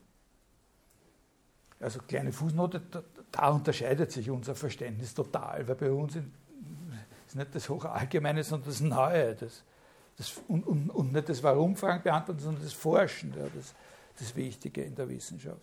Also 1.81 2.01
kleine 2.01 2.33
Fußnote, 2.33 2.83
da, 2.91 3.03
da, 3.31 3.49
unterscheidet 3.49 4.11
sich 4.11 4.29
unser 4.31 4.55
Verständnis 4.55 5.15
total, 5.15 5.67
weil 5.67 5.75
bei 5.77 5.91
uns 5.91 6.17
ist 6.17 7.37
nicht 7.37 7.55
das 7.55 7.69
Hochallgemeine, 7.69 8.43
sondern 8.43 8.69
das 8.69 8.81
Neue. 8.81 9.35
Das, 9.35 9.63
das, 10.17 10.41
und, 10.49 10.67
und, 10.67 10.91
und, 10.91 11.13
nicht 11.13 11.29
das 11.29 11.43
Warum-Fragen 11.43 12.03
beantworten, 12.03 12.41
sondern 12.41 12.65
das 12.65 12.73
Forschen, 12.73 13.33
ja, 13.37 13.47
das, 13.55 13.75
das 14.19 14.35
Wichtige 14.35 14.83
in 14.83 14.95
der 14.95 15.09
Wissenschaft. 15.09 15.63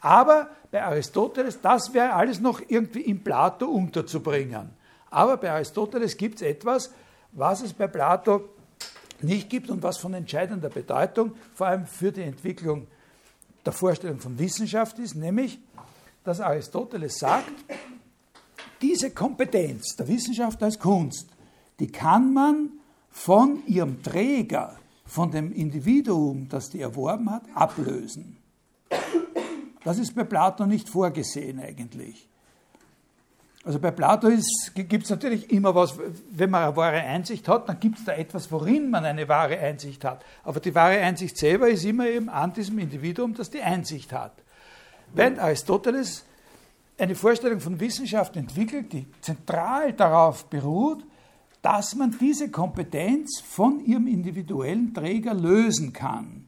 Aber 0.00 0.48
bei 0.70 0.82
Aristoteles, 0.82 1.60
das 1.60 1.92
wäre 1.92 2.12
alles 2.12 2.40
noch 2.40 2.60
irgendwie 2.68 3.02
in 3.02 3.22
Plato 3.22 3.66
unterzubringen. 3.66 4.70
Aber 5.10 5.36
bei 5.36 5.50
Aristoteles 5.50 6.16
gibt 6.16 6.36
es 6.36 6.42
etwas, 6.42 6.90
was 7.32 7.62
es 7.62 7.72
bei 7.72 7.86
Plato 7.86 8.48
nicht 9.22 9.50
gibt 9.50 9.70
und 9.70 9.82
was 9.82 9.98
von 9.98 10.14
entscheidender 10.14 10.70
Bedeutung, 10.70 11.32
vor 11.54 11.66
allem 11.66 11.86
für 11.86 12.12
die 12.12 12.22
Entwicklung 12.22 12.86
der 13.64 13.72
Vorstellung 13.72 14.18
von 14.18 14.38
Wissenschaft 14.38 14.98
ist, 14.98 15.14
nämlich, 15.14 15.58
dass 16.24 16.40
Aristoteles 16.40 17.18
sagt, 17.18 17.52
diese 18.80 19.10
Kompetenz 19.10 19.96
der 19.96 20.08
Wissenschaft 20.08 20.62
als 20.62 20.78
Kunst, 20.78 21.28
die 21.78 21.88
kann 21.88 22.32
man 22.32 22.70
von 23.10 23.66
ihrem 23.66 24.02
Träger, 24.02 24.76
von 25.04 25.30
dem 25.30 25.52
Individuum, 25.52 26.48
das 26.48 26.70
die 26.70 26.80
erworben 26.80 27.30
hat, 27.30 27.42
ablösen. 27.54 28.39
Das 29.84 29.98
ist 29.98 30.14
bei 30.14 30.24
Plato 30.24 30.66
nicht 30.66 30.88
vorgesehen 30.88 31.60
eigentlich. 31.60 32.28
Also 33.62 33.78
bei 33.78 33.90
Plato 33.90 34.30
gibt 34.74 35.04
es 35.04 35.10
natürlich 35.10 35.50
immer 35.50 35.74
was, 35.74 35.98
wenn 36.30 36.48
man 36.48 36.62
eine 36.64 36.76
wahre 36.76 37.00
Einsicht 37.00 37.46
hat, 37.46 37.68
dann 37.68 37.78
gibt 37.78 37.98
es 37.98 38.04
da 38.06 38.12
etwas, 38.12 38.50
worin 38.50 38.88
man 38.88 39.04
eine 39.04 39.28
wahre 39.28 39.58
Einsicht 39.58 40.02
hat. 40.04 40.24
Aber 40.44 40.60
die 40.60 40.74
wahre 40.74 40.98
Einsicht 40.98 41.36
selber 41.36 41.68
ist 41.68 41.84
immer 41.84 42.06
eben 42.06 42.30
an 42.30 42.54
diesem 42.54 42.78
Individuum, 42.78 43.34
das 43.34 43.50
die 43.50 43.60
Einsicht 43.60 44.12
hat. 44.12 44.32
Wenn 45.12 45.38
Aristoteles 45.38 46.24
eine 46.96 47.14
Vorstellung 47.14 47.60
von 47.60 47.78
Wissenschaft 47.80 48.36
entwickelt, 48.36 48.92
die 48.92 49.06
zentral 49.20 49.92
darauf 49.92 50.46
beruht, 50.46 51.04
dass 51.60 51.94
man 51.94 52.16
diese 52.18 52.50
Kompetenz 52.50 53.40
von 53.40 53.84
ihrem 53.84 54.06
individuellen 54.06 54.94
Träger 54.94 55.34
lösen 55.34 55.92
kann. 55.92 56.46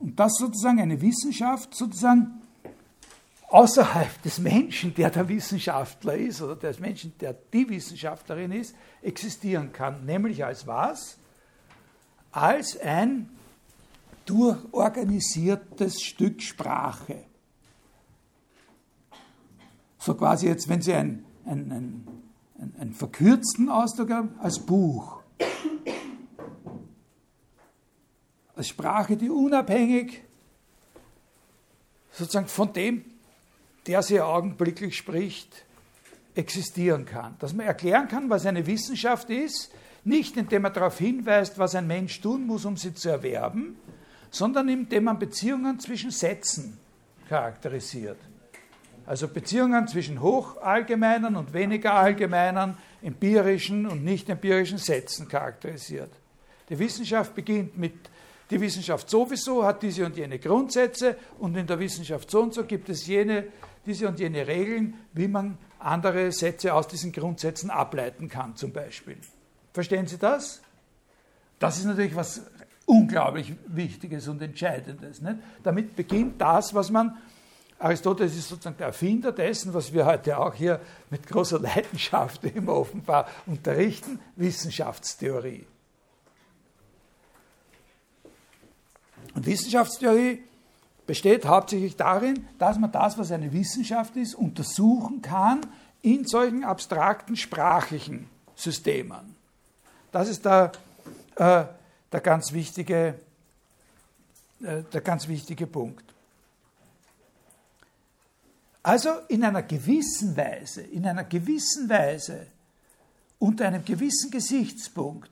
Und 0.00 0.18
dass 0.18 0.32
sozusagen 0.38 0.80
eine 0.80 1.00
Wissenschaft 1.00 1.74
sozusagen 1.74 2.40
außerhalb 3.48 4.22
des 4.22 4.38
Menschen, 4.38 4.94
der 4.94 5.10
der 5.10 5.28
Wissenschaftler 5.28 6.16
ist, 6.16 6.40
oder 6.40 6.56
des 6.56 6.80
Menschen, 6.80 7.12
der 7.20 7.34
die 7.34 7.68
Wissenschaftlerin 7.68 8.52
ist, 8.52 8.74
existieren 9.02 9.72
kann. 9.72 10.06
Nämlich 10.06 10.44
als 10.44 10.66
was? 10.66 11.18
Als 12.32 12.78
ein 12.80 13.28
durchorganisiertes 14.24 16.00
Stück 16.00 16.40
Sprache. 16.40 17.24
So 19.98 20.14
quasi 20.14 20.46
jetzt, 20.46 20.68
wenn 20.68 20.80
Sie 20.80 20.94
einen, 20.94 21.26
einen, 21.44 21.72
einen, 21.72 22.74
einen 22.78 22.92
verkürzten 22.94 23.68
Ausdruck 23.68 24.10
haben, 24.10 24.30
als 24.38 24.60
Buch 24.60 25.20
als 28.60 28.68
Sprache, 28.68 29.16
die 29.16 29.30
unabhängig 29.30 30.20
sozusagen 32.12 32.46
von 32.46 32.70
dem, 32.74 33.02
der 33.86 34.02
sie 34.02 34.20
augenblicklich 34.20 34.98
spricht, 34.98 35.64
existieren 36.34 37.06
kann. 37.06 37.36
Dass 37.38 37.54
man 37.54 37.64
erklären 37.64 38.06
kann, 38.06 38.28
was 38.28 38.44
eine 38.44 38.66
Wissenschaft 38.66 39.30
ist, 39.30 39.72
nicht 40.04 40.36
indem 40.36 40.62
man 40.62 40.74
darauf 40.74 40.98
hinweist, 40.98 41.58
was 41.58 41.74
ein 41.74 41.86
Mensch 41.86 42.20
tun 42.20 42.46
muss, 42.46 42.66
um 42.66 42.76
sie 42.76 42.92
zu 42.92 43.08
erwerben, 43.08 43.76
sondern 44.30 44.68
indem 44.68 45.04
man 45.04 45.18
Beziehungen 45.18 45.80
zwischen 45.80 46.10
Sätzen 46.10 46.76
charakterisiert. 47.30 48.18
Also 49.06 49.26
Beziehungen 49.26 49.88
zwischen 49.88 50.20
hochallgemeinen 50.20 51.34
und 51.34 51.54
weniger 51.54 51.94
allgemeinen, 51.94 52.76
empirischen 53.00 53.86
und 53.86 54.04
nicht 54.04 54.28
empirischen 54.28 54.76
Sätzen 54.76 55.28
charakterisiert. 55.28 56.10
Die 56.68 56.78
Wissenschaft 56.78 57.34
beginnt 57.34 57.78
mit 57.78 58.09
die 58.50 58.60
Wissenschaft 58.60 59.08
sowieso 59.08 59.64
hat 59.64 59.82
diese 59.82 60.04
und 60.04 60.16
jene 60.16 60.38
Grundsätze 60.38 61.16
und 61.38 61.56
in 61.56 61.66
der 61.66 61.78
Wissenschaft 61.78 62.30
so 62.30 62.42
und 62.42 62.52
so 62.52 62.64
gibt 62.64 62.88
es 62.88 63.06
jene, 63.06 63.46
diese 63.86 64.08
und 64.08 64.18
jene 64.18 64.46
Regeln, 64.46 64.94
wie 65.12 65.28
man 65.28 65.56
andere 65.78 66.32
Sätze 66.32 66.74
aus 66.74 66.88
diesen 66.88 67.12
Grundsätzen 67.12 67.70
ableiten 67.70 68.28
kann, 68.28 68.56
zum 68.56 68.72
Beispiel. 68.72 69.16
Verstehen 69.72 70.06
Sie 70.06 70.18
das? 70.18 70.60
Das 71.58 71.78
ist 71.78 71.84
natürlich 71.84 72.16
was 72.16 72.42
unglaublich 72.86 73.54
Wichtiges 73.66 74.26
und 74.28 74.42
Entscheidendes. 74.42 75.22
Nicht? 75.22 75.36
Damit 75.62 75.94
beginnt 75.94 76.40
das, 76.40 76.74
was 76.74 76.90
man, 76.90 77.16
Aristoteles 77.78 78.36
ist 78.36 78.48
sozusagen 78.48 78.76
der 78.76 78.88
Erfinder 78.88 79.32
dessen, 79.32 79.72
was 79.72 79.92
wir 79.92 80.04
heute 80.04 80.38
auch 80.38 80.54
hier 80.54 80.80
mit 81.08 81.26
großer 81.26 81.58
Leidenschaft 81.60 82.44
immer 82.44 82.74
offenbar 82.74 83.28
unterrichten, 83.46 84.18
Wissenschaftstheorie. 84.36 85.66
Und 89.40 89.46
Wissenschaftstheorie 89.46 90.42
besteht 91.06 91.46
hauptsächlich 91.46 91.96
darin, 91.96 92.46
dass 92.58 92.78
man 92.78 92.92
das, 92.92 93.16
was 93.16 93.32
eine 93.32 93.50
Wissenschaft 93.54 94.14
ist, 94.16 94.34
untersuchen 94.34 95.22
kann 95.22 95.62
in 96.02 96.26
solchen 96.26 96.62
abstrakten 96.62 97.36
sprachlichen 97.36 98.28
Systemen. 98.54 99.34
Das 100.12 100.28
ist 100.28 100.44
der, 100.44 100.72
äh, 101.36 101.64
der, 102.12 102.20
ganz, 102.20 102.52
wichtige, 102.52 103.14
äh, 104.62 104.82
der 104.92 105.00
ganz 105.00 105.26
wichtige 105.26 105.66
Punkt. 105.66 106.04
Also 108.82 109.08
in 109.28 109.42
einer 109.42 109.62
gewissen 109.62 110.36
Weise, 110.36 110.82
in 110.82 111.06
einer 111.06 111.24
gewissen 111.24 111.88
Weise, 111.88 112.46
unter 113.38 113.68
einem 113.68 113.86
gewissen 113.86 114.30
Gesichtspunkt, 114.30 115.30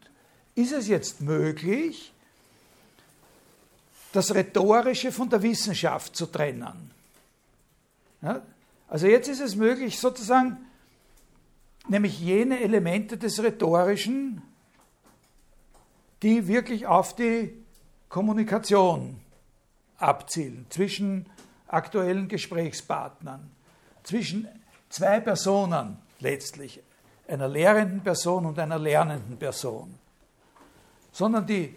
ist 0.54 0.72
es 0.72 0.88
jetzt 0.88 1.20
möglich, 1.20 2.14
das 4.12 4.34
Rhetorische 4.34 5.12
von 5.12 5.28
der 5.28 5.42
Wissenschaft 5.42 6.16
zu 6.16 6.26
trennen. 6.26 6.90
Ja? 8.22 8.42
Also 8.88 9.06
jetzt 9.06 9.28
ist 9.28 9.40
es 9.40 9.54
möglich, 9.54 9.98
sozusagen, 9.98 10.56
nämlich 11.88 12.20
jene 12.20 12.60
Elemente 12.60 13.18
des 13.18 13.42
Rhetorischen, 13.42 14.42
die 16.22 16.48
wirklich 16.48 16.86
auf 16.86 17.14
die 17.14 17.52
Kommunikation 18.08 19.20
abzielen 19.98 20.66
zwischen 20.70 21.26
aktuellen 21.66 22.28
Gesprächspartnern, 22.28 23.50
zwischen 24.02 24.48
zwei 24.88 25.20
Personen 25.20 25.98
letztlich, 26.20 26.80
einer 27.28 27.48
lehrenden 27.48 28.00
Person 28.00 28.46
und 28.46 28.58
einer 28.58 28.78
lernenden 28.78 29.36
Person, 29.36 29.94
sondern 31.12 31.46
die 31.46 31.76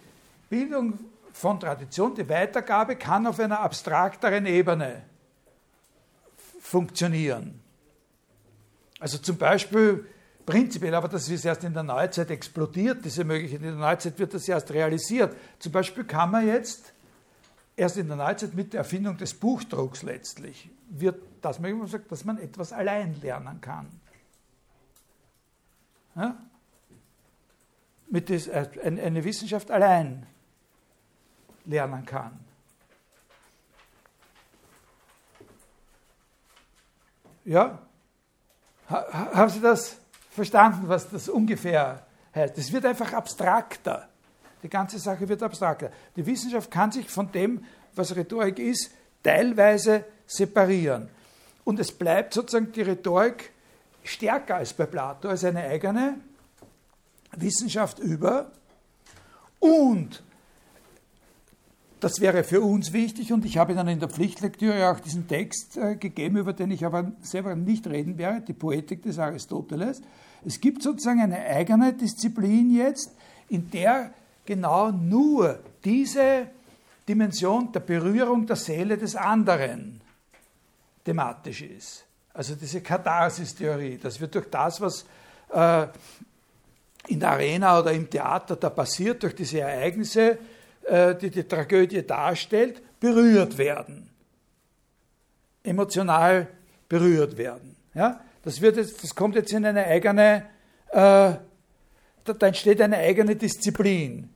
Bildung 0.50 0.98
von 1.34 1.60
Tradition, 1.60 2.16
die 2.16 2.28
Weitergabe 2.28 2.96
kann 2.96 3.26
auf 3.28 3.40
einer 3.40 3.60
abstrakteren 3.60 4.46
Ebene 4.46 5.04
funktionieren. 6.60 7.62
Also 9.00 9.18
zum 9.18 9.38
Beispiel 9.38 10.06
prinzipiell, 10.46 10.94
aber 10.94 11.08
das 11.08 11.28
ist 11.30 11.46
erst 11.46 11.64
in 11.64 11.74
der 11.74 11.84
Neuzeit 11.84 12.30
explodiert, 12.30 13.04
diese 13.04 13.24
Möglichkeit. 13.24 13.62
In 13.62 13.68
der 13.68 13.76
Neuzeit 13.76 14.18
wird 14.20 14.34
das 14.34 14.48
erst 14.48 14.72
realisiert. 14.72 15.36
Zum 15.60 15.72
Beispiel 15.72 16.04
kann 16.04 16.32
man 16.32 16.46
jetzt 16.46 16.94
erst 17.76 17.98
in 17.98 18.08
der 18.08 18.18
Neuzeit 18.18 18.54
mit 18.54 18.74
der 18.74 18.80
Erfindung 18.80 19.18
des 19.18 19.34
Buchdrucks 19.34 20.04
letztlich 20.04 20.70
wird 20.92 21.22
das 21.42 21.60
möglich, 21.60 21.96
dass 22.10 22.26
man 22.26 22.38
etwas 22.38 22.74
allein 22.74 23.20
lernen 23.22 23.62
kann. 23.62 23.88
Ja? 26.16 26.38
Mit 28.10 28.30
des, 28.30 28.48
äh, 28.48 28.68
eine 28.84 29.24
Wissenschaft 29.24 29.72
allein 29.72 30.28
lernen 31.66 32.06
kann. 32.06 32.40
Ja? 37.46 37.80
Haben 38.88 39.50
Sie 39.50 39.62
das 39.62 39.98
verstanden, 40.30 40.88
was 40.88 41.10
das 41.10 41.30
ungefähr 41.30 42.06
heißt? 42.36 42.58
Es 42.58 42.72
wird 42.72 42.86
einfach 42.86 43.14
abstrakter. 43.14 44.10
Die 44.64 44.70
ganze 44.70 45.00
Sache 45.00 45.28
wird 45.28 45.42
abstrakter. 45.42 45.92
Die 46.16 46.26
Wissenschaft 46.26 46.70
kann 46.70 46.92
sich 46.92 47.10
von 47.10 47.32
dem, 47.32 47.66
was 47.96 48.16
Rhetorik 48.16 48.60
ist, 48.60 48.92
teilweise 49.24 50.06
separieren. 50.28 51.10
Und 51.64 51.80
es 51.80 51.92
bleibt 51.92 52.34
sozusagen 52.34 52.72
die 52.72 52.82
Rhetorik 52.82 53.52
stärker 54.04 54.56
als 54.56 54.74
bei 54.74 54.86
Plato, 54.86 55.30
als 55.30 55.44
eine 55.44 55.64
eigene 55.64 56.20
Wissenschaft 57.34 58.00
über. 58.00 58.52
Und 59.60 60.24
das 62.02 62.20
wäre 62.20 62.44
für 62.44 62.62
uns 62.62 62.94
wichtig 62.94 63.32
und 63.32 63.46
ich 63.46 63.58
habe 63.58 63.76
dann 63.76 63.88
in 63.88 64.00
der 64.00 64.10
Pflichtlektüre 64.10 64.90
auch 64.90 65.00
diesen 65.00 65.28
Text 65.28 65.78
äh, 65.78 65.96
gegeben, 65.96 66.38
über 66.38 66.52
den 66.52 66.72
ich 66.72 66.84
aber 66.84 67.12
selber 67.22 67.56
nicht 67.56 67.86
reden 67.88 68.18
werde, 68.18 68.42
die 68.42 68.54
Poetik 68.54 69.04
des 69.04 69.20
Aristoteles. 69.20 70.02
Es 70.44 70.60
gibt 70.60 70.82
sozusagen 70.82 71.22
eine 71.22 71.40
eigene 71.40 71.94
Disziplin 71.94 72.76
jetzt, 72.76 73.12
in 73.50 73.70
der 73.70 74.14
genau 74.46 74.92
nur 74.92 75.60
diese 75.86 76.48
Dimension 77.08 77.72
der 77.72 77.82
Berührung 77.82 78.48
der 78.48 78.56
Seele 78.56 78.98
des 78.98 79.16
anderen 79.16 80.02
thematisch 81.06 81.62
ist. 81.62 82.06
Also 82.34 82.56
diese 82.56 82.82
Katharsis-Theorie, 82.82 84.00
das 84.02 84.20
wird 84.20 84.34
durch 84.34 84.50
das, 84.50 84.82
was 84.82 85.06
äh, 85.54 85.88
in 87.08 87.20
der 87.20 87.32
Arena 87.32 87.80
oder 87.80 87.92
im 87.92 88.10
Theater 88.10 88.56
da 88.56 88.70
passiert, 88.72 89.22
durch 89.22 89.36
diese 89.36 89.60
Ereignisse, 89.60 90.40
die 90.90 91.30
die 91.30 91.44
Tragödie 91.44 92.06
darstellt, 92.06 92.82
berührt 93.00 93.58
werden. 93.58 94.10
Emotional 95.64 96.48
berührt 96.90 97.38
werden. 97.38 97.76
Ja? 97.94 98.22
Das, 98.44 98.62
wird 98.62 98.78
jetzt, 98.78 99.04
das 99.04 99.14
kommt 99.14 99.36
jetzt 99.36 99.52
in 99.54 99.66
eine 99.66 99.86
eigene, 99.86 100.46
äh, 100.90 101.34
da 102.24 102.48
entsteht 102.48 102.82
eine 102.82 102.98
eigene 102.98 103.36
Disziplin, 103.36 104.30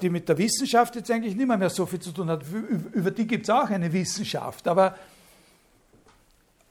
die 0.00 0.10
mit 0.10 0.28
der 0.28 0.38
Wissenschaft 0.38 0.96
jetzt 0.96 1.10
eigentlich 1.10 1.36
nicht 1.36 1.46
mehr, 1.46 1.56
mehr 1.56 1.70
so 1.70 1.86
viel 1.86 2.00
zu 2.00 2.12
tun 2.12 2.28
hat. 2.28 2.44
Über 2.92 3.10
die 3.10 3.26
gibt 3.26 3.44
es 3.44 3.50
auch 3.50 3.70
eine 3.70 3.92
Wissenschaft, 3.92 4.66
aber, 4.68 4.96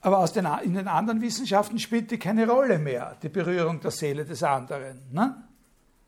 aber 0.00 0.18
aus 0.18 0.32
den, 0.32 0.46
in 0.62 0.74
den 0.74 0.88
anderen 0.88 1.20
Wissenschaften 1.20 1.78
spielt 1.78 2.10
die 2.10 2.18
keine 2.18 2.48
Rolle 2.48 2.78
mehr, 2.78 3.16
die 3.22 3.28
Berührung 3.28 3.80
der 3.80 3.90
Seele 3.90 4.24
des 4.24 4.42
anderen. 4.42 5.02
Ne? 5.12 5.36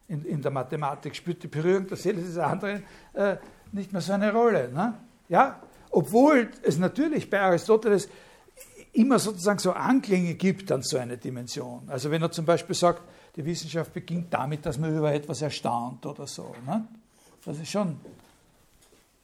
In, 0.08 0.24
in 0.24 0.42
der 0.42 0.50
Mathematik 0.50 1.14
spielt 1.16 1.42
die 1.42 1.48
Berührung 1.48 1.86
der 1.86 1.96
Seele 1.96 2.22
des 2.22 2.38
anderen 2.38 2.82
äh, 3.14 3.36
nicht 3.72 3.92
mehr 3.92 4.00
so 4.00 4.12
eine 4.12 4.32
Rolle. 4.32 4.70
Ne? 4.72 4.94
Ja? 5.28 5.60
Obwohl 5.90 6.50
es 6.62 6.78
natürlich 6.78 7.28
bei 7.28 7.40
Aristoteles 7.40 8.08
immer 8.92 9.18
sozusagen 9.18 9.58
so 9.58 9.72
Anklänge 9.72 10.34
gibt 10.34 10.70
an 10.72 10.82
so 10.82 10.96
eine 10.96 11.18
Dimension. 11.18 11.82
Also 11.88 12.10
wenn 12.10 12.22
er 12.22 12.30
zum 12.30 12.44
Beispiel 12.44 12.74
sagt, 12.74 13.02
die 13.36 13.44
Wissenschaft 13.44 13.92
beginnt 13.92 14.32
damit, 14.32 14.64
dass 14.64 14.78
man 14.78 14.96
über 14.96 15.12
etwas 15.12 15.42
erstaunt 15.42 16.06
oder 16.06 16.26
so. 16.26 16.54
Ne? 16.66 16.86
Das 17.44 17.58
ist 17.58 17.70
schon 17.70 18.00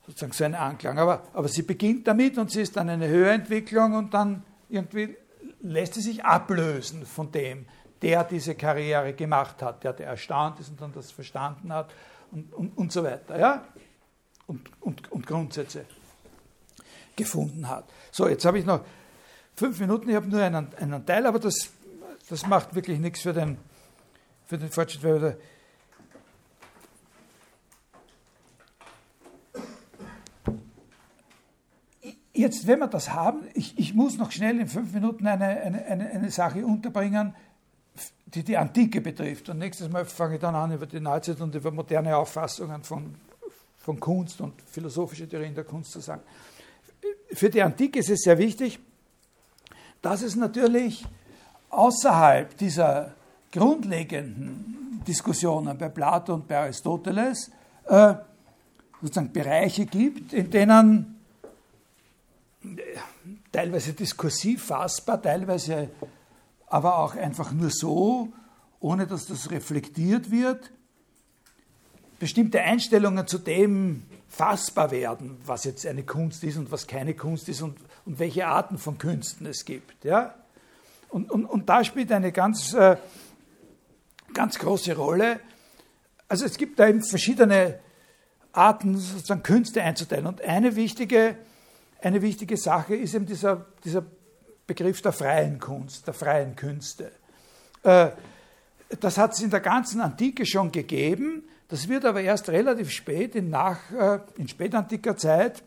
sozusagen 0.06 0.32
so 0.32 0.44
ein 0.44 0.54
Anklang. 0.54 0.98
Aber, 0.98 1.22
aber 1.32 1.48
sie 1.48 1.62
beginnt 1.62 2.06
damit 2.06 2.36
und 2.36 2.50
sie 2.50 2.62
ist 2.62 2.76
dann 2.76 2.88
eine 2.88 3.08
Höherentwicklung 3.08 3.94
und 3.94 4.12
dann 4.12 4.42
irgendwie 4.68 5.16
lässt 5.60 5.94
sie 5.94 6.00
sich 6.00 6.24
ablösen 6.24 7.06
von 7.06 7.30
dem, 7.32 7.66
der 8.02 8.24
diese 8.24 8.54
Karriere 8.54 9.14
gemacht 9.14 9.62
hat, 9.62 9.84
der, 9.84 9.92
der 9.92 10.08
erstaunt 10.08 10.60
ist 10.60 10.68
und 10.70 10.80
dann 10.80 10.92
das 10.92 11.12
verstanden 11.12 11.72
hat 11.72 11.90
und, 12.32 12.52
und, 12.52 12.76
und 12.76 12.92
so 12.92 13.04
weiter. 13.04 13.38
Ja? 13.38 13.64
Und, 14.46 14.70
und, 14.80 15.10
und 15.12 15.26
Grundsätze 15.26 15.86
gefunden 17.14 17.68
hat. 17.68 17.84
So, 18.10 18.28
jetzt 18.28 18.44
habe 18.44 18.58
ich 18.58 18.66
noch 18.66 18.84
fünf 19.54 19.78
Minuten, 19.78 20.08
ich 20.08 20.16
habe 20.16 20.26
nur 20.26 20.42
einen, 20.42 20.74
einen 20.74 21.06
Teil, 21.06 21.26
aber 21.26 21.38
das, 21.38 21.70
das 22.28 22.46
macht 22.46 22.74
wirklich 22.74 22.98
nichts 22.98 23.20
für 23.20 23.32
den, 23.32 23.58
für 24.46 24.58
den 24.58 24.70
Fortschritt, 24.70 25.04
weil 25.04 25.38
Jetzt, 32.34 32.66
wenn 32.66 32.78
wir 32.78 32.88
das 32.88 33.12
haben, 33.12 33.46
ich, 33.54 33.78
ich 33.78 33.94
muss 33.94 34.16
noch 34.16 34.32
schnell 34.32 34.58
in 34.58 34.66
fünf 34.66 34.92
Minuten 34.92 35.26
eine, 35.26 35.44
eine, 35.44 35.84
eine, 35.84 36.10
eine 36.10 36.30
Sache 36.30 36.64
unterbringen, 36.66 37.34
die 38.34 38.42
die 38.42 38.56
Antike 38.56 39.00
betrifft. 39.00 39.48
Und 39.48 39.58
nächstes 39.58 39.88
Mal 39.90 40.04
fange 40.04 40.36
ich 40.36 40.40
dann 40.40 40.54
an, 40.54 40.72
über 40.72 40.86
die 40.86 41.00
Neuzeit 41.00 41.40
und 41.40 41.54
über 41.54 41.70
moderne 41.70 42.16
Auffassungen 42.16 42.82
von, 42.82 43.14
von 43.78 44.00
Kunst 44.00 44.40
und 44.40 44.54
philosophische 44.62 45.28
Theorien 45.28 45.54
der 45.54 45.64
Kunst 45.64 45.92
zu 45.92 46.00
sagen. 46.00 46.22
Für 47.32 47.50
die 47.50 47.62
Antike 47.62 47.98
ist 47.98 48.10
es 48.10 48.22
sehr 48.22 48.38
wichtig, 48.38 48.78
dass 50.00 50.22
es 50.22 50.36
natürlich 50.36 51.04
außerhalb 51.70 52.56
dieser 52.56 53.14
grundlegenden 53.50 55.02
Diskussionen 55.06 55.76
bei 55.76 55.88
Plato 55.88 56.34
und 56.34 56.48
bei 56.48 56.58
Aristoteles 56.58 57.50
äh, 57.86 58.14
sozusagen 59.00 59.32
Bereiche 59.32 59.86
gibt, 59.86 60.32
in 60.32 60.50
denen 60.50 61.20
äh, 62.64 62.76
teilweise 63.50 63.92
diskursiv 63.92 64.64
fassbar, 64.64 65.20
teilweise 65.20 65.90
aber 66.72 66.98
auch 66.98 67.14
einfach 67.16 67.52
nur 67.52 67.68
so, 67.68 68.32
ohne 68.80 69.06
dass 69.06 69.26
das 69.26 69.50
reflektiert 69.50 70.30
wird, 70.30 70.72
bestimmte 72.18 72.62
Einstellungen 72.62 73.26
zu 73.26 73.36
dem 73.36 74.04
fassbar 74.26 74.90
werden, 74.90 75.36
was 75.44 75.64
jetzt 75.64 75.86
eine 75.86 76.02
Kunst 76.02 76.42
ist 76.44 76.56
und 76.56 76.72
was 76.72 76.86
keine 76.86 77.12
Kunst 77.12 77.50
ist 77.50 77.60
und, 77.60 77.76
und 78.06 78.18
welche 78.18 78.46
Arten 78.46 78.78
von 78.78 78.96
Künsten 78.96 79.44
es 79.44 79.66
gibt. 79.66 80.02
Ja? 80.02 80.34
Und, 81.10 81.30
und, 81.30 81.44
und 81.44 81.68
da 81.68 81.84
spielt 81.84 82.10
eine 82.10 82.32
ganz, 82.32 82.72
äh, 82.72 82.96
ganz 84.32 84.58
große 84.58 84.96
Rolle. 84.96 85.40
Also 86.26 86.46
es 86.46 86.56
gibt 86.56 86.78
da 86.78 86.88
eben 86.88 87.04
verschiedene 87.04 87.80
Arten, 88.52 88.96
sozusagen 88.96 89.42
Künste 89.42 89.82
einzuteilen. 89.82 90.26
Und 90.26 90.40
eine 90.40 90.74
wichtige, 90.74 91.36
eine 92.00 92.22
wichtige 92.22 92.56
Sache 92.56 92.94
ist 92.94 93.12
eben 93.12 93.26
dieser, 93.26 93.66
dieser 93.84 94.06
Begriff 94.66 95.02
der 95.02 95.12
freien 95.12 95.58
Kunst, 95.58 96.06
der 96.06 96.14
freien 96.14 96.56
Künste. 96.56 97.12
Äh, 97.82 98.10
das 99.00 99.18
hat 99.18 99.32
es 99.32 99.40
in 99.40 99.50
der 99.50 99.60
ganzen 99.60 100.00
Antike 100.00 100.46
schon 100.46 100.70
gegeben, 100.70 101.44
das 101.68 101.88
wird 101.88 102.04
aber 102.04 102.20
erst 102.20 102.50
relativ 102.50 102.90
spät, 102.90 103.34
in, 103.34 103.48
nach, 103.48 103.78
äh, 103.92 104.20
in 104.36 104.46
spätantiker 104.46 105.16
Zeit, 105.16 105.62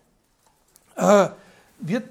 äh, 0.95 1.29
wird 1.79 2.03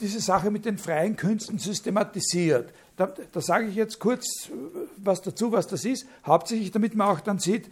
diese 0.00 0.20
Sache 0.20 0.50
mit 0.50 0.64
den 0.64 0.78
freien 0.78 1.16
Künsten 1.16 1.58
systematisiert. 1.58 2.72
Da, 2.96 3.06
da, 3.06 3.40
sage 3.40 3.66
ich 3.66 3.76
jetzt 3.76 3.98
kurz 3.98 4.50
was 4.96 5.22
dazu, 5.22 5.52
was 5.52 5.66
das 5.66 5.84
ist, 5.84 6.06
hauptsächlich 6.26 6.70
damit 6.70 6.94
man 6.94 7.08
auch 7.08 7.20
dann 7.20 7.38
sieht, 7.38 7.70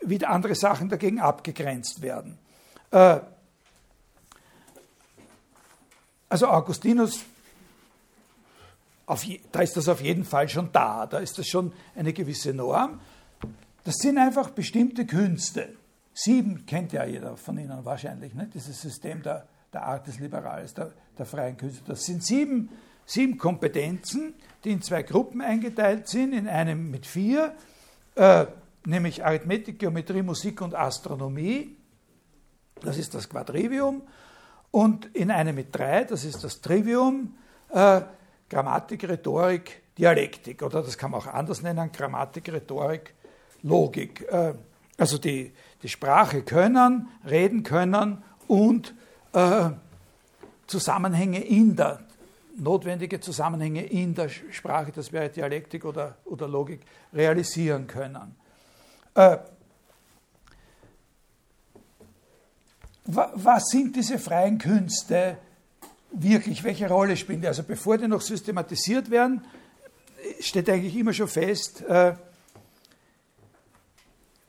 wie 0.00 0.24
andere 0.24 0.54
Sachen 0.54 0.88
dagegen 0.88 1.20
abgegrenzt 1.20 2.02
werden. 2.02 2.38
Also 6.28 6.48
Augustinus, 6.48 7.24
je, 9.22 9.40
da 9.52 9.60
ist 9.60 9.76
das 9.76 9.88
auf 9.88 10.00
jeden 10.00 10.24
Fall 10.24 10.48
schon 10.48 10.70
da, 10.72 11.06
da 11.06 11.18
ist 11.18 11.38
das 11.38 11.46
schon 11.46 11.72
eine 11.94 12.12
gewisse 12.12 12.52
Norm. 12.52 13.00
Das 13.84 13.96
sind 13.98 14.18
einfach 14.18 14.50
bestimmte 14.50 15.06
Künste. 15.06 15.68
Sieben 16.12 16.66
kennt 16.66 16.92
ja 16.92 17.04
jeder 17.04 17.36
von 17.36 17.58
Ihnen 17.58 17.84
wahrscheinlich, 17.84 18.34
ne? 18.34 18.50
dieses 18.52 18.80
System 18.80 19.22
der, 19.22 19.46
der 19.72 19.84
Artes 19.84 20.18
Liberales, 20.18 20.74
der, 20.74 20.92
der 21.16 21.26
freien 21.26 21.56
Künste. 21.56 21.82
Das 21.86 22.04
sind 22.04 22.24
sieben, 22.24 22.70
sieben 23.04 23.38
Kompetenzen, 23.38 24.34
die 24.64 24.70
in 24.70 24.82
zwei 24.82 25.02
Gruppen 25.02 25.40
eingeteilt 25.40 26.08
sind, 26.08 26.32
in 26.32 26.48
einem 26.48 26.90
mit 26.90 27.06
vier, 27.06 27.54
äh, 28.16 28.46
nämlich 28.84 29.24
Arithmetik, 29.24 29.78
Geometrie, 29.78 30.22
Musik 30.22 30.60
und 30.62 30.74
Astronomie. 30.74 31.76
Das 32.80 32.98
ist 32.98 33.14
das 33.14 33.28
Quadrivium 33.28 34.02
und 34.70 35.06
in 35.14 35.30
einem 35.30 35.54
mit 35.54 35.74
drei, 35.74 36.04
das 36.04 36.24
ist 36.24 36.44
das 36.44 36.60
Trivium, 36.60 37.34
äh, 37.70 38.02
Grammatik, 38.48 39.08
Rhetorik, 39.08 39.82
Dialektik, 39.98 40.62
oder 40.62 40.82
das 40.82 40.98
kann 40.98 41.10
man 41.10 41.20
auch 41.20 41.26
anders 41.26 41.62
nennen, 41.62 41.90
Grammatik, 41.92 42.52
Rhetorik, 42.52 43.14
Logik. 43.62 44.26
Äh, 44.30 44.54
also 44.98 45.18
die, 45.18 45.52
die 45.82 45.88
Sprache 45.88 46.42
können, 46.42 47.08
reden 47.28 47.62
können 47.62 48.22
und 48.46 48.94
äh, 49.32 49.70
Zusammenhänge 50.66 51.44
in 51.44 51.76
der, 51.76 52.00
notwendige 52.58 53.20
Zusammenhänge 53.20 53.84
in 53.84 54.14
der 54.14 54.28
Sprache, 54.28 54.92
das 54.92 55.12
wäre 55.12 55.28
Dialektik 55.28 55.84
oder, 55.84 56.16
oder 56.24 56.48
Logik, 56.48 56.80
realisieren 57.12 57.86
können. 57.86 58.34
Äh, 59.14 59.38
was 63.06 63.68
sind 63.68 63.94
diese 63.94 64.18
freien 64.18 64.58
Künste 64.58 65.38
wirklich, 66.10 66.64
welche 66.64 66.88
Rolle 66.88 67.16
spielen 67.16 67.40
die? 67.40 67.46
Also 67.46 67.62
bevor 67.62 67.98
die 67.98 68.08
noch 68.08 68.20
systematisiert 68.20 69.10
werden, 69.10 69.44
steht 70.40 70.68
eigentlich 70.68 70.96
immer 70.96 71.12
schon 71.12 71.28
fest, 71.28 71.82
äh, 71.82 72.14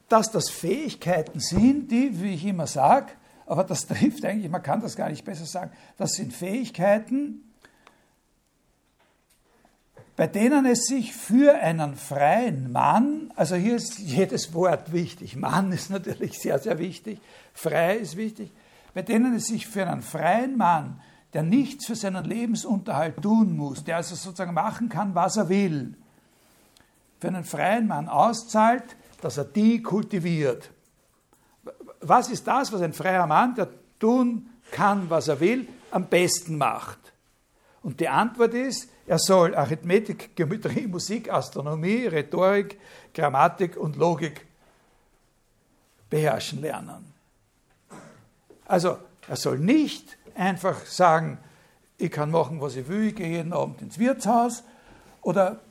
dass 0.10 0.32
das 0.32 0.50
Fähigkeiten 0.50 1.40
sind, 1.40 1.92
die, 1.92 2.22
wie 2.22 2.34
ich 2.34 2.46
immer 2.46 2.68
sage, 2.68 3.12
aber 3.46 3.64
das 3.64 3.88
trifft 3.88 4.26
eigentlich, 4.26 4.52
man 4.52 4.64
kann 4.64 4.82
das 4.82 4.96
gar 4.96 5.10
nicht 5.10 5.26
besser 5.26 5.46
sagen, 5.46 5.72
das 5.98 6.14
sind 6.14 6.34
Fähigkeiten, 6.34 7.47
bei 10.18 10.26
denen 10.26 10.66
es 10.66 10.86
sich 10.88 11.14
für 11.14 11.54
einen 11.60 11.96
freien 11.96 12.72
Mann, 12.72 13.32
also 13.36 13.56
hier 13.56 13.76
ist 13.76 14.00
jedes 14.00 14.52
Wort 14.56 14.92
wichtig, 14.92 15.36
Mann 15.36 15.72
ist 15.72 15.92
natürlich 15.92 16.40
sehr, 16.40 16.58
sehr 16.58 16.80
wichtig, 16.80 17.22
frei 17.54 17.98
ist 17.98 18.18
wichtig, 18.18 18.52
bei 18.96 19.04
denen 19.04 19.36
es 19.36 19.46
sich 19.46 19.68
für 19.68 19.86
einen 19.86 20.02
freien 20.02 20.58
Mann, 20.58 21.00
der 21.34 21.44
nichts 21.44 21.86
für 21.86 21.96
seinen 21.96 22.26
Lebensunterhalt 22.26 23.22
tun 23.22 23.56
muss, 23.56 23.84
der 23.84 23.98
also 23.98 24.16
sozusagen 24.16 24.56
machen 24.56 24.90
kann, 24.90 25.14
was 25.14 25.38
er 25.38 25.50
will, 25.50 25.94
für 27.22 27.28
einen 27.28 27.44
freien 27.44 27.88
Mann 27.88 28.10
auszahlt, 28.10 28.96
dass 29.22 29.38
er 29.38 29.46
die 29.46 29.84
kultiviert. 29.84 30.72
Was 32.02 32.30
ist 32.30 32.48
das, 32.48 32.74
was 32.74 32.82
ein 32.82 32.94
freier 32.94 33.28
Mann, 33.28 33.54
der 33.54 33.70
tun 34.00 34.50
kann, 34.72 35.12
was 35.12 35.28
er 35.28 35.40
will, 35.40 35.68
am 35.92 36.08
besten 36.08 36.58
macht? 36.58 37.14
Und 37.84 38.00
die 38.00 38.10
Antwort 38.10 38.56
ist, 38.56 38.90
er 39.08 39.20
soll 39.20 39.56
Arithmetik, 39.56 40.36
Geometrie, 40.36 40.86
Musik, 40.86 41.32
Astronomie, 41.32 42.08
Rhetorik, 42.08 42.78
Grammatik 43.14 43.78
und 43.78 43.96
Logik 43.96 44.46
beherrschen 46.10 46.62
lernen. 46.62 47.14
Also 48.66 48.98
er 49.30 49.38
soll 49.38 49.60
nicht 49.60 50.18
einfach 50.36 50.86
sagen, 50.86 51.38
ich 51.98 52.12
kann 52.12 52.32
machen, 52.32 52.60
was 52.60 52.76
ich 52.76 52.88
will, 52.90 53.08
ich 53.08 53.16
gehe 53.16 53.30
jeden 53.30 53.54
Abend 53.54 53.82
ins 53.82 53.98
Wirtshaus 53.98 54.64
oder, 55.22 55.62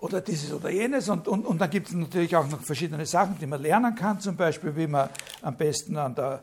oder 0.00 0.20
dieses 0.20 0.52
oder 0.52 0.70
jenes. 0.70 1.08
Und, 1.08 1.26
und, 1.26 1.44
und 1.44 1.60
dann 1.60 1.70
gibt 1.70 1.88
es 1.88 1.94
natürlich 1.94 2.36
auch 2.36 2.48
noch 2.48 2.60
verschiedene 2.62 3.04
Sachen, 3.04 3.36
die 3.40 3.46
man 3.46 3.60
lernen 3.60 3.96
kann, 3.96 4.20
zum 4.20 4.36
Beispiel, 4.36 4.74
wie 4.76 4.86
man 4.86 5.10
am 5.42 5.56
besten 5.56 5.96
an 5.96 6.14
der 6.14 6.40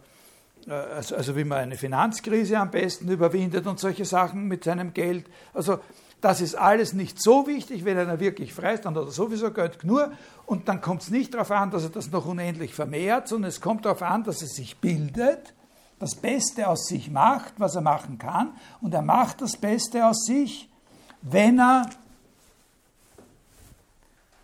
also, 0.68 1.16
also 1.16 1.36
wie 1.36 1.44
man 1.44 1.60
eine 1.60 1.78
Finanzkrise 1.78 2.58
am 2.58 2.72
besten 2.72 3.10
überwindet 3.10 3.68
und 3.68 3.80
solche 3.80 4.06
Sachen 4.06 4.48
mit 4.48 4.64
seinem 4.64 4.94
Geld. 4.94 5.26
Also 5.54 5.80
das 6.22 6.42
ist 6.42 6.56
alles 6.56 6.94
nicht 6.94 7.22
so 7.22 7.46
wichtig, 7.46 7.86
wenn 7.86 7.98
einer 7.98 8.20
wirklich 8.20 8.54
frei 8.54 8.74
ist, 8.74 8.86
dann 8.86 8.96
hat 8.96 9.06
er 9.06 9.12
sowieso 9.12 9.52
Geld 9.52 9.80
genug 9.80 10.12
und 10.46 10.68
dann 10.68 10.82
kommt 10.82 11.04
es 11.04 11.12
nicht 11.12 11.34
darauf 11.34 11.52
an, 11.52 11.70
dass 11.72 11.84
er 11.84 11.90
das 11.90 12.10
noch 12.10 12.26
unendlich 12.26 12.74
vermehrt, 12.74 13.28
sondern 13.28 13.50
es 13.50 13.62
kommt 13.62 13.86
darauf 13.86 14.02
an, 14.02 14.24
dass 14.24 14.42
er 14.42 14.48
sich 14.48 14.78
bildet, 14.78 15.54
das 16.00 16.16
Beste 16.16 16.68
aus 16.68 16.88
sich 16.88 17.12
macht, 17.12 17.54
was 17.58 17.76
er 17.76 17.82
machen 17.82 18.18
kann 18.18 18.56
und 18.82 18.94
er 18.94 19.04
macht 19.04 19.42
das 19.42 19.56
Beste 19.58 20.06
aus 20.06 20.26
sich, 20.26 20.70
wenn 21.22 21.60
er 21.60 21.90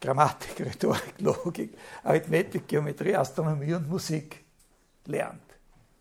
Grammatik, 0.02 0.60
Rhetorik, 0.66 1.20
Logik, 1.20 1.78
Arithmetik, 2.04 2.68
Geometrie, 2.68 3.16
Astronomie 3.16 3.74
und 3.74 3.90
Musik 3.90 4.44
lernt. 5.06 5.51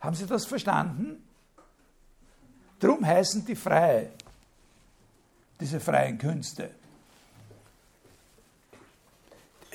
Haben 0.00 0.16
Sie 0.16 0.26
das 0.26 0.46
verstanden? 0.46 1.22
Drum 2.78 3.04
heißen 3.04 3.44
die 3.44 3.54
frei, 3.54 4.08
diese 5.60 5.80
freien 5.80 6.16
Künste. 6.16 6.70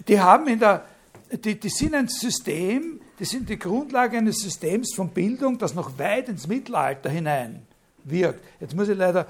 Die 0.08 0.20
haben 0.20 0.48
in 0.48 0.60
der, 0.60 0.86
die, 1.32 1.60
die 1.60 1.70
sind 1.70 1.94
ein 1.94 2.08
System, 2.08 3.00
die 3.20 3.26
sind 3.26 3.48
die 3.48 3.60
Grundlage 3.60 4.18
eines 4.18 4.40
Systems 4.40 4.94
von 4.96 5.10
Bildung, 5.10 5.58
das 5.58 5.74
noch 5.74 5.98
weit 5.98 6.28
ins 6.28 6.48
Mittelalter 6.48 7.10
hinein 7.10 7.66
wirkt. 8.04 8.44
Jetzt 8.60 8.76
muss 8.76 8.90
ich 8.90 8.98
leider 8.98 9.28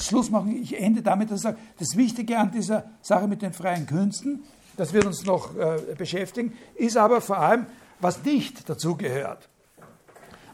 Schluss 0.00 0.30
machen. 0.30 0.62
Ich 0.62 0.78
ende 0.78 1.02
damit, 1.02 1.30
dass 1.30 1.38
ich 1.38 1.42
sage, 1.42 1.58
das 1.78 1.96
Wichtige 1.96 2.38
an 2.38 2.50
dieser 2.50 2.90
Sache 3.02 3.26
mit 3.28 3.42
den 3.42 3.52
freien 3.52 3.86
Künsten, 3.86 4.44
das 4.76 4.92
wird 4.92 5.06
uns 5.06 5.24
noch 5.24 5.56
äh, 5.56 5.94
beschäftigen, 5.96 6.56
ist 6.74 6.96
aber 6.96 7.20
vor 7.20 7.38
allem, 7.38 7.66
was 8.00 8.22
nicht 8.24 8.68
dazugehört. 8.68 9.48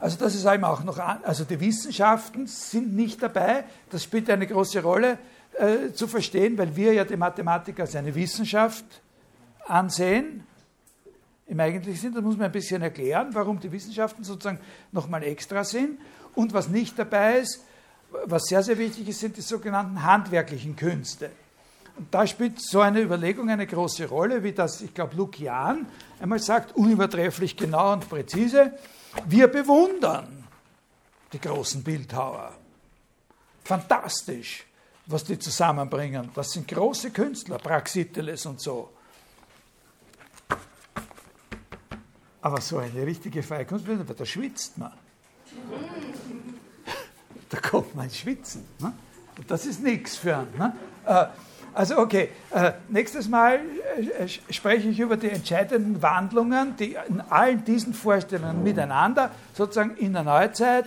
Also 0.03 0.17
das 0.19 0.35
ist 0.35 0.45
eben 0.47 0.65
auch 0.65 0.83
noch, 0.83 0.99
an, 0.99 1.21
also 1.23 1.45
die 1.45 1.61
Wissenschaften 1.61 2.49
sind 2.49 2.93
nicht 2.93 3.23
dabei. 3.23 3.63
Das 3.89 4.03
spielt 4.03 4.29
eine 4.31 4.49
große 4.49 4.83
Rolle 4.83 5.17
äh, 5.57 5.93
zu 5.95 6.09
verstehen, 6.09 6.59
weil 6.59 6.75
wir 6.75 6.93
ja 6.93 7.05
die 7.05 7.17
Mathematik 7.17 7.79
als 7.79 7.95
eine 7.95 8.13
Wissenschaft 8.13 8.85
ansehen. 9.65 10.45
Im 11.47 11.61
eigentlichen 11.61 12.01
Sinn, 12.01 12.15
das 12.15 12.23
muss 12.25 12.37
man 12.37 12.47
ein 12.47 12.53
bisschen 12.53 12.83
erklären, 12.83 13.29
warum 13.31 13.61
die 13.61 13.71
Wissenschaften 13.71 14.25
sozusagen 14.25 14.59
nochmal 14.91 15.23
extra 15.23 15.63
sind. 15.63 16.01
Und 16.35 16.53
was 16.53 16.67
nicht 16.67 16.99
dabei 16.99 17.39
ist, 17.39 17.63
was 18.25 18.43
sehr, 18.47 18.65
sehr 18.65 18.79
wichtig 18.79 19.09
ist, 19.09 19.21
sind 19.21 19.37
die 19.37 19.41
sogenannten 19.41 20.03
handwerklichen 20.03 20.75
Künste. 20.75 21.31
Und 21.97 22.13
da 22.13 22.27
spielt 22.27 22.61
so 22.61 22.81
eine 22.81 23.03
Überlegung 23.03 23.51
eine 23.51 23.69
große 23.69 24.09
Rolle, 24.09 24.43
wie 24.43 24.51
das, 24.51 24.81
ich 24.81 24.95
glaube, 24.95 25.15
Lukian 25.15 25.87
einmal 26.21 26.41
sagt, 26.41 26.75
unübertrefflich 26.75 27.57
genau 27.57 27.93
und 27.93 28.09
präzise. 28.09 28.73
Wir 29.27 29.49
bewundern 29.49 30.45
die 31.33 31.41
großen 31.41 31.83
Bildhauer. 31.83 32.53
Fantastisch, 33.65 34.65
was 35.07 35.25
die 35.25 35.39
zusammenbringen. 35.39 36.31
Das 36.35 36.51
sind 36.53 36.69
große 36.69 37.11
Künstler, 37.11 37.59
Praxiteles 37.59 38.47
und 38.47 38.61
so. 38.61 38.91
Aber 42.41 42.61
so 42.61 42.79
eine 42.79 43.07
richtige 43.07 43.43
freie 43.43 43.65
Kunst, 43.65 43.87
da 43.87 44.27
schwitzt 44.27 44.77
man. 44.79 44.93
Da 47.49 47.61
kommt 47.61 47.95
man 47.95 48.07
ins 48.07 48.19
Schwitzen. 48.19 48.67
Ne? 48.81 48.93
Das 49.47 49.67
ist 49.67 49.81
nichts 49.81 50.17
für 50.17 50.37
einen. 50.37 50.57
Ne? 50.59 50.75
Also 51.75 51.99
okay, 51.99 52.29
äh, 52.51 52.73
nächstes 52.89 53.29
Mal 53.29 53.61
äh, 54.19 54.29
spreche 54.53 54.89
ich 54.89 55.01
über 55.01 55.17
die 55.17 55.31
entscheidenden 55.31 56.03
Wandlungen, 56.03 56.77
die 56.77 56.97
in 57.09 57.23
allen 57.31 57.65
diesen 57.65 57.95
Vorstellungen 57.95 58.63
miteinander, 58.63 59.31
sozusagen 59.55 59.97
in 59.97 60.13
der 60.13 60.23
Neuzeit 60.23 60.85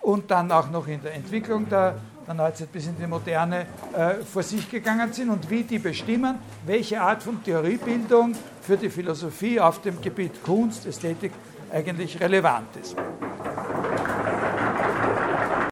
und 0.00 0.30
dann 0.30 0.50
auch 0.52 0.70
noch 0.70 0.86
in 0.86 1.02
der 1.02 1.14
Entwicklung 1.14 1.68
der, 1.68 1.96
der 2.26 2.34
Neuzeit 2.34 2.70
bis 2.70 2.86
in 2.86 2.96
die 2.96 3.06
Moderne 3.08 3.66
äh, 3.96 4.24
vor 4.24 4.44
sich 4.44 4.70
gegangen 4.70 5.12
sind 5.12 5.30
und 5.30 5.50
wie 5.50 5.64
die 5.64 5.80
bestimmen, 5.80 6.36
welche 6.66 7.00
Art 7.00 7.22
von 7.22 7.42
Theoriebildung 7.42 8.34
für 8.62 8.76
die 8.76 8.90
Philosophie 8.90 9.58
auf 9.58 9.82
dem 9.82 10.00
Gebiet 10.00 10.42
Kunst, 10.44 10.86
Ästhetik 10.86 11.32
eigentlich 11.72 12.20
relevant 12.20 12.76
ist. 12.80 12.94